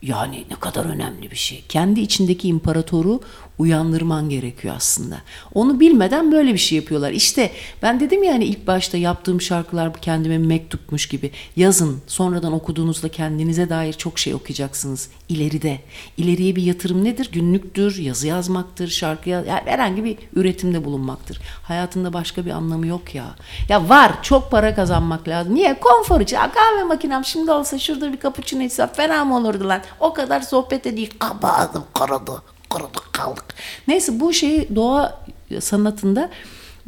[0.02, 1.64] Yani ne kadar önemli bir şey.
[1.68, 3.20] Kendi içindeki imparatoru
[3.58, 5.16] uyandırman gerekiyor aslında.
[5.54, 7.10] Onu bilmeden böyle bir şey yapıyorlar.
[7.10, 7.50] İşte
[7.82, 11.30] ben dedim ya hani ilk başta yaptığım şarkılar kendime mektupmuş gibi.
[11.56, 15.78] Yazın sonradan okuduğunuzda kendinize dair çok şey okuyacaksınız ileride.
[16.16, 17.30] İleriye bir yatırım nedir?
[17.32, 21.40] Günlüktür, yazı yazmaktır, şarkı yaz- yani herhangi bir üretimde bulunmaktır.
[21.62, 23.24] Hayatında başka bir anlamı yok ya.
[23.68, 25.54] Ya var çok para kazanmak lazım.
[25.54, 25.80] Niye?
[25.80, 26.36] Konfor için.
[26.36, 29.80] Kahve makinem şimdi olsa şurada bir cappuccino içsem fena mı olurdu lan?
[30.00, 31.10] O kadar sohbet edeyim.
[31.18, 32.42] Kabağım karadı.
[32.70, 33.44] Karadı kaldık.
[33.88, 35.24] Neyse bu şey doğa
[35.60, 36.30] sanatında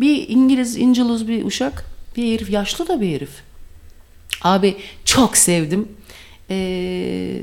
[0.00, 1.84] bir İngiliz İnciluz bir uşak
[2.16, 3.30] bir herif yaşlı da bir herif.
[4.42, 5.88] Abi çok sevdim.
[6.50, 7.42] Ee,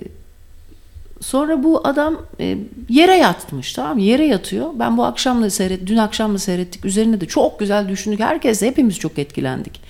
[1.22, 2.57] sonra bu adam e,
[2.90, 3.98] yere yatmış tamam?
[3.98, 4.70] Yere yatıyor.
[4.76, 6.86] Ben bu akşam da seyret, dün akşam da seyrettik.
[6.86, 8.20] Üzerine de çok güzel düşündük.
[8.20, 9.82] Herkes hepimiz çok etkilendik.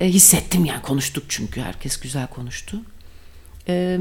[0.00, 2.80] E, hissettim yani konuştuk çünkü herkes güzel konuştu.
[3.68, 3.98] E,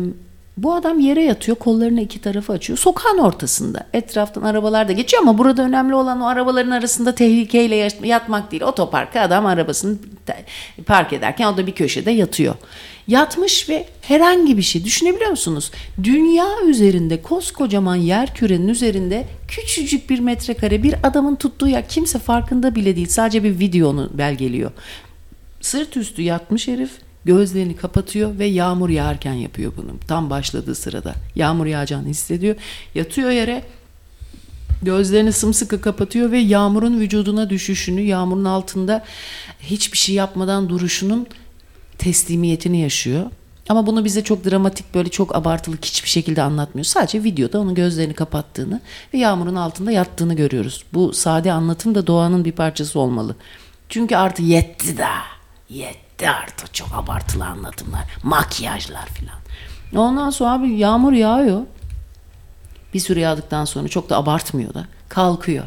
[0.57, 2.79] bu adam yere yatıyor, kollarını iki tarafa açıyor.
[2.79, 3.87] Sokağın ortasında.
[3.93, 8.63] Etraftan arabalar da geçiyor ama burada önemli olan o arabaların arasında tehlikeyle yat- yatmak değil.
[8.63, 9.97] Otoparka adam arabasını
[10.85, 12.55] park ederken o da bir köşede yatıyor.
[13.07, 15.71] Yatmış ve herhangi bir şey düşünebiliyor musunuz?
[16.03, 22.75] Dünya üzerinde koskocaman yer kürenin üzerinde küçücük bir metrekare bir adamın tuttuğu yer kimse farkında
[22.75, 23.07] bile değil.
[23.07, 24.71] Sadece bir videonu belgeliyor.
[25.61, 26.91] Sırt üstü yatmış herif
[27.27, 29.91] gözlerini kapatıyor ve yağmur yağarken yapıyor bunu.
[30.07, 32.55] Tam başladığı sırada yağmur yağacağını hissediyor.
[32.95, 33.63] Yatıyor yere
[34.81, 39.03] Gözlerini sımsıkı kapatıyor ve yağmurun vücuduna düşüşünü, yağmurun altında
[39.59, 41.27] hiçbir şey yapmadan duruşunun
[41.97, 43.25] teslimiyetini yaşıyor.
[43.69, 46.85] Ama bunu bize çok dramatik böyle çok abartılı hiçbir şekilde anlatmıyor.
[46.85, 48.81] Sadece videoda onun gözlerini kapattığını
[49.13, 50.83] ve yağmurun altında yattığını görüyoruz.
[50.93, 53.35] Bu sade anlatım da doğanın bir parçası olmalı.
[53.89, 55.09] Çünkü artık yetti da.
[55.69, 58.01] Yetti artık çok abartılı anlatımlar.
[58.23, 59.37] Makyajlar filan.
[59.95, 61.61] Ondan sonra abi yağmur yağıyor.
[62.93, 65.65] Bir süre yağdıktan sonra çok da abartmıyor da kalkıyor.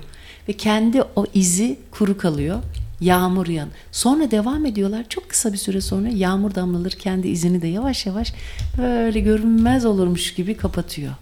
[0.48, 2.62] Ve kendi o izi kuru kalıyor.
[3.00, 3.68] Yağmur yan.
[3.92, 5.04] Sonra devam ediyorlar.
[5.08, 8.32] Çok kısa bir süre sonra yağmur damlaları kendi izini de yavaş yavaş
[8.78, 11.12] böyle görünmez olurmuş gibi kapatıyor.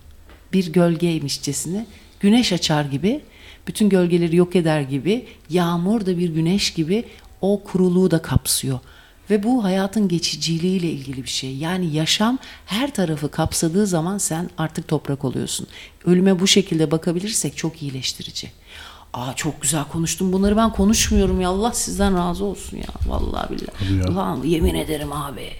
[0.52, 1.86] Bir gölgeymişçesine
[2.20, 3.20] güneş açar gibi
[3.66, 7.04] bütün gölgeleri yok eder gibi yağmur da bir güneş gibi
[7.40, 8.78] o kuruluğu da kapsıyor.
[9.30, 11.56] Ve bu hayatın geçiciliğiyle ilgili bir şey.
[11.56, 15.66] Yani yaşam her tarafı kapsadığı zaman sen artık toprak oluyorsun.
[16.04, 18.50] Ölüme bu şekilde bakabilirsek çok iyileştirici.
[19.12, 20.32] Aa çok güzel konuştum.
[20.32, 21.48] Bunları ben konuşmuyorum ya.
[21.48, 22.84] Allah sizden razı olsun ya.
[23.06, 23.98] Vallahi billahi.
[23.98, 24.12] ya.
[24.12, 25.50] Ulan yemin ederim abi.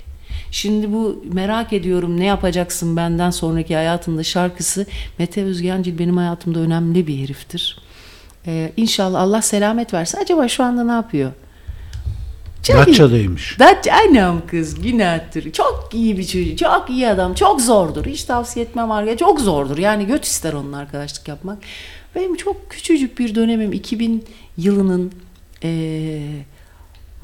[0.51, 4.87] Şimdi bu merak ediyorum ne yapacaksın benden sonraki hayatında şarkısı
[5.19, 7.79] Mete Özgencil benim hayatımda önemli bir heriftir.
[8.47, 10.19] Ee, inşallah Allah selamet versin.
[10.19, 11.33] Acaba şu anda ne yapıyor?
[12.69, 12.75] İyi.
[12.75, 13.59] Datça'daymış.
[13.59, 15.53] Datça anam kız günahtır.
[15.53, 16.59] Çok iyi bir çocuk.
[16.59, 17.35] Çok iyi adam.
[17.35, 18.07] Çok zordur.
[18.07, 19.17] Hiç tavsiye etmem var ya.
[19.17, 19.79] Çok zordur.
[19.79, 21.59] Yani göt ister onunla arkadaşlık yapmak.
[22.15, 24.25] Benim çok küçücük bir dönemim 2000
[24.57, 25.13] yılının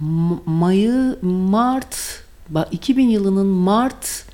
[0.00, 1.96] M- Mayı, Mart,
[2.48, 4.24] bak 2000 yılının Mart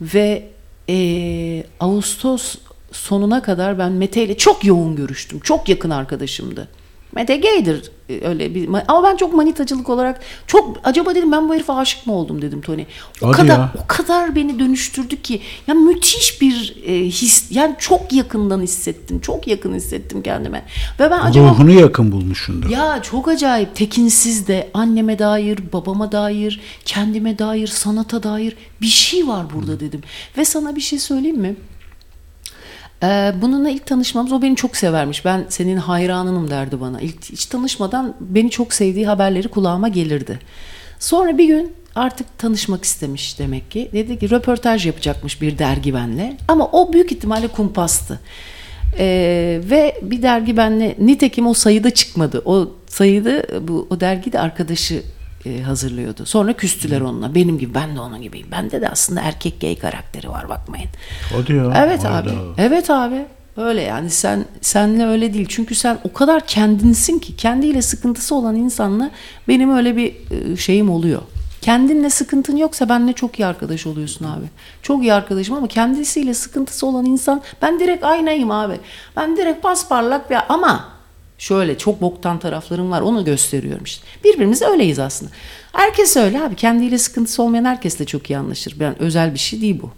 [0.00, 0.48] ve
[0.88, 2.54] eee, Ağustos
[2.92, 5.40] sonuna kadar ben Mete ile çok yoğun görüştüm.
[5.40, 6.68] Çok yakın arkadaşımdı.
[7.14, 11.54] Mete gaydir e, öyle bir ama ben çok manitacılık olarak çok acaba dedim ben bu
[11.54, 12.84] herife aşık mı oldum dedim Tony.
[13.22, 13.72] O Hadi kadar ya.
[13.84, 19.20] o kadar beni dönüştürdü ki ya müthiş bir e, his yani çok yakından hissettim.
[19.20, 20.64] Çok yakın hissettim kendime.
[21.00, 22.70] Ve ben acaba Ruhunu yakın bulmuşsundur.
[22.70, 29.26] ya çok acayip tekinsiz de anneme dair, babama dair, kendime dair, sanata dair bir şey
[29.28, 30.00] var burada dedim.
[30.38, 31.56] Ve sana bir şey söyleyeyim mi?
[33.04, 35.24] Ee, bununla ilk tanışmamız o beni çok severmiş.
[35.24, 37.00] Ben senin hayranınım derdi bana.
[37.00, 40.38] İlk hiç tanışmadan beni çok sevdiği haberleri kulağıma gelirdi.
[40.98, 43.90] Sonra bir gün artık tanışmak istemiş demek ki.
[43.92, 46.36] Dedi ki röportaj yapacakmış bir dergi benle.
[46.48, 48.20] Ama o büyük ihtimalle kumpastı.
[48.98, 52.42] Ee, ve bir dergi benle nitekim o sayıda çıkmadı.
[52.44, 55.02] O sayıda bu o dergide arkadaşı
[55.46, 56.26] e, hazırlıyordu.
[56.26, 57.34] Sonra küstüler onunla.
[57.34, 58.46] Benim gibi ben de onun gibiyim.
[58.50, 60.88] Bende de aslında erkek gay karakteri var bakmayın.
[61.38, 61.74] O diyor.
[61.76, 62.30] Evet Hayda.
[62.30, 62.30] abi.
[62.58, 63.24] Evet abi.
[63.56, 65.46] Öyle yani sen senle öyle değil.
[65.48, 69.10] Çünkü sen o kadar kendinsin ki kendiyle sıkıntısı olan insanla
[69.48, 71.22] benim öyle bir e, şeyim oluyor.
[71.60, 74.44] Kendinle sıkıntın yoksa benle çok iyi arkadaş oluyorsun abi.
[74.82, 78.80] Çok iyi arkadaşım ama kendisiyle sıkıntısı olan insan ben direkt aynayım abi.
[79.16, 80.93] Ben direkt pasparlak bir ama
[81.38, 84.06] şöyle çok boktan taraflarım var onu gösteriyorum işte.
[84.24, 85.32] Birbirimiz öyleyiz aslında.
[85.72, 86.54] Herkes öyle abi.
[86.54, 88.74] Kendiyle sıkıntısı olmayan herkesle çok iyi anlaşır.
[88.80, 89.90] Ben özel bir şey değil bu.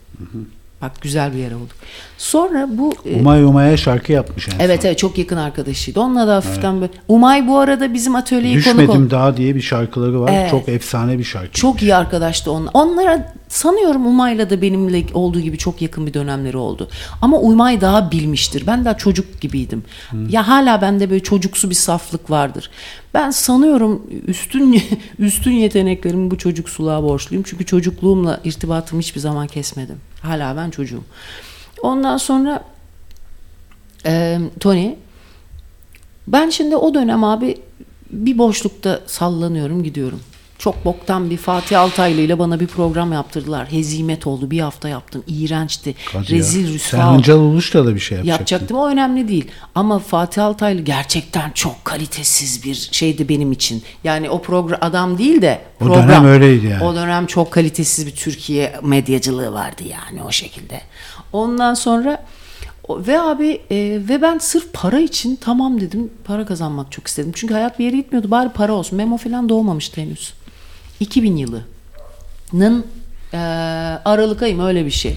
[0.82, 1.76] Bak güzel bir yere olduk.
[2.18, 4.64] Sonra bu e, Umay Umay'a şarkı yapmış en.
[4.64, 6.00] Evet evet çok yakın arkadaşıydı.
[6.00, 6.92] Onunla da hafiften böyle.
[7.08, 10.32] Umay bu arada bizim atölyeye konuk Düşmedim daha diye bir şarkıları var.
[10.34, 10.50] Evet.
[10.50, 11.52] Çok efsane bir şarkı.
[11.52, 12.70] Çok iyi arkadaştı onlar.
[12.74, 16.88] Onlara sanıyorum Umay'la da benimle olduğu gibi çok yakın bir dönemleri oldu.
[17.22, 18.66] Ama Umay daha bilmiştir.
[18.66, 19.84] Ben daha çocuk gibiydim.
[20.28, 22.70] Ya hala bende böyle çocuksu bir saflık vardır.
[23.14, 24.82] Ben sanıyorum üstün
[25.18, 27.44] üstün yeteneklerimi bu çocuksuluğa borçluyum.
[27.46, 29.96] Çünkü çocukluğumla irtibatımı hiçbir zaman kesmedim.
[30.22, 31.04] Hala ben çocuğum.
[31.82, 32.64] Ondan sonra
[34.06, 34.94] e, Tony
[36.28, 37.58] ben şimdi o dönem abi
[38.10, 40.20] bir boşlukta sallanıyorum gidiyorum.
[40.58, 43.72] Çok boktan bir Fatih Altaylı ile bana bir program yaptırdılar.
[43.72, 44.50] Hezimet oldu.
[44.50, 45.22] Bir hafta yaptım.
[45.26, 45.94] İğrençti.
[46.12, 46.38] Hadi ya.
[46.38, 47.12] Rezil Sen rüsva.
[47.14, 48.32] Hıncal Uluç'la da bir şey yapacaktın.
[48.44, 49.50] Yapacaktım o önemli değil.
[49.74, 53.82] Ama Fatih Altaylı gerçekten çok kalitesiz bir şeydi benim için.
[54.04, 56.08] Yani o program adam değil de O program.
[56.08, 56.84] dönem öyleydi yani.
[56.84, 60.80] O dönem çok kalitesiz bir Türkiye medyacılığı vardı yani o şekilde.
[61.32, 62.24] Ondan sonra
[62.88, 63.76] o- ve abi e,
[64.08, 67.32] ve ben sırf para için tamam dedim para kazanmak çok istedim.
[67.34, 68.96] Çünkü hayat bir yere gitmiyordu bari para olsun.
[68.96, 70.34] Memo falan doğmamıştı henüz.
[71.00, 72.86] 2000 yılının
[73.32, 73.38] e,
[74.04, 75.16] Aralık ayı mı öyle bir şey.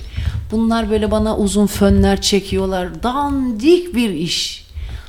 [0.52, 3.04] Bunlar böyle bana uzun fönler çekiyorlar.
[3.04, 4.66] Dandik bir iş.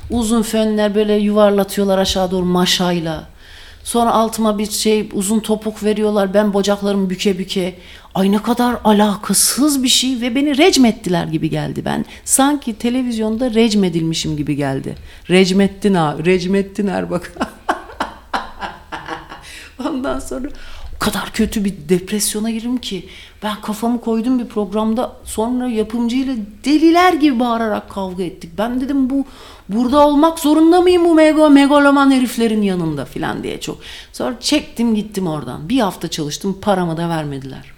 [0.09, 3.31] Uzun fönler böyle yuvarlatıyorlar aşağı doğru maşayla.
[3.83, 6.33] Sonra altıma bir şey uzun topuk veriyorlar.
[6.33, 7.75] Ben bacaklarımı büke büke.
[8.15, 11.85] Ay ne kadar alakasız bir şey ve beni recmettiler gibi geldi.
[11.85, 14.95] Ben sanki televizyonda recmedilmişim gibi geldi.
[15.29, 17.33] Recmettin ha, Recmettin Erbak.
[19.89, 20.47] Ondan sonra
[20.99, 23.09] kadar kötü bir depresyona girdim ki
[23.43, 26.35] ben kafamı koydum bir programda sonra yapımcıyla
[26.65, 28.51] deliler gibi bağırarak kavga ettik.
[28.57, 29.25] Ben dedim bu
[29.69, 33.77] burada olmak zorunda mıyım bu mega megaloman heriflerin yanında filan diye çok.
[34.13, 35.69] Sonra çektim gittim oradan.
[35.69, 37.71] Bir hafta çalıştım paramı da vermediler.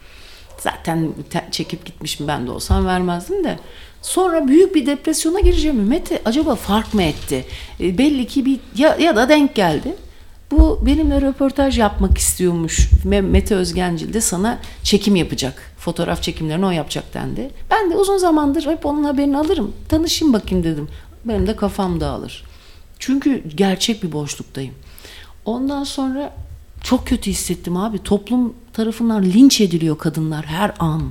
[0.60, 3.60] Zaten te- çekip gitmişim ben de olsam vermezdim de.
[4.02, 5.88] Sonra büyük bir depresyona gireceğim.
[5.88, 7.46] Mete acaba fark mı etti?
[7.80, 9.96] E, belli ki bir ya, ya da denk geldi.
[10.60, 12.90] Bu benimle röportaj yapmak istiyormuş.
[13.06, 15.72] Me- Mete Özgencil de sana çekim yapacak.
[15.78, 17.52] Fotoğraf çekimlerini o yapacak dendi.
[17.72, 19.74] Ben de uzun zamandır hep onun haberini alırım.
[19.90, 20.88] Tanışayım bakayım dedim.
[21.26, 22.44] Benim de kafam dağılır.
[23.00, 24.74] Çünkü gerçek bir boşluktayım.
[25.46, 26.34] Ondan sonra
[26.84, 28.00] çok kötü hissettim abi.
[28.04, 31.04] Toplum tarafından linç ediliyor kadınlar her an.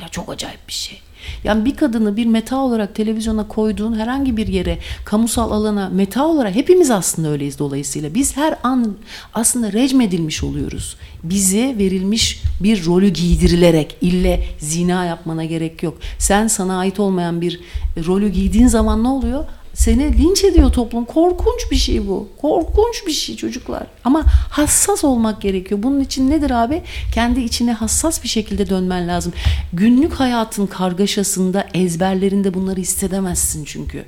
[0.00, 1.00] Ya çok acayip bir şey.
[1.44, 6.54] Yani bir kadını bir meta olarak televizyona koyduğun herhangi bir yere, kamusal alana meta olarak
[6.54, 8.14] hepimiz aslında öyleyiz dolayısıyla.
[8.14, 8.96] Biz her an
[9.34, 10.96] aslında recmedilmiş oluyoruz.
[11.22, 15.98] Bize verilmiş bir rolü giydirilerek ille zina yapmana gerek yok.
[16.18, 17.60] Sen sana ait olmayan bir
[18.06, 19.44] rolü giydiğin zaman ne oluyor?
[19.76, 21.04] Seni linç ediyor toplum.
[21.04, 22.28] Korkunç bir şey bu.
[22.40, 23.86] Korkunç bir şey çocuklar.
[24.04, 25.82] Ama hassas olmak gerekiyor.
[25.82, 26.82] Bunun için nedir abi?
[27.14, 29.32] Kendi içine hassas bir şekilde dönmen lazım.
[29.72, 34.04] Günlük hayatın kargaşasında, ezberlerinde bunları hissedemezsin çünkü.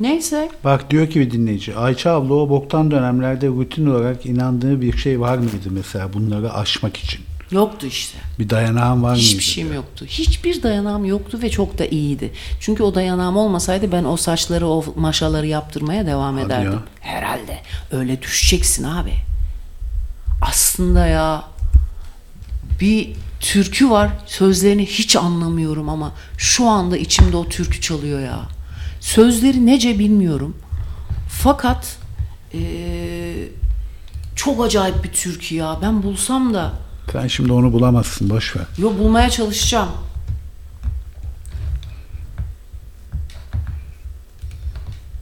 [0.00, 0.48] Neyse.
[0.64, 1.76] Bak diyor ki bir dinleyici.
[1.76, 6.96] Ayça abla o boktan dönemlerde rutin olarak inandığı bir şey var mıydı mesela bunları aşmak
[6.96, 7.20] için?
[7.52, 8.18] Yoktu işte.
[8.38, 9.22] Bir dayanağın var mıydı?
[9.22, 10.04] Hiçbir şeyim yoktu.
[10.08, 12.32] Hiçbir dayanağım yoktu ve çok da iyiydi.
[12.60, 16.72] Çünkü o dayanağım olmasaydı ben o saçları, o maşaları yaptırmaya devam Hadi ederdim.
[16.72, 16.78] ya.
[17.00, 17.58] Herhalde.
[17.90, 19.12] Öyle düşeceksin abi.
[20.42, 21.44] Aslında ya
[22.80, 23.10] bir
[23.40, 24.10] türkü var.
[24.26, 28.40] Sözlerini hiç anlamıyorum ama şu anda içimde o türkü çalıyor ya.
[29.00, 30.56] Sözleri nece bilmiyorum.
[31.28, 31.96] Fakat
[32.52, 33.48] eee,
[34.36, 35.78] çok acayip bir türkü ya.
[35.82, 36.72] Ben bulsam da
[37.12, 38.64] Sen şimdi onu bulamazsın boş ver.
[38.78, 39.88] Yo bulmaya çalışacağım.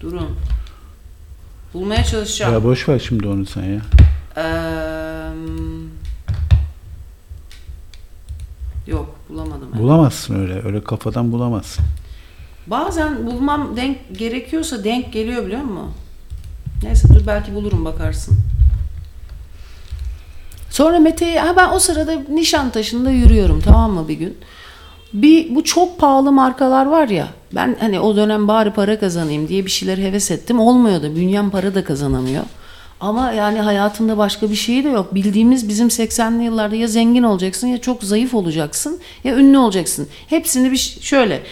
[0.00, 0.36] Durun.
[1.74, 2.52] Bulmaya çalışacağım.
[2.52, 3.80] Ya boş ver şimdi onu sen ya.
[4.36, 5.32] Eee,
[8.86, 9.68] yok bulamadım.
[9.78, 10.62] Bulamazsın öyle.
[10.62, 11.84] Öyle kafadan bulamazsın.
[12.66, 15.92] Bazen bulmam denk gerekiyorsa denk geliyor biliyor musun?
[16.82, 18.38] Neyse dur belki bulurum bakarsın.
[20.80, 24.38] Sonra Mete'ye ben o sırada Nişantaşı'nda yürüyorum tamam mı bir gün.
[25.12, 27.28] Bir bu çok pahalı markalar var ya.
[27.52, 30.60] Ben hani o dönem bari para kazanayım diye bir şeyler heves ettim.
[30.60, 32.42] Olmuyor da bünyem para da kazanamıyor.
[33.00, 35.14] Ama yani hayatında başka bir şey de yok.
[35.14, 40.08] Bildiğimiz bizim 80'li yıllarda ya zengin olacaksın ya çok zayıf olacaksın ya ünlü olacaksın.
[40.26, 41.42] Hepsini bir şöyle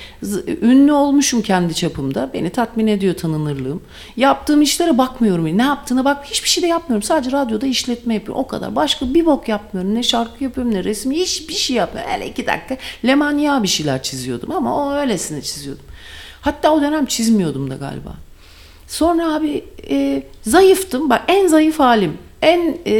[0.62, 2.30] ünlü olmuşum kendi çapımda.
[2.34, 3.82] Beni tatmin ediyor tanınırlığım.
[4.16, 5.58] Yaptığım işlere bakmıyorum.
[5.58, 7.02] Ne yaptığına bak hiçbir şey de yapmıyorum.
[7.02, 8.44] Sadece radyoda işletme yapıyorum.
[8.44, 8.76] O kadar.
[8.76, 9.94] Başka bir bok yapmıyorum.
[9.94, 11.12] Ne şarkı yapıyorum ne resim.
[11.12, 12.12] Hiçbir şey yapmıyorum.
[12.12, 15.84] Hele iki dakika lemanya bir şeyler çiziyordum ama o öylesine çiziyordum.
[16.40, 18.27] Hatta o dönem çizmiyordum da galiba.
[18.88, 21.10] Sonra abi e, zayıftım.
[21.10, 22.12] Bak en zayıf halim.
[22.42, 22.92] En e,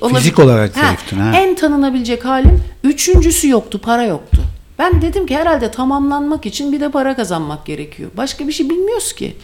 [0.00, 1.36] olabil- Fizik olarak zayıftın, ha.
[1.36, 2.60] En tanınabilecek halim.
[2.84, 3.80] Üçüncüsü yoktu.
[3.82, 4.42] Para yoktu.
[4.78, 8.10] Ben dedim ki herhalde tamamlanmak için bir de para kazanmak gerekiyor.
[8.16, 9.36] Başka bir şey bilmiyoruz ki.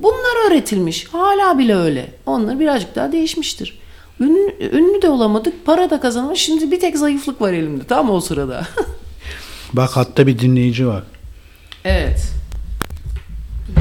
[0.00, 1.04] Bunlar öğretilmiş.
[1.12, 2.10] Hala bile öyle.
[2.26, 3.78] Onlar birazcık daha değişmiştir.
[4.20, 5.66] Ünlü, ünlü de olamadık.
[5.66, 6.38] Para da kazanamadık.
[6.38, 7.84] Şimdi bir tek zayıflık var elimde.
[7.84, 8.66] Tam o sırada.
[9.72, 11.02] Bak hatta bir dinleyici var.
[11.84, 12.22] evet.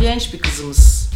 [0.01, 1.09] Genç bir kızımız.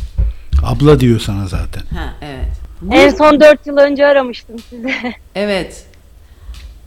[0.63, 1.83] Abla diyor sana zaten.
[1.95, 2.45] Ha evet.
[2.81, 4.93] Bu- En son 4 yıl önce aramıştım size.
[5.35, 5.83] Evet.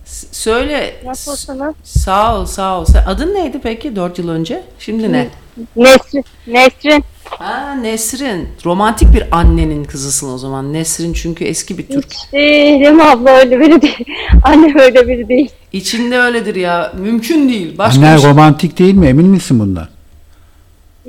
[0.05, 0.95] S- söyle.
[1.05, 1.75] Nasılsınız?
[1.85, 2.85] Sağ ol, sağ ol.
[3.07, 4.63] Adın neydi peki 4 yıl önce?
[4.79, 5.29] Şimdi ne?
[5.77, 6.25] Nesrin.
[6.47, 7.05] Nesrin.
[7.25, 8.49] Ha Nesrin.
[8.65, 10.73] Romantik bir annenin kızısın o zaman.
[10.73, 12.13] Nesrin çünkü eski bir Türk.
[12.13, 14.05] Hiç değilim abla öyle biri değil.
[14.43, 15.51] Annem öyle biri değil.
[15.73, 16.93] İçinde öyledir ya.
[16.99, 17.79] Mümkün değil.
[17.79, 19.07] Başka Annen bir şey- romantik değil mi?
[19.07, 19.89] Emin misin bundan?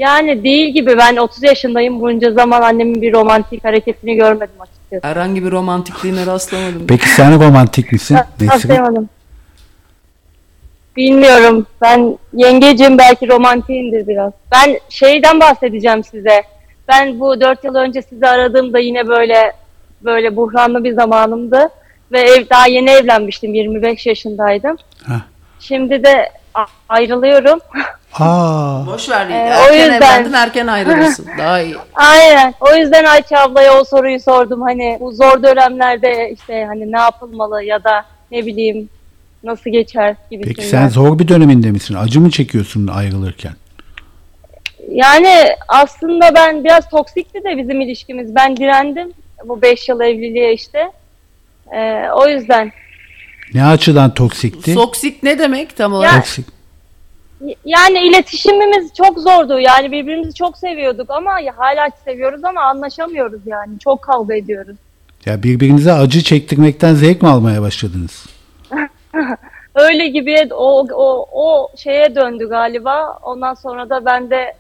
[0.02, 2.02] Yani değil gibi ben 30 yaşındayım.
[2.02, 5.08] Bunca zaman annemin bir romantik hareketini görmedim açıkçası.
[5.08, 6.88] Herhangi bir romantikliğine rastlamadım.
[6.88, 8.16] Peki sen romantik misin?
[8.16, 8.50] Nesrin?
[8.50, 9.10] Rastlayamadım.
[10.96, 11.68] Bilmiyorum.
[11.82, 14.34] Ben yengecim belki romantiğimdir biraz.
[14.52, 16.44] Ben şeyden bahsedeceğim size.
[16.88, 19.52] Ben bu 4 yıl önce sizi aradığımda yine böyle
[20.04, 21.70] böyle buhranlı bir zamanımdı.
[22.12, 23.54] Ve ev daha yeni evlenmiştim.
[23.54, 24.78] 25 yaşındaydım.
[25.08, 25.14] Heh.
[25.60, 26.30] Şimdi de
[26.90, 27.60] ayrılıyorum.
[28.20, 29.30] Aa, Boş ver.
[29.30, 31.28] Ee, erken o yüzden- evlendin, erken ayrılırsın.
[31.38, 31.76] Daha iyi.
[31.94, 32.54] Aynen.
[32.60, 34.62] O yüzden Ayça ablaya o soruyu sordum.
[34.62, 38.90] Hani bu zor dönemlerde işte hani ne yapılmalı ya da ne bileyim
[39.44, 40.56] nasıl geçer gibisinden.
[40.56, 41.96] peki sen zor bir döneminde misin?
[41.96, 43.54] Acı mı çekiyorsun ayrılırken?
[44.90, 48.36] Yani aslında ben biraz toksikti de bizim ilişkimiz.
[48.36, 49.14] Ben direndim
[49.46, 50.92] bu 5 yıl evliliğe işte.
[51.76, 52.72] Ee, o yüzden
[53.54, 54.74] Ne açıdan toksikti?
[54.74, 56.16] Toksik ne demek tam olarak?
[56.16, 56.46] Toksik.
[57.66, 59.60] Yani iletişimimiz çok zordu.
[59.60, 63.80] Yani birbirimizi çok seviyorduk ama hala seviyoruz ama anlaşamıyoruz yani.
[63.80, 64.78] Çok kavga ediyoruz.
[65.26, 68.26] Ya birbirinize acı çektirmekten zevk mi almaya başladınız?
[69.76, 73.20] Öyle gibi o, o, o şeye döndü galiba.
[73.24, 74.54] Ondan sonra da ben de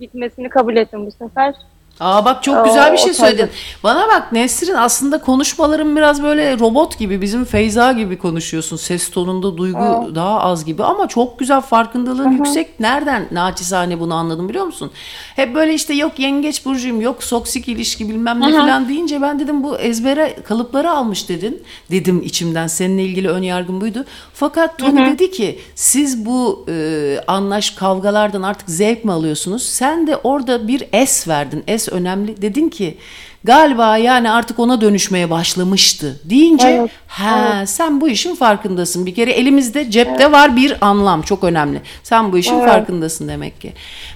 [0.00, 1.54] gitmesini kabul ettim bu sefer.
[2.02, 3.46] Aa bak çok güzel bir şey söyledin.
[3.46, 3.82] tabii.
[3.82, 8.76] Bana bak Nesrin aslında konuşmaların biraz böyle robot gibi bizim Feyza gibi konuşuyorsun.
[8.76, 12.80] Ses tonunda duygu daha az gibi ama çok güzel farkındalığın yüksek.
[12.80, 14.90] Nereden naçizane bunu anladım biliyor musun?
[15.36, 19.62] Hep böyle işte yok yengeç burcuyum yok soksik ilişki bilmem ne falan deyince ben dedim
[19.64, 21.62] bu ezbere kalıpları almış dedin.
[21.90, 24.04] Dedim içimden seninle ilgili ön yargım buydu.
[24.34, 29.62] Fakat Tony dedi ki siz bu e, anlaş kavgalardan artık zevk mi alıyorsunuz?
[29.62, 31.64] Sen de orada bir es verdin.
[31.66, 32.42] Es önemli.
[32.42, 32.98] Dedin ki
[33.44, 39.06] galiba yani artık ona dönüşmeye başlamıştı deyince Evet, ha sen bu işin farkındasın.
[39.06, 41.80] Bir kere elimizde cepte var bir anlam çok önemli.
[42.02, 42.68] Sen bu işin Evet.
[42.68, 43.72] farkındasın demek ki.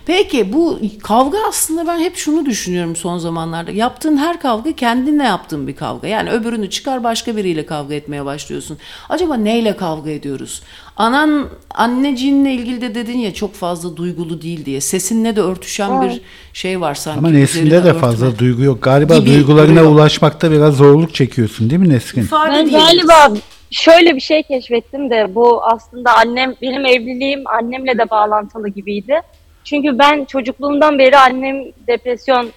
[0.06, 3.70] Peki bu kavga aslında ben hep şunu düşünüyorum son zamanlarda.
[3.70, 6.08] Yaptığın her kavga kendinle yaptığın bir kavga.
[6.08, 8.78] Yani öbürünü çıkar başka biriyle kavga etmeye başlıyorsun.
[9.08, 10.62] Acaba neyle kavga ediyoruz?
[10.96, 14.80] Anan anneciğinle ilgili de dedin ya çok fazla duygulu değil diye.
[14.80, 16.20] Sesinle de örtüşen bir
[16.52, 17.18] şey var sanki.
[17.18, 18.00] Ama Nesrin'de de örtme.
[18.00, 18.82] fazla duygu yok.
[18.82, 19.92] Galiba Gibi duygularına duruyor.
[19.94, 22.22] ulaşmakta biraz zorluk çekiyorsun değil mi Nesrin?
[22.22, 23.34] İfade Ben galiba
[23.70, 29.20] şöyle bir şey keşfettim de bu aslında annem benim evliliğim annemle de bağlantılı gibiydi.
[29.64, 31.56] Çünkü ben çocukluğumdan beri annem
[31.86, 32.50] depresyon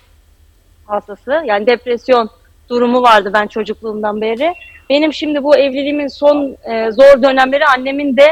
[0.85, 1.41] hastası.
[1.45, 2.29] Yani depresyon
[2.69, 4.53] durumu vardı ben çocukluğumdan beri.
[4.89, 8.27] Benim şimdi bu evliliğimin son e, zor dönemleri annemin de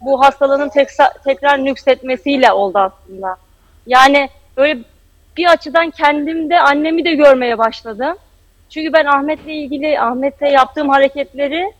[0.00, 3.36] bu hastalığının teksa- tekrar nüksetmesiyle oldu aslında.
[3.86, 4.78] Yani böyle
[5.36, 8.16] bir açıdan kendimde annemi de görmeye başladım.
[8.70, 11.72] Çünkü ben Ahmet'le ilgili Ahmet'le yaptığım hareketleri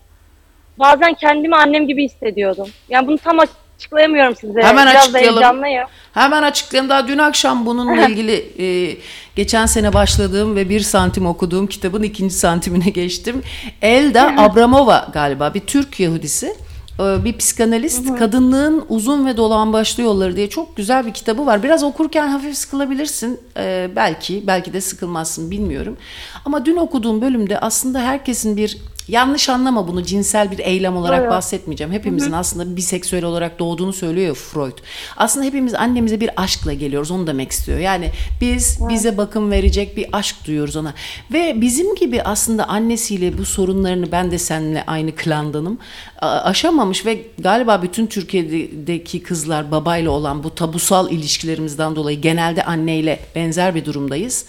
[0.79, 2.69] bazen kendimi annem gibi hissediyordum.
[2.89, 3.41] Yani bunu tam
[3.89, 4.63] açıklayamıyorum size.
[4.63, 5.35] Hemen Biraz açıklayalım.
[5.43, 5.85] heyecanlıyım.
[6.15, 6.91] Hemen açıklayayım.
[6.91, 8.97] Daha dün akşam bununla ilgili e,
[9.37, 13.43] geçen sene başladığım ve bir santim okuduğum kitabın ikinci santimine geçtim.
[13.83, 16.55] Elda Abramova galiba bir Türk Yahudisi.
[17.01, 21.63] e, Bir psikanalist kadınlığın uzun ve dolambaçlı yolları diye çok güzel bir kitabı var.
[21.63, 25.97] Biraz okurken hafif sıkılabilirsin e, belki belki de sıkılmazsın bilmiyorum.
[26.45, 31.31] Ama dün okuduğum bölümde aslında herkesin bir yanlış anlama bunu cinsel bir eylem olarak Evet.
[31.31, 31.93] bahsetmeyeceğim.
[31.93, 34.79] Hepimizin aslında biseksüel olarak doğduğunu söylüyor ya Freud.
[35.17, 37.79] Aslında hepimiz annemize bir aşkla geliyoruz onu demek istiyor.
[37.79, 38.11] Yani
[38.41, 40.95] biz bize bakım verecek bir aşk duyuyoruz ona.
[41.33, 45.79] Ve bizim gibi aslında annesiyle bu sorunlarını ben de seninle aynı klandanım
[46.21, 53.75] aşamamış ve galiba bütün Türkiye'deki kızlar babayla olan bu tabusal ilişkilerimizden dolayı genelde anneyle benzer
[53.75, 54.45] bir durumdayız.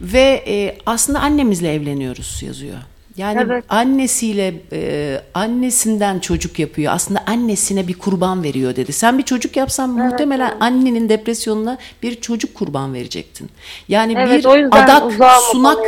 [0.00, 2.76] Ve e, aslında annemizle evleniyoruz yazıyor.
[3.16, 3.64] Yani Evet.
[3.68, 6.92] annesiyle e, annesinden çocuk yapıyor.
[6.92, 8.92] Aslında annesine bir kurban veriyor dedi.
[8.92, 13.50] Sen bir çocuk yapsan muhtemelen annenin depresyonuna bir çocuk kurban verecektin.
[13.88, 15.12] Yani Evet, bir adak,
[15.52, 15.78] sunak,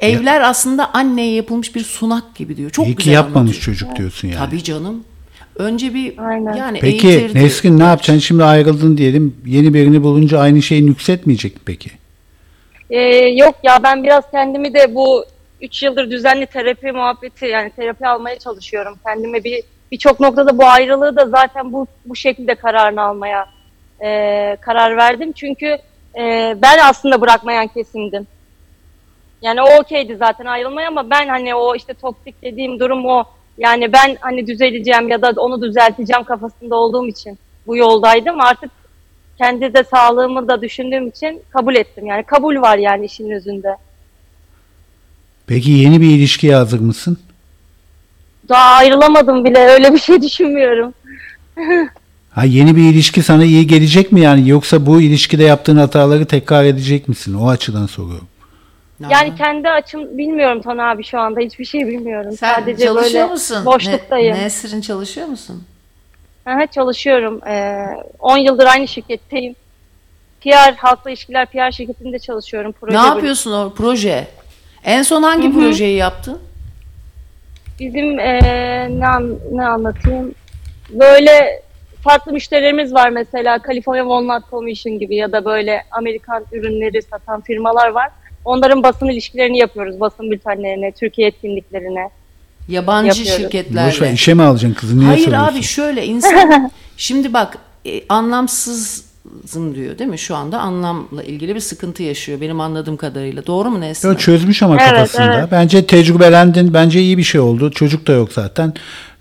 [0.00, 2.70] evler aslında anneye yapılmış bir sunak gibi diyor.
[2.70, 3.76] Çok İyi ki güzel yapmamış anlatıyor.
[3.76, 4.38] çocuk diyorsun yani.
[4.38, 5.04] Tabii canım.
[5.56, 6.52] Önce bir Aynen.
[6.54, 7.30] yani Peki.
[7.34, 8.18] Nesrin ne yapacaksın?
[8.18, 9.34] Şimdi ayrıldın diyelim.
[9.46, 11.90] Yeni birini bulunca aynı şeyi nüksetmeyecek mi peki?
[12.90, 15.24] Ee, yok ya ben biraz kendimi de bu
[15.60, 18.98] 3 yıldır düzenli terapi muhabbeti yani terapi almaya çalışıyorum.
[19.06, 19.62] Kendime bir
[19.92, 23.46] birçok noktada bu ayrılığı da zaten bu bu şekilde kararını almaya
[24.02, 25.32] e, karar verdim.
[25.32, 25.78] Çünkü
[26.16, 28.26] e, ben aslında bırakmayan kesimdim.
[29.42, 33.24] Yani o okeydi zaten ayrılmaya ama ben hani o işte toksik dediğim durum o.
[33.58, 38.40] Yani ben hani düzeleceğim ya da onu düzelteceğim kafasında olduğum için bu yoldaydım.
[38.40, 38.70] Artık
[39.38, 42.06] kendi de sağlığımı da düşündüğüm için kabul ettim.
[42.06, 43.76] Yani kabul var yani işin özünde.
[45.46, 47.18] Peki yeni bir ilişkiye hazır mısın?
[48.48, 50.94] Daha ayrılamadım bile öyle bir şey düşünmüyorum.
[52.30, 56.64] Ha yeni bir ilişki sana iyi gelecek mi yani yoksa bu ilişkide yaptığın hataları tekrar
[56.64, 57.34] edecek misin?
[57.34, 58.26] O açıdan soruyorum.
[59.10, 62.32] Yani kendi açım bilmiyorum Tan abi şu anda hiçbir şey bilmiyorum.
[62.36, 63.64] sen Sadece çalışıyor böyle musun?
[63.66, 64.36] boşluktayım.
[64.36, 65.62] Ne, Nesrin çalışıyor musun?
[66.46, 67.40] Aha, çalışıyorum.
[67.46, 67.86] Ee,
[68.18, 69.54] 10 yıldır aynı şirketteyim.
[70.40, 72.72] PR, halkla ilişkiler PR şirketinde çalışıyorum.
[72.72, 74.26] Proje ne yapıyorsun o proje?
[74.84, 76.38] En son hangi projeyi yaptın?
[77.80, 78.40] Bizim ee,
[78.90, 79.06] ne,
[79.52, 80.34] ne anlatayım?
[80.90, 81.62] Böyle
[82.02, 87.88] farklı müşterilerimiz var mesela California Walnut Commission gibi ya da böyle Amerikan ürünleri satan firmalar
[87.88, 88.10] var.
[88.44, 90.00] Onların basın ilişkilerini yapıyoruz.
[90.00, 92.10] Basın bültenlerine, Türkiye etkinliklerine.
[92.68, 93.32] Yabancı Yapıyoruz.
[93.32, 94.12] Boş ver şirketlerle.
[94.14, 94.98] işe mi alacaksın kızı?
[94.98, 95.48] Niye Hayır soruyorsun?
[95.54, 99.04] abi şöyle insan şimdi bak e, anlamsız
[99.42, 100.18] lazım diyor değil mi?
[100.18, 103.46] Şu anda anlamla ilgili bir sıkıntı yaşıyor benim anladığım kadarıyla.
[103.46, 104.08] Doğru mu Nesrin?
[104.08, 105.34] Yo, çözmüş ama Evet, kafasında.
[105.38, 105.48] evet.
[105.52, 106.74] Bence tecrübelendin.
[106.74, 107.70] Bence iyi bir şey oldu.
[107.70, 108.74] Çocuk da yok zaten.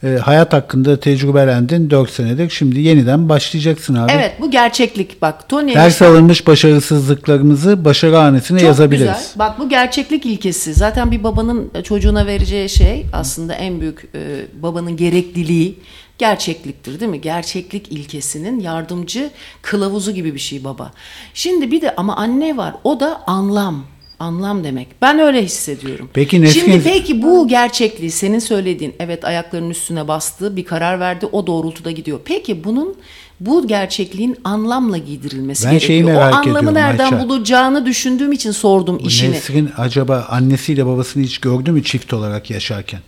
[0.03, 2.49] Ee, hayat hakkında tecrübelendin 4 senedir.
[2.49, 4.11] Şimdi yeniden başlayacaksın abi.
[4.11, 5.49] Evet bu gerçeklik bak.
[5.49, 8.99] Tony Ders alınmış başarısızlıklarımızı başarı hanesine Çok yazabiliriz.
[9.17, 9.39] güzel.
[9.39, 10.73] Bak bu gerçeklik ilkesi.
[10.73, 15.79] Zaten bir babanın çocuğuna vereceği şey aslında en büyük e, babanın gerekliliği
[16.17, 17.21] gerçekliktir değil mi?
[17.21, 19.31] Gerçeklik ilkesinin yardımcı
[19.61, 20.91] kılavuzu gibi bir şey baba.
[21.33, 22.75] Şimdi bir de ama anne var.
[22.83, 23.83] O da anlam.
[24.19, 24.87] Anlam demek.
[25.01, 26.09] Ben öyle hissediyorum.
[26.13, 31.25] Peki Nesrin- Şimdi peki bu gerçekliği senin söylediğin evet ayaklarının üstüne bastı bir karar verdi
[31.31, 32.19] o doğrultuda gidiyor.
[32.25, 32.95] Peki bunun
[33.39, 35.87] bu gerçekliğin anlamla giydirilmesi Ben gerekiyor.
[35.87, 37.19] şeyi merak o anlamı ediyorum nereden Ayça.
[37.19, 39.31] bulacağını düşündüğüm için sordum işini.
[39.31, 42.99] Nesrin acaba annesiyle babasını hiç gördü mü çift olarak yaşarken?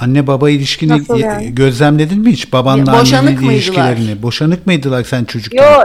[0.00, 1.54] Anne baba ilişkini Nasıl e, yani?
[1.54, 2.52] gözlemledin mi hiç?
[2.52, 3.54] Babanla Ya, boşanık annenin mıydılar?
[3.54, 4.22] ilişkilerini.
[4.22, 5.62] Boşanık mıydılar sen çocukken?
[5.72, 5.82] Yo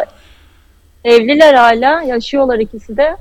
[1.03, 3.15] evliler hala yaşıyorlar ikisi de.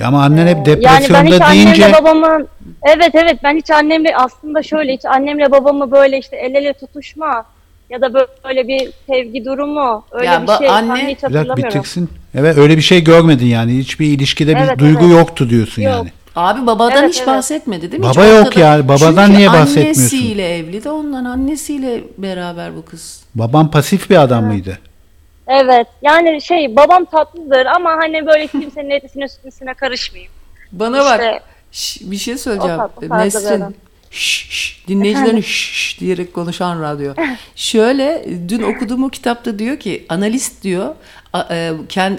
[0.00, 2.48] E Ama annen hep Yani ben depresyonda hiç deyince annemle babamın
[2.82, 7.44] evet evet ben hiç annemle aslında şöyle hiç annemle babamı böyle işte el ele tutuşma
[7.90, 8.14] ya da
[8.44, 11.64] böyle bir sevgi durumu öyle Ya bir şey anne- anne hiç bir hatırlamıyorum.
[11.80, 12.10] bitirsin.
[12.34, 13.78] Evet öyle bir şey görmedin yani.
[13.78, 15.18] Hiçbir ilişkide bir Evet, duygu evet.
[15.18, 15.92] yoktu diyorsun Yok.
[15.92, 16.10] yani.
[16.40, 17.28] Abi babadan Evet, hiç evet.
[17.28, 18.08] bahsetmedi değil mi?
[18.08, 18.60] Hiç Baba yok ortada.
[18.60, 20.00] ya, babadan Çünkü niye bahsetmiyorsun?
[20.02, 23.22] annesiyle evli de ondan annesiyle beraber bu kız.
[23.34, 24.78] Baban pasif bir adam mıydı?
[25.48, 30.32] Evet yani şey babam tatlıdır ama hani böyle kimsenin etisine sütüsüne karışmayayım.
[30.72, 31.42] Bana İşte- bak.
[31.72, 32.76] şş, bir şey söyleyeceğim.
[32.80, 33.76] O tat- o tarzda bir Nesrin.
[34.10, 37.12] Şş, şş, dinleyicilerin şş, diyerek konuşan radyo.
[37.56, 40.94] Şöyle dün okuduğum o kitapta diyor ki analist diyor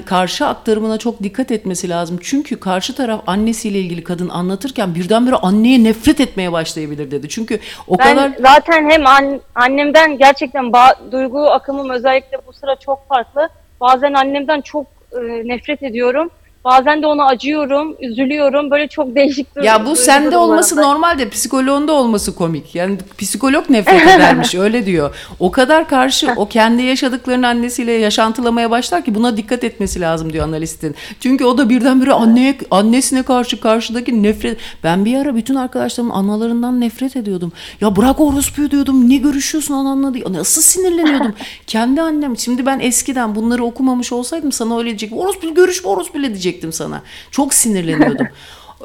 [0.05, 2.19] karşı aktarımına çok dikkat etmesi lazım.
[2.21, 7.29] Çünkü karşı taraf annesiyle ilgili kadın anlatırken birdenbire anneye nefret etmeye başlayabilir dedi.
[7.29, 10.73] Çünkü o Ben kadar zaten hem an- annemden gerçekten
[11.11, 13.49] duygu akımım özellikle bu sıra çok farklı.
[13.81, 16.29] Bazen annemden çok e, nefret ediyorum.
[16.65, 18.71] Bazen de ona acıyorum, üzülüyorum.
[18.71, 22.75] Böyle çok değişik duygu- Ya bu sende olması normal de psikoloğunda olması komik.
[22.75, 25.15] Yani psikolog nefret edermiş öyle diyor.
[25.39, 30.45] O kadar karşı o kendi yaşadıklarını annesiyle yaşantılamaya başlar ki buna dikkat etmesi lazım diyor
[30.47, 30.95] analistin.
[31.19, 34.57] Çünkü o da birdenbire anneye annesine karşı karşıdaki nefret.
[34.83, 37.51] Ben bir ara bütün arkadaşlarımın analarından nefret ediyordum.
[37.81, 39.09] Ya bırak orospuyu diyordum.
[39.09, 40.23] Ne görüşüyorsun ananla diye.
[40.29, 41.33] Nasıl sinirleniyordum.
[41.67, 42.37] kendi annem.
[42.37, 45.17] Şimdi ben eskiden bunları okumamış olsaydım sana öyle diyecektim.
[45.19, 46.19] Orospu görüşme orospu
[46.51, 47.01] diyecektim sana.
[47.31, 48.27] Çok sinirleniyordum.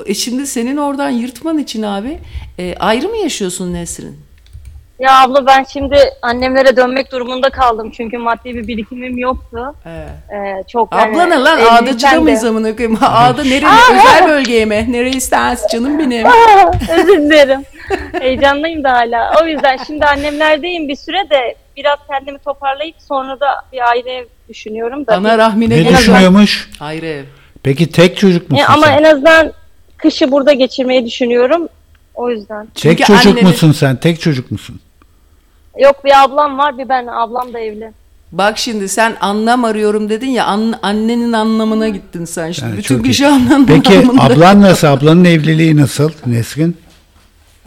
[0.06, 2.18] E şimdi senin oradan yırtman için abi
[2.58, 4.20] e, ayrı mı yaşıyorsun Nesrin?
[4.98, 7.90] Ya abla ben şimdi annemlere dönmek durumunda kaldım.
[7.96, 9.74] Çünkü maddi bir birikimim yoktu.
[9.86, 10.08] Evet.
[10.32, 11.58] Ee, çok yani Abla ne lan?
[11.70, 12.98] Ağdacıda de- mıyız amına koyayım?
[13.02, 13.70] Ağda nereye?
[13.92, 14.86] Özel bölgeye mi?
[14.88, 16.26] Nereye istersin canım benim?
[16.98, 17.62] Özür dilerim.
[18.20, 19.32] Heyecanlıyım da hala.
[19.42, 24.24] O yüzden şimdi annemlerdeyim bir süre de biraz kendimi toparlayıp sonra da bir aile ev
[24.48, 25.14] düşünüyorum da.
[25.14, 25.96] Ana rahmine Ne gel.
[25.98, 26.70] düşünüyormuş?
[26.80, 27.24] Ayrı ev.
[27.66, 28.98] Peki tek çocuk musun E, ama sen?
[28.98, 29.52] en azından
[29.96, 31.68] kışı burada geçirmeyi düşünüyorum.
[32.14, 32.66] O yüzden.
[32.66, 33.96] Tek Çünkü çocuk anneni- musun sen?
[33.96, 34.80] Tek çocuk musun?
[35.78, 37.06] Yok bir ablam var bir ben.
[37.06, 37.92] Ablam da evli.
[38.32, 42.68] Bak şimdi sen anlam arıyorum dedin ya an- annenin anlamına gittin sen şimdi.
[42.68, 43.14] Yani Bütün çok bir iyi.
[43.14, 43.72] şey anlamında.
[43.72, 44.86] Peki ablan nasıl?
[44.88, 46.76] Ablanın evliliği nasıl Nesrin?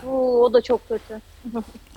[0.07, 1.21] Oo, o da çok kötü.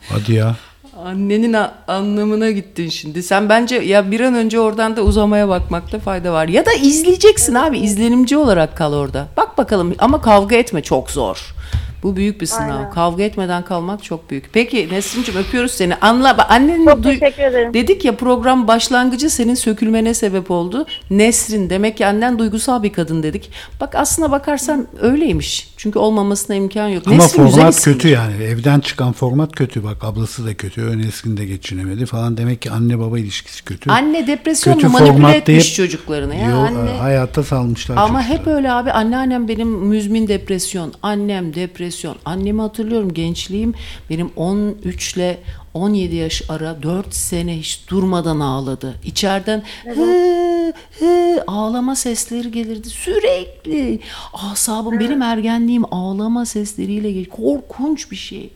[0.08, 0.56] Hadi ya.
[0.96, 1.56] Annenin
[1.88, 3.22] anlamına gittin şimdi.
[3.22, 6.48] Sen bence ya bir an önce oradan da uzamaya bakmakta fayda var.
[6.48, 7.78] Ya da izleyeceksin abi.
[7.78, 9.28] izlenimci olarak kal orada.
[9.36, 11.54] Bak bakalım ama kavga etme çok zor.
[12.02, 12.76] Bu büyük bir sınav.
[12.76, 12.90] Aynen.
[12.90, 14.50] Kavga etmeden kalmak çok büyük.
[14.52, 15.94] Peki Nesrin'cim öpüyoruz seni.
[15.96, 16.38] Anla.
[16.38, 17.74] bak, Annenin Çok duy- teşekkür ederim.
[17.74, 20.86] Dedik ya program başlangıcı senin sökülmene sebep oldu.
[21.10, 23.50] Nesrin demek ki annen duygusal bir kadın dedik.
[23.80, 25.72] Bak aslına bakarsan öyleymiş.
[25.76, 27.02] Çünkü olmamasına imkan yok.
[27.06, 28.42] Ama Nesrin güzel format kötü yani.
[28.44, 29.84] Evden çıkan format kötü.
[29.84, 30.98] Bak ablası da kötü.
[30.98, 32.36] Nesrin de geçinemedi falan.
[32.36, 33.90] Demek ki anne baba ilişkisi kötü.
[33.90, 36.34] Anne depresyonla Kötü manipüle etmiş deyip çocuklarını.
[36.34, 36.90] Ya Yo, anne.
[36.90, 38.40] Hayatta salmışlar Ama çocukları.
[38.40, 38.92] hep öyle abi.
[38.92, 40.92] Anneannem benim müzmin depresyon.
[41.02, 42.16] Annem depresyon.
[42.24, 43.74] Annemi hatırlıyorum gençliğim.
[44.10, 45.38] Benim 13 ile
[45.74, 48.94] 17 yaş ara 4 sene hiç durmadan ağladı.
[49.04, 54.00] İçeriden hı hı ağlama sesleri gelirdi sürekli.
[54.32, 57.24] Asabım benim ergenliğim ağlama sesleriyle.
[57.24, 58.50] Korkunç bir şey.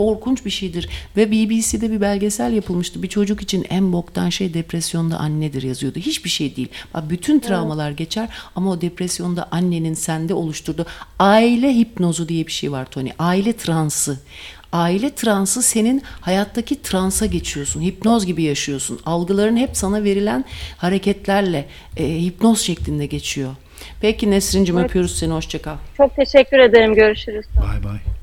[0.00, 0.88] Korkunç bir şeydir.
[1.16, 3.02] Ve BBC'de bir belgesel yapılmıştı.
[3.02, 5.98] Bir çocuk için en boktan şey depresyonda annedir yazıyordu.
[5.98, 6.68] Hiçbir şey değil.
[6.94, 10.86] Bak bütün travmalar geçer ama o depresyonda annenin sende oluşturduğu
[11.18, 13.10] aile hipnozu diye bir şey var Tony.
[13.18, 14.20] Aile transı.
[14.72, 17.82] Aile transı senin hayattaki transa geçiyorsun.
[17.82, 19.00] Hipnoz gibi yaşıyorsun.
[19.06, 20.44] Algıların hep sana verilen
[20.76, 23.50] hareketlerle e, hipnoz şeklinde geçiyor.
[24.00, 25.32] Peki Nesrin'cim öpüyoruz seni.
[25.32, 25.76] Hoşça kal.
[25.96, 26.94] Çok teşekkür ederim.
[26.94, 27.46] Görüşürüz.
[27.56, 28.19] Bay bay.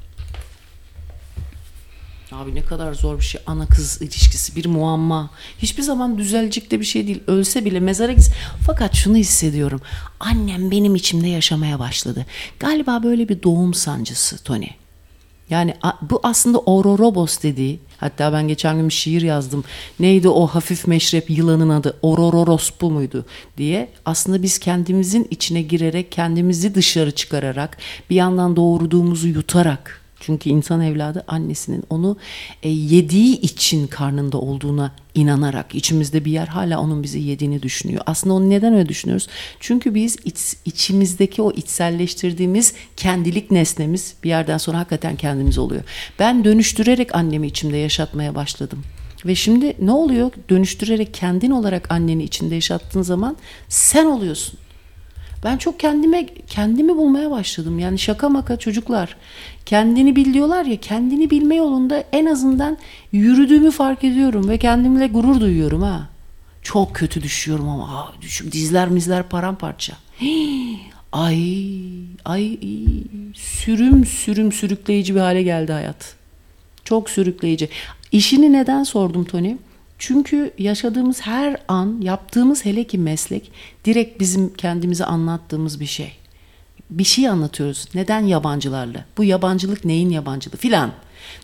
[2.32, 5.30] Abi ne kadar zor bir şey ana kız ilişkisi bir muamma.
[5.60, 7.24] Hiçbir zaman düzelecek de bir şey değil.
[7.28, 8.34] Ölse bile mezara gitsin.
[8.66, 9.82] Fakat şunu hissediyorum.
[10.20, 12.26] Annem benim içimde yaşamaya başladı.
[12.60, 14.68] Galiba böyle bir doğum sancısı Tony.
[15.50, 19.64] Yani bu aslında Ororobos dediği hatta ben geçen gün bir şiir yazdım.
[20.00, 21.98] Neydi o hafif meşrep yılanın adı?
[22.02, 23.26] Orororospu muydu
[23.58, 23.90] diye.
[24.06, 27.78] Aslında biz kendimizin içine girerek kendimizi dışarı çıkararak
[28.10, 32.18] bir yandan doğurduğumuzu yutarak çünkü insan evladı annesinin onu
[32.64, 38.02] e, yediği için karnında olduğuna inanarak içimizde bir yer hala onun bizi yediğini düşünüyor.
[38.06, 39.28] Aslında onu neden öyle düşünüyoruz?
[39.60, 45.84] Çünkü biz iç, içimizdeki o içselleştirdiğimiz kendilik nesnemiz bir yerden sonra hakikaten kendimiz oluyor.
[46.20, 48.84] Ben dönüştürerek annemi içimde yaşatmaya başladım.
[49.26, 50.32] Ve şimdi ne oluyor?
[50.50, 53.38] Dönüştürerek kendin olarak anneni içinde yaşattığın zaman
[53.70, 54.60] sen oluyorsun.
[55.44, 57.80] Ben çok kendime kendimi bulmaya başladım.
[57.80, 59.16] Yani şaka maka çocuklar.
[59.66, 62.78] Kendini bil diyorlar ya kendini bilme yolunda en azından
[63.12, 66.10] yürüdüğümü fark ediyorum ve kendimle gurur duyuyorum ha.
[66.62, 69.94] Çok kötü düşüyorum ama aa, düşüm, dizler mizler paramparça.
[70.22, 70.80] Hii,
[71.12, 71.74] ay
[72.26, 72.58] ay
[73.34, 76.16] sürüm sürüm sürükleyici bir hale geldi hayat.
[76.84, 77.70] Çok sürükleyici.
[78.12, 79.56] İşini neden sordum Tony?
[80.00, 83.52] Çünkü yaşadığımız her an, yaptığımız hele ki meslek
[83.86, 86.12] direkt bizim kendimize anlattığımız bir şey.
[86.90, 87.86] Bir şey anlatıyoruz.
[87.94, 89.06] Neden yabancılarla?
[89.18, 90.92] Bu yabancılık neyin yabancılığı filan.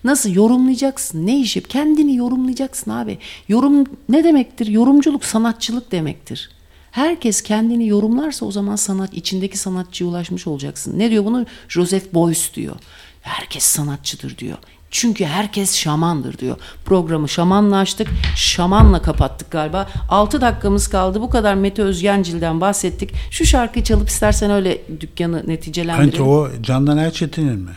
[0.04, 1.26] Nasıl yorumlayacaksın?
[1.26, 1.70] Ne iş yap?
[1.70, 3.18] Kendini yorumlayacaksın abi.
[3.48, 4.68] Yorum ne demektir?
[4.68, 6.50] Yorumculuk sanatçılık demektir.
[6.92, 11.00] Herkes kendini yorumlarsa o zaman sanat içindeki sanatçıya ulaşmış olacaksın.
[11.00, 11.46] Ne diyor bunu?
[11.68, 12.76] Joseph Beuys diyor.
[13.22, 14.58] Herkes sanatçıdır diyor.
[14.94, 16.56] Çünkü herkes şamandır diyor.
[16.86, 19.88] Programı şamanla açtık, şamanla kapattık galiba.
[20.10, 21.22] 6 dakikamız kaldı.
[21.22, 23.12] Bu kadar Mete Özgencil'den bahsettik.
[23.32, 26.12] Şu şarkıyı çalıp istersen öyle dükkanı neticelendirelim.
[26.12, 27.72] Bence o Candan Erçetin'in mi?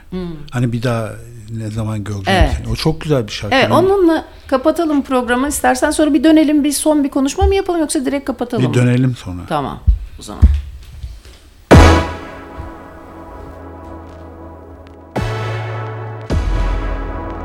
[0.50, 1.10] Hani bir daha
[1.58, 2.46] ne zaman göreceğim Hmm.
[2.46, 2.56] Evet.
[2.64, 2.72] seni.
[2.72, 3.56] O çok güzel bir şarkı.
[3.56, 5.48] Evet onunla kapatalım programı.
[5.48, 9.16] İstersen sonra bir dönelim bir son bir konuşma mı yapalım yoksa direkt kapatalım bir dönelim
[9.16, 9.40] sonra.
[9.48, 9.78] Tamam
[10.20, 10.42] o zaman.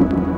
[0.01, 0.30] Merak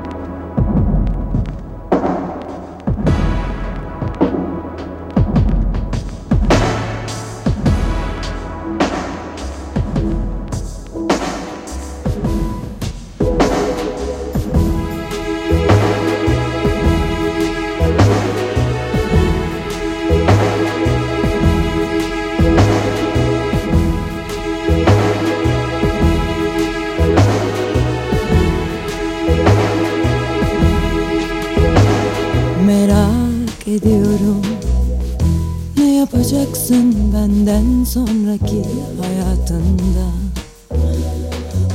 [37.23, 38.63] benden sonraki
[39.01, 40.05] hayatında.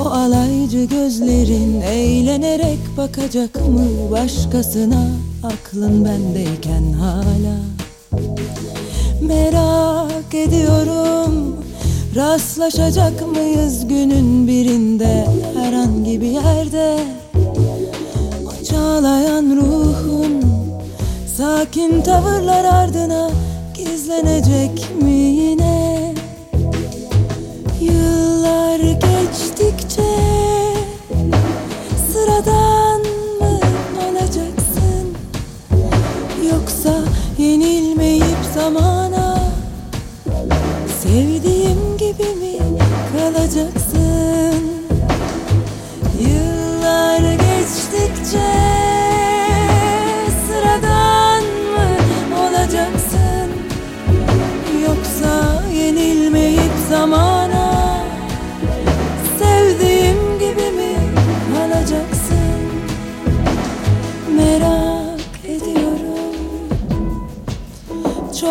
[0.00, 5.06] O alaycı gözlerin eğlenerek bakacak mı başkasına?
[5.42, 7.56] Aklın bendeyken hala.
[9.22, 11.56] Merak ediyorum
[12.16, 15.26] Rastlaşacak mıyız günün birinde?
[15.54, 16.98] Herhangi bir yerde.
[18.46, 20.42] O çağlayan ruhun
[21.36, 23.30] Sakin tavırlar ardına
[23.90, 26.14] Gizlenecek mi yine?
[27.80, 30.16] Yıllar geçtikçe
[32.12, 33.00] Sıradan
[33.40, 33.60] mı
[34.08, 35.16] olacaksın?
[36.52, 37.00] Yoksa
[37.38, 39.38] yenilmeyip zamana
[41.02, 42.58] Sevdiğim gibi mi
[43.12, 44.07] kalacaksın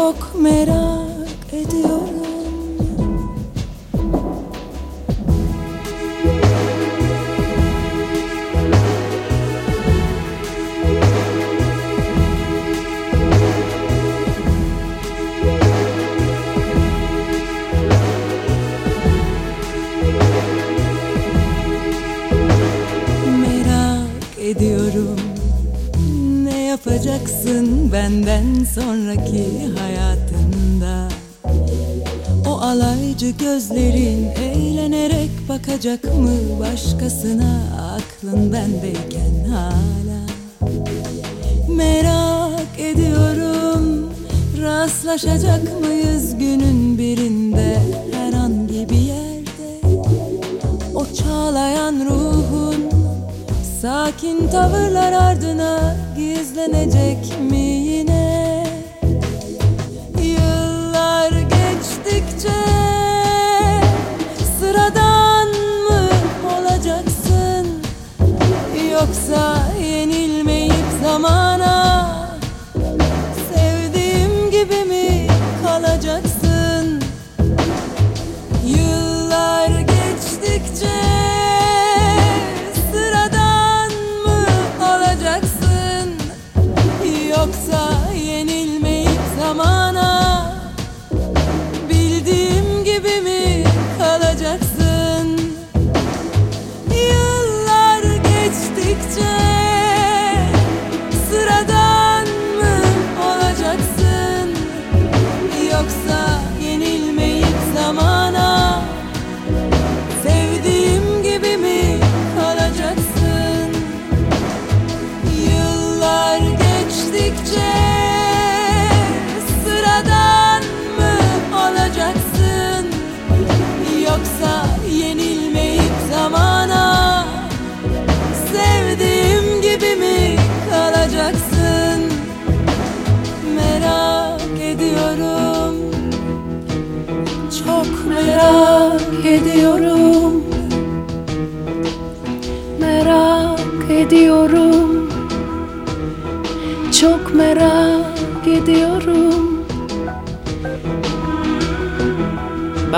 [0.07, 2.07] Çok merak ediyorum.
[23.41, 25.19] Merak ediyorum.
[26.43, 29.43] Ne yapacaksın benden sonraki
[29.79, 29.86] hayatında O
[32.67, 37.61] alaycı gözlerin eğlenerek bakacak mı başkasına?
[37.95, 40.19] Aklın bendeyken hala.
[41.69, 44.13] Merak ediyorum
[44.61, 47.77] Rastlaşacak mıyız günün birinde?
[48.11, 49.81] Herhangi bir yerde.
[50.95, 52.89] O çağlayan ruhun
[53.81, 58.46] Sakin tavırlar ardına gizlenecek mi yine?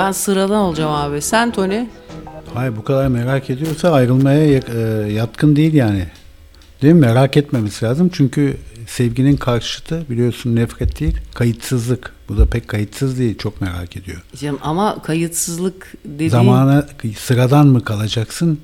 [0.00, 1.22] Ben sıradan olacağım abi.
[1.22, 1.86] Sen Tony?
[2.54, 4.78] Hayır bu kadar merak ediyorsa ayrılmaya e,
[5.12, 6.06] yatkın değil yani.
[6.82, 7.00] Değil mi?
[7.00, 8.10] Merak etmemesi lazım.
[8.12, 8.56] Çünkü
[8.86, 12.14] sevginin karşıtı biliyorsun nefret değil, kayıtsızlık.
[12.28, 13.38] Bu da pek kayıtsız değil.
[13.38, 14.22] Çok merak ediyor.
[14.36, 16.30] Canım ama kayıtsızlık dediğin...
[16.30, 16.86] Zamana
[17.18, 18.58] sıradan mı kalacaksın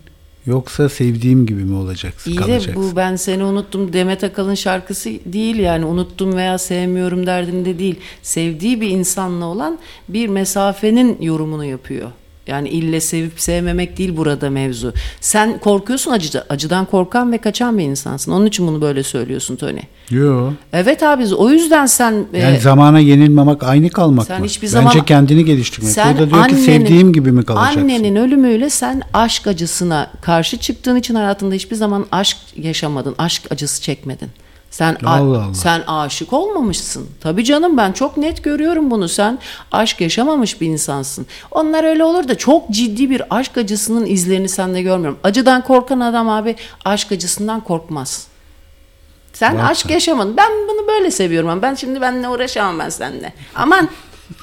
[0.46, 2.30] yoksa sevdiğim gibi mi olacaksın?
[2.30, 2.92] İyi de kalacaksın?
[2.92, 7.96] bu ben seni unuttum Demet Akalın şarkısı değil yani unuttum veya sevmiyorum derdinde değil.
[8.22, 9.78] Sevdiği bir insanla olan
[10.08, 12.10] bir mesafenin yorumunu yapıyor.
[12.46, 14.92] Yani ille sevip sevmemek değil burada mevzu.
[15.20, 18.32] Sen korkuyorsun acı, acıdan korkan ve kaçan bir insansın.
[18.32, 19.80] Onun için bunu böyle söylüyorsun Tony.
[20.10, 20.50] Yo.
[20.72, 24.46] Evet abi o yüzden sen Yani e, zamana yenilmemek aynı kalmak Sen mı?
[24.46, 25.90] hiçbir Bence zaman- kendini geliştirmek.
[25.92, 27.80] Sen Burada diyor ki annenin- sevdiğim gibi mi kalacaksın?
[27.80, 33.82] Annenin ölümüyle sen aşk acısına karşı çıktığın için hayatında hiçbir zaman aşk yaşamadın, aşk acısı
[33.82, 34.28] çekmedin.
[34.70, 35.54] Sen Allah Allah.
[35.54, 37.08] sen aşık olmamışsın.
[37.20, 39.08] Tabii canım ben çok net görüyorum bunu.
[39.08, 39.38] Sen
[39.72, 41.26] aşk yaşamamış bir insansın.
[41.50, 45.18] Onlar öyle olur da çok ciddi bir aşk acısının izlerini sende görmüyorum.
[45.24, 48.26] Acıdan korkan adam abi aşk acısından korkmaz.
[49.32, 50.36] Sen Bak aşk yaşamadın.
[50.36, 51.62] Ben bunu böyle seviyorum.
[51.62, 53.32] Ben şimdi benimle uğraşamam ben seninle.
[53.54, 53.88] Aman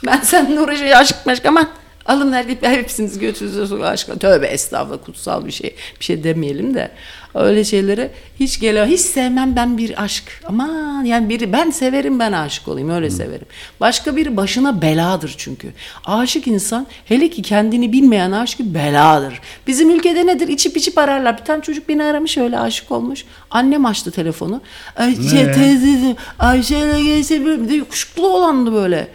[0.05, 1.67] ben seninle uğraşacağım aşk meşk aman.
[2.05, 4.15] Alın her hepsiniz götünüze sokun aşkına.
[4.15, 5.75] Tövbe estağfurullah kutsal bir şey.
[5.99, 6.91] Bir şey demeyelim de.
[7.35, 10.23] Öyle şeylere hiç gele hiç sevmem ben bir aşk.
[10.45, 13.45] Aman yani biri ben severim ben aşık olayım öyle severim.
[13.79, 15.67] Başka biri başına beladır çünkü.
[16.05, 19.39] Aşık insan hele ki kendini bilmeyen aşık beladır.
[19.67, 20.47] Bizim ülkede nedir?
[20.47, 21.37] İçip içip ararlar.
[21.37, 23.25] Bir tane çocuk beni aramış öyle aşık olmuş.
[23.51, 24.61] Annem açtı telefonu.
[24.95, 29.07] Ayşe teyze Ayşe'yle böyle bir de yakışıklı olandı böyle.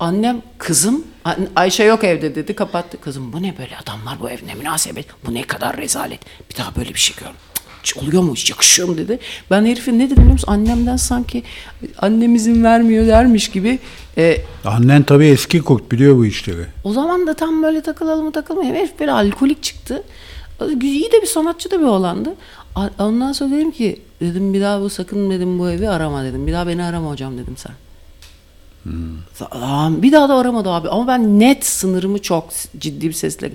[0.00, 1.04] Annem kızım
[1.56, 3.00] Ayşe yok evde dedi kapattı.
[3.00, 6.20] Kızım bu ne böyle adamlar bu ev ne münasebet bu ne kadar rezalet
[6.50, 7.34] bir daha böyle bir şey görmem.
[7.82, 9.18] Hiç oluyor mu hiç yakışıyor mu dedi.
[9.50, 10.52] Ben herifin ne dedim biliyor musun?
[10.52, 11.42] Annemden sanki
[11.98, 13.78] annem izin vermiyor dermiş gibi.
[14.18, 16.66] E, Annen tabii eski kurt biliyor bu işleri.
[16.84, 18.76] o zaman da tam böyle takılalım mı takılmayalım.
[18.76, 20.02] Herif böyle alkolik çıktı.
[20.82, 22.34] İyi de bir sanatçı da bir oğlandı.
[22.74, 26.46] A- Ondan sonra dedim ki dedim bir daha bu sakın dedim bu evi arama dedim.
[26.46, 27.72] Bir daha beni arama hocam dedim sen.
[29.38, 32.48] Tamam, Bir daha da aramadı abi ama ben net sınırımı çok
[32.78, 33.52] ciddi bir sesle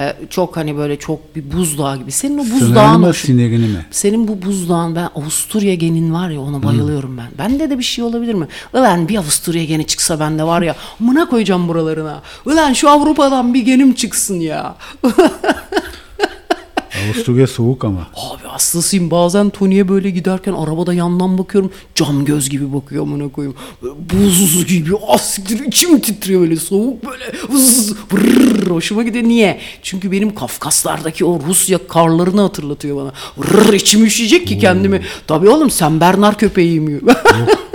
[0.00, 2.12] e, çok hani böyle çok bir buzdağı gibi.
[2.12, 3.86] Senin o buzdağın mı sinirini mi?
[3.90, 7.28] senin bu buzdağın ben Avusturya genin var ya ona bayılıyorum ben.
[7.38, 8.48] Bende de bir şey olabilir mi?
[8.74, 12.22] Ulan bir Avusturya geni çıksa bende var ya mına koyacağım buralarına.
[12.46, 14.76] Ulan şu Avrupa'dan bir genim çıksın ya.
[17.06, 18.00] Avusturya soğuk ama.
[18.00, 23.56] Abi hastasıyım bazen Tony'ye böyle giderken arabada yandan bakıyorum cam göz gibi bakıyor amına koyayım.
[23.82, 29.24] Buz gibi asiktir içim titriyor böyle soğuk böyle vız, vrrr, hoşuma gidiyor.
[29.24, 29.60] Niye?
[29.82, 33.12] Çünkü benim Kafkaslardaki o Rusya karlarını hatırlatıyor bana.
[33.38, 35.02] Vrrr, içim üşüyecek ki kendimi.
[35.26, 37.00] Tabii oğlum sen Bernard köpeğiyim.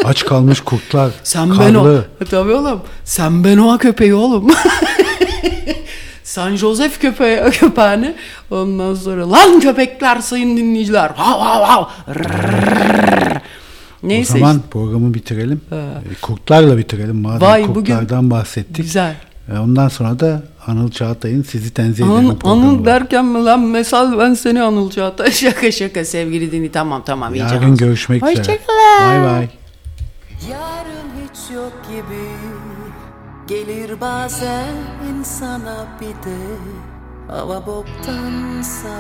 [0.06, 1.12] Aç kalmış kurtlar.
[1.24, 2.06] Sen ben karlı.
[2.22, 2.26] o.
[2.26, 2.80] Tabii oğlum.
[3.04, 4.48] Sen ben o köpeği oğlum.
[6.26, 8.16] San Josef köpeği, köpeğini
[8.52, 13.42] ondan sonra lan köpekler sayın dinleyiciler hav hav hav Rrrr.
[14.04, 14.70] Neyse o zaman işte.
[14.70, 15.62] programı bitirelim.
[15.70, 15.76] Ha.
[15.76, 17.16] E, kurtlarla bitirelim.
[17.16, 18.32] Madem Vay, kurtlardan bugün...
[18.32, 18.76] bahsettik.
[18.76, 19.16] Güzel.
[19.54, 22.12] E, ondan sonra da Anıl Çağatay'ın sizi tenzih ederim.
[22.12, 25.32] Anıl, Anıl derken mi lan mesal ben seni Anıl Çağatay.
[25.32, 27.36] Şaka şaka sevgili dini tamam tamam.
[27.36, 28.40] Yarın görüşmek üzere.
[28.40, 29.02] Hoşçakalın.
[29.02, 29.50] Bay bay.
[30.50, 32.45] Yarın hiç yok gibi
[33.48, 34.76] Gelir bazen
[35.10, 36.38] insana bir de
[37.28, 38.98] Hava boktansa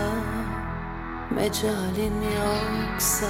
[1.30, 3.28] Mecalin yoksa.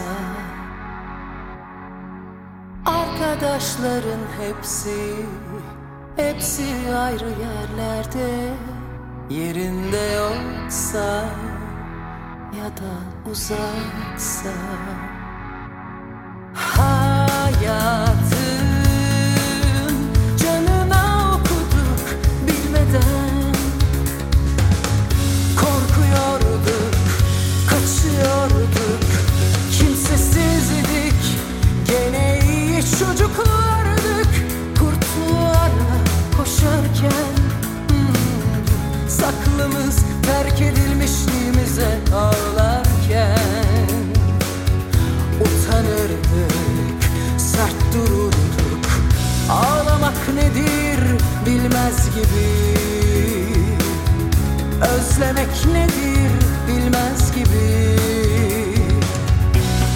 [2.85, 5.15] Arkadaşların hepsi
[6.15, 8.49] Hepsi ayrı yerlerde.
[9.29, 11.25] Yerinde yoksa
[12.57, 14.53] Ya da uzaksa.
[16.53, 18.64] Hayatın
[39.27, 43.85] aklımız terk edilmişliğimize ağlarken
[45.41, 47.03] Utanırdık,
[47.37, 48.85] sert dururduk.
[49.49, 50.99] Ağlamak nedir
[51.45, 52.75] bilmez gibi.
[54.81, 56.31] Özlemek nedir
[56.67, 57.95] bilmez gibi.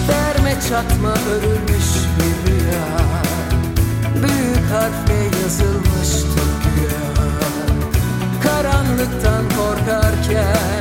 [0.08, 2.98] Derme çatma örülmüş bir rüya.
[4.14, 6.49] Büyük harfle yazılmıştı
[9.00, 10.79] karanlıktan korkarken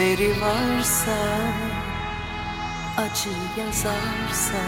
[0.00, 1.18] Gözleri varsa
[2.96, 4.62] acı yazarsa.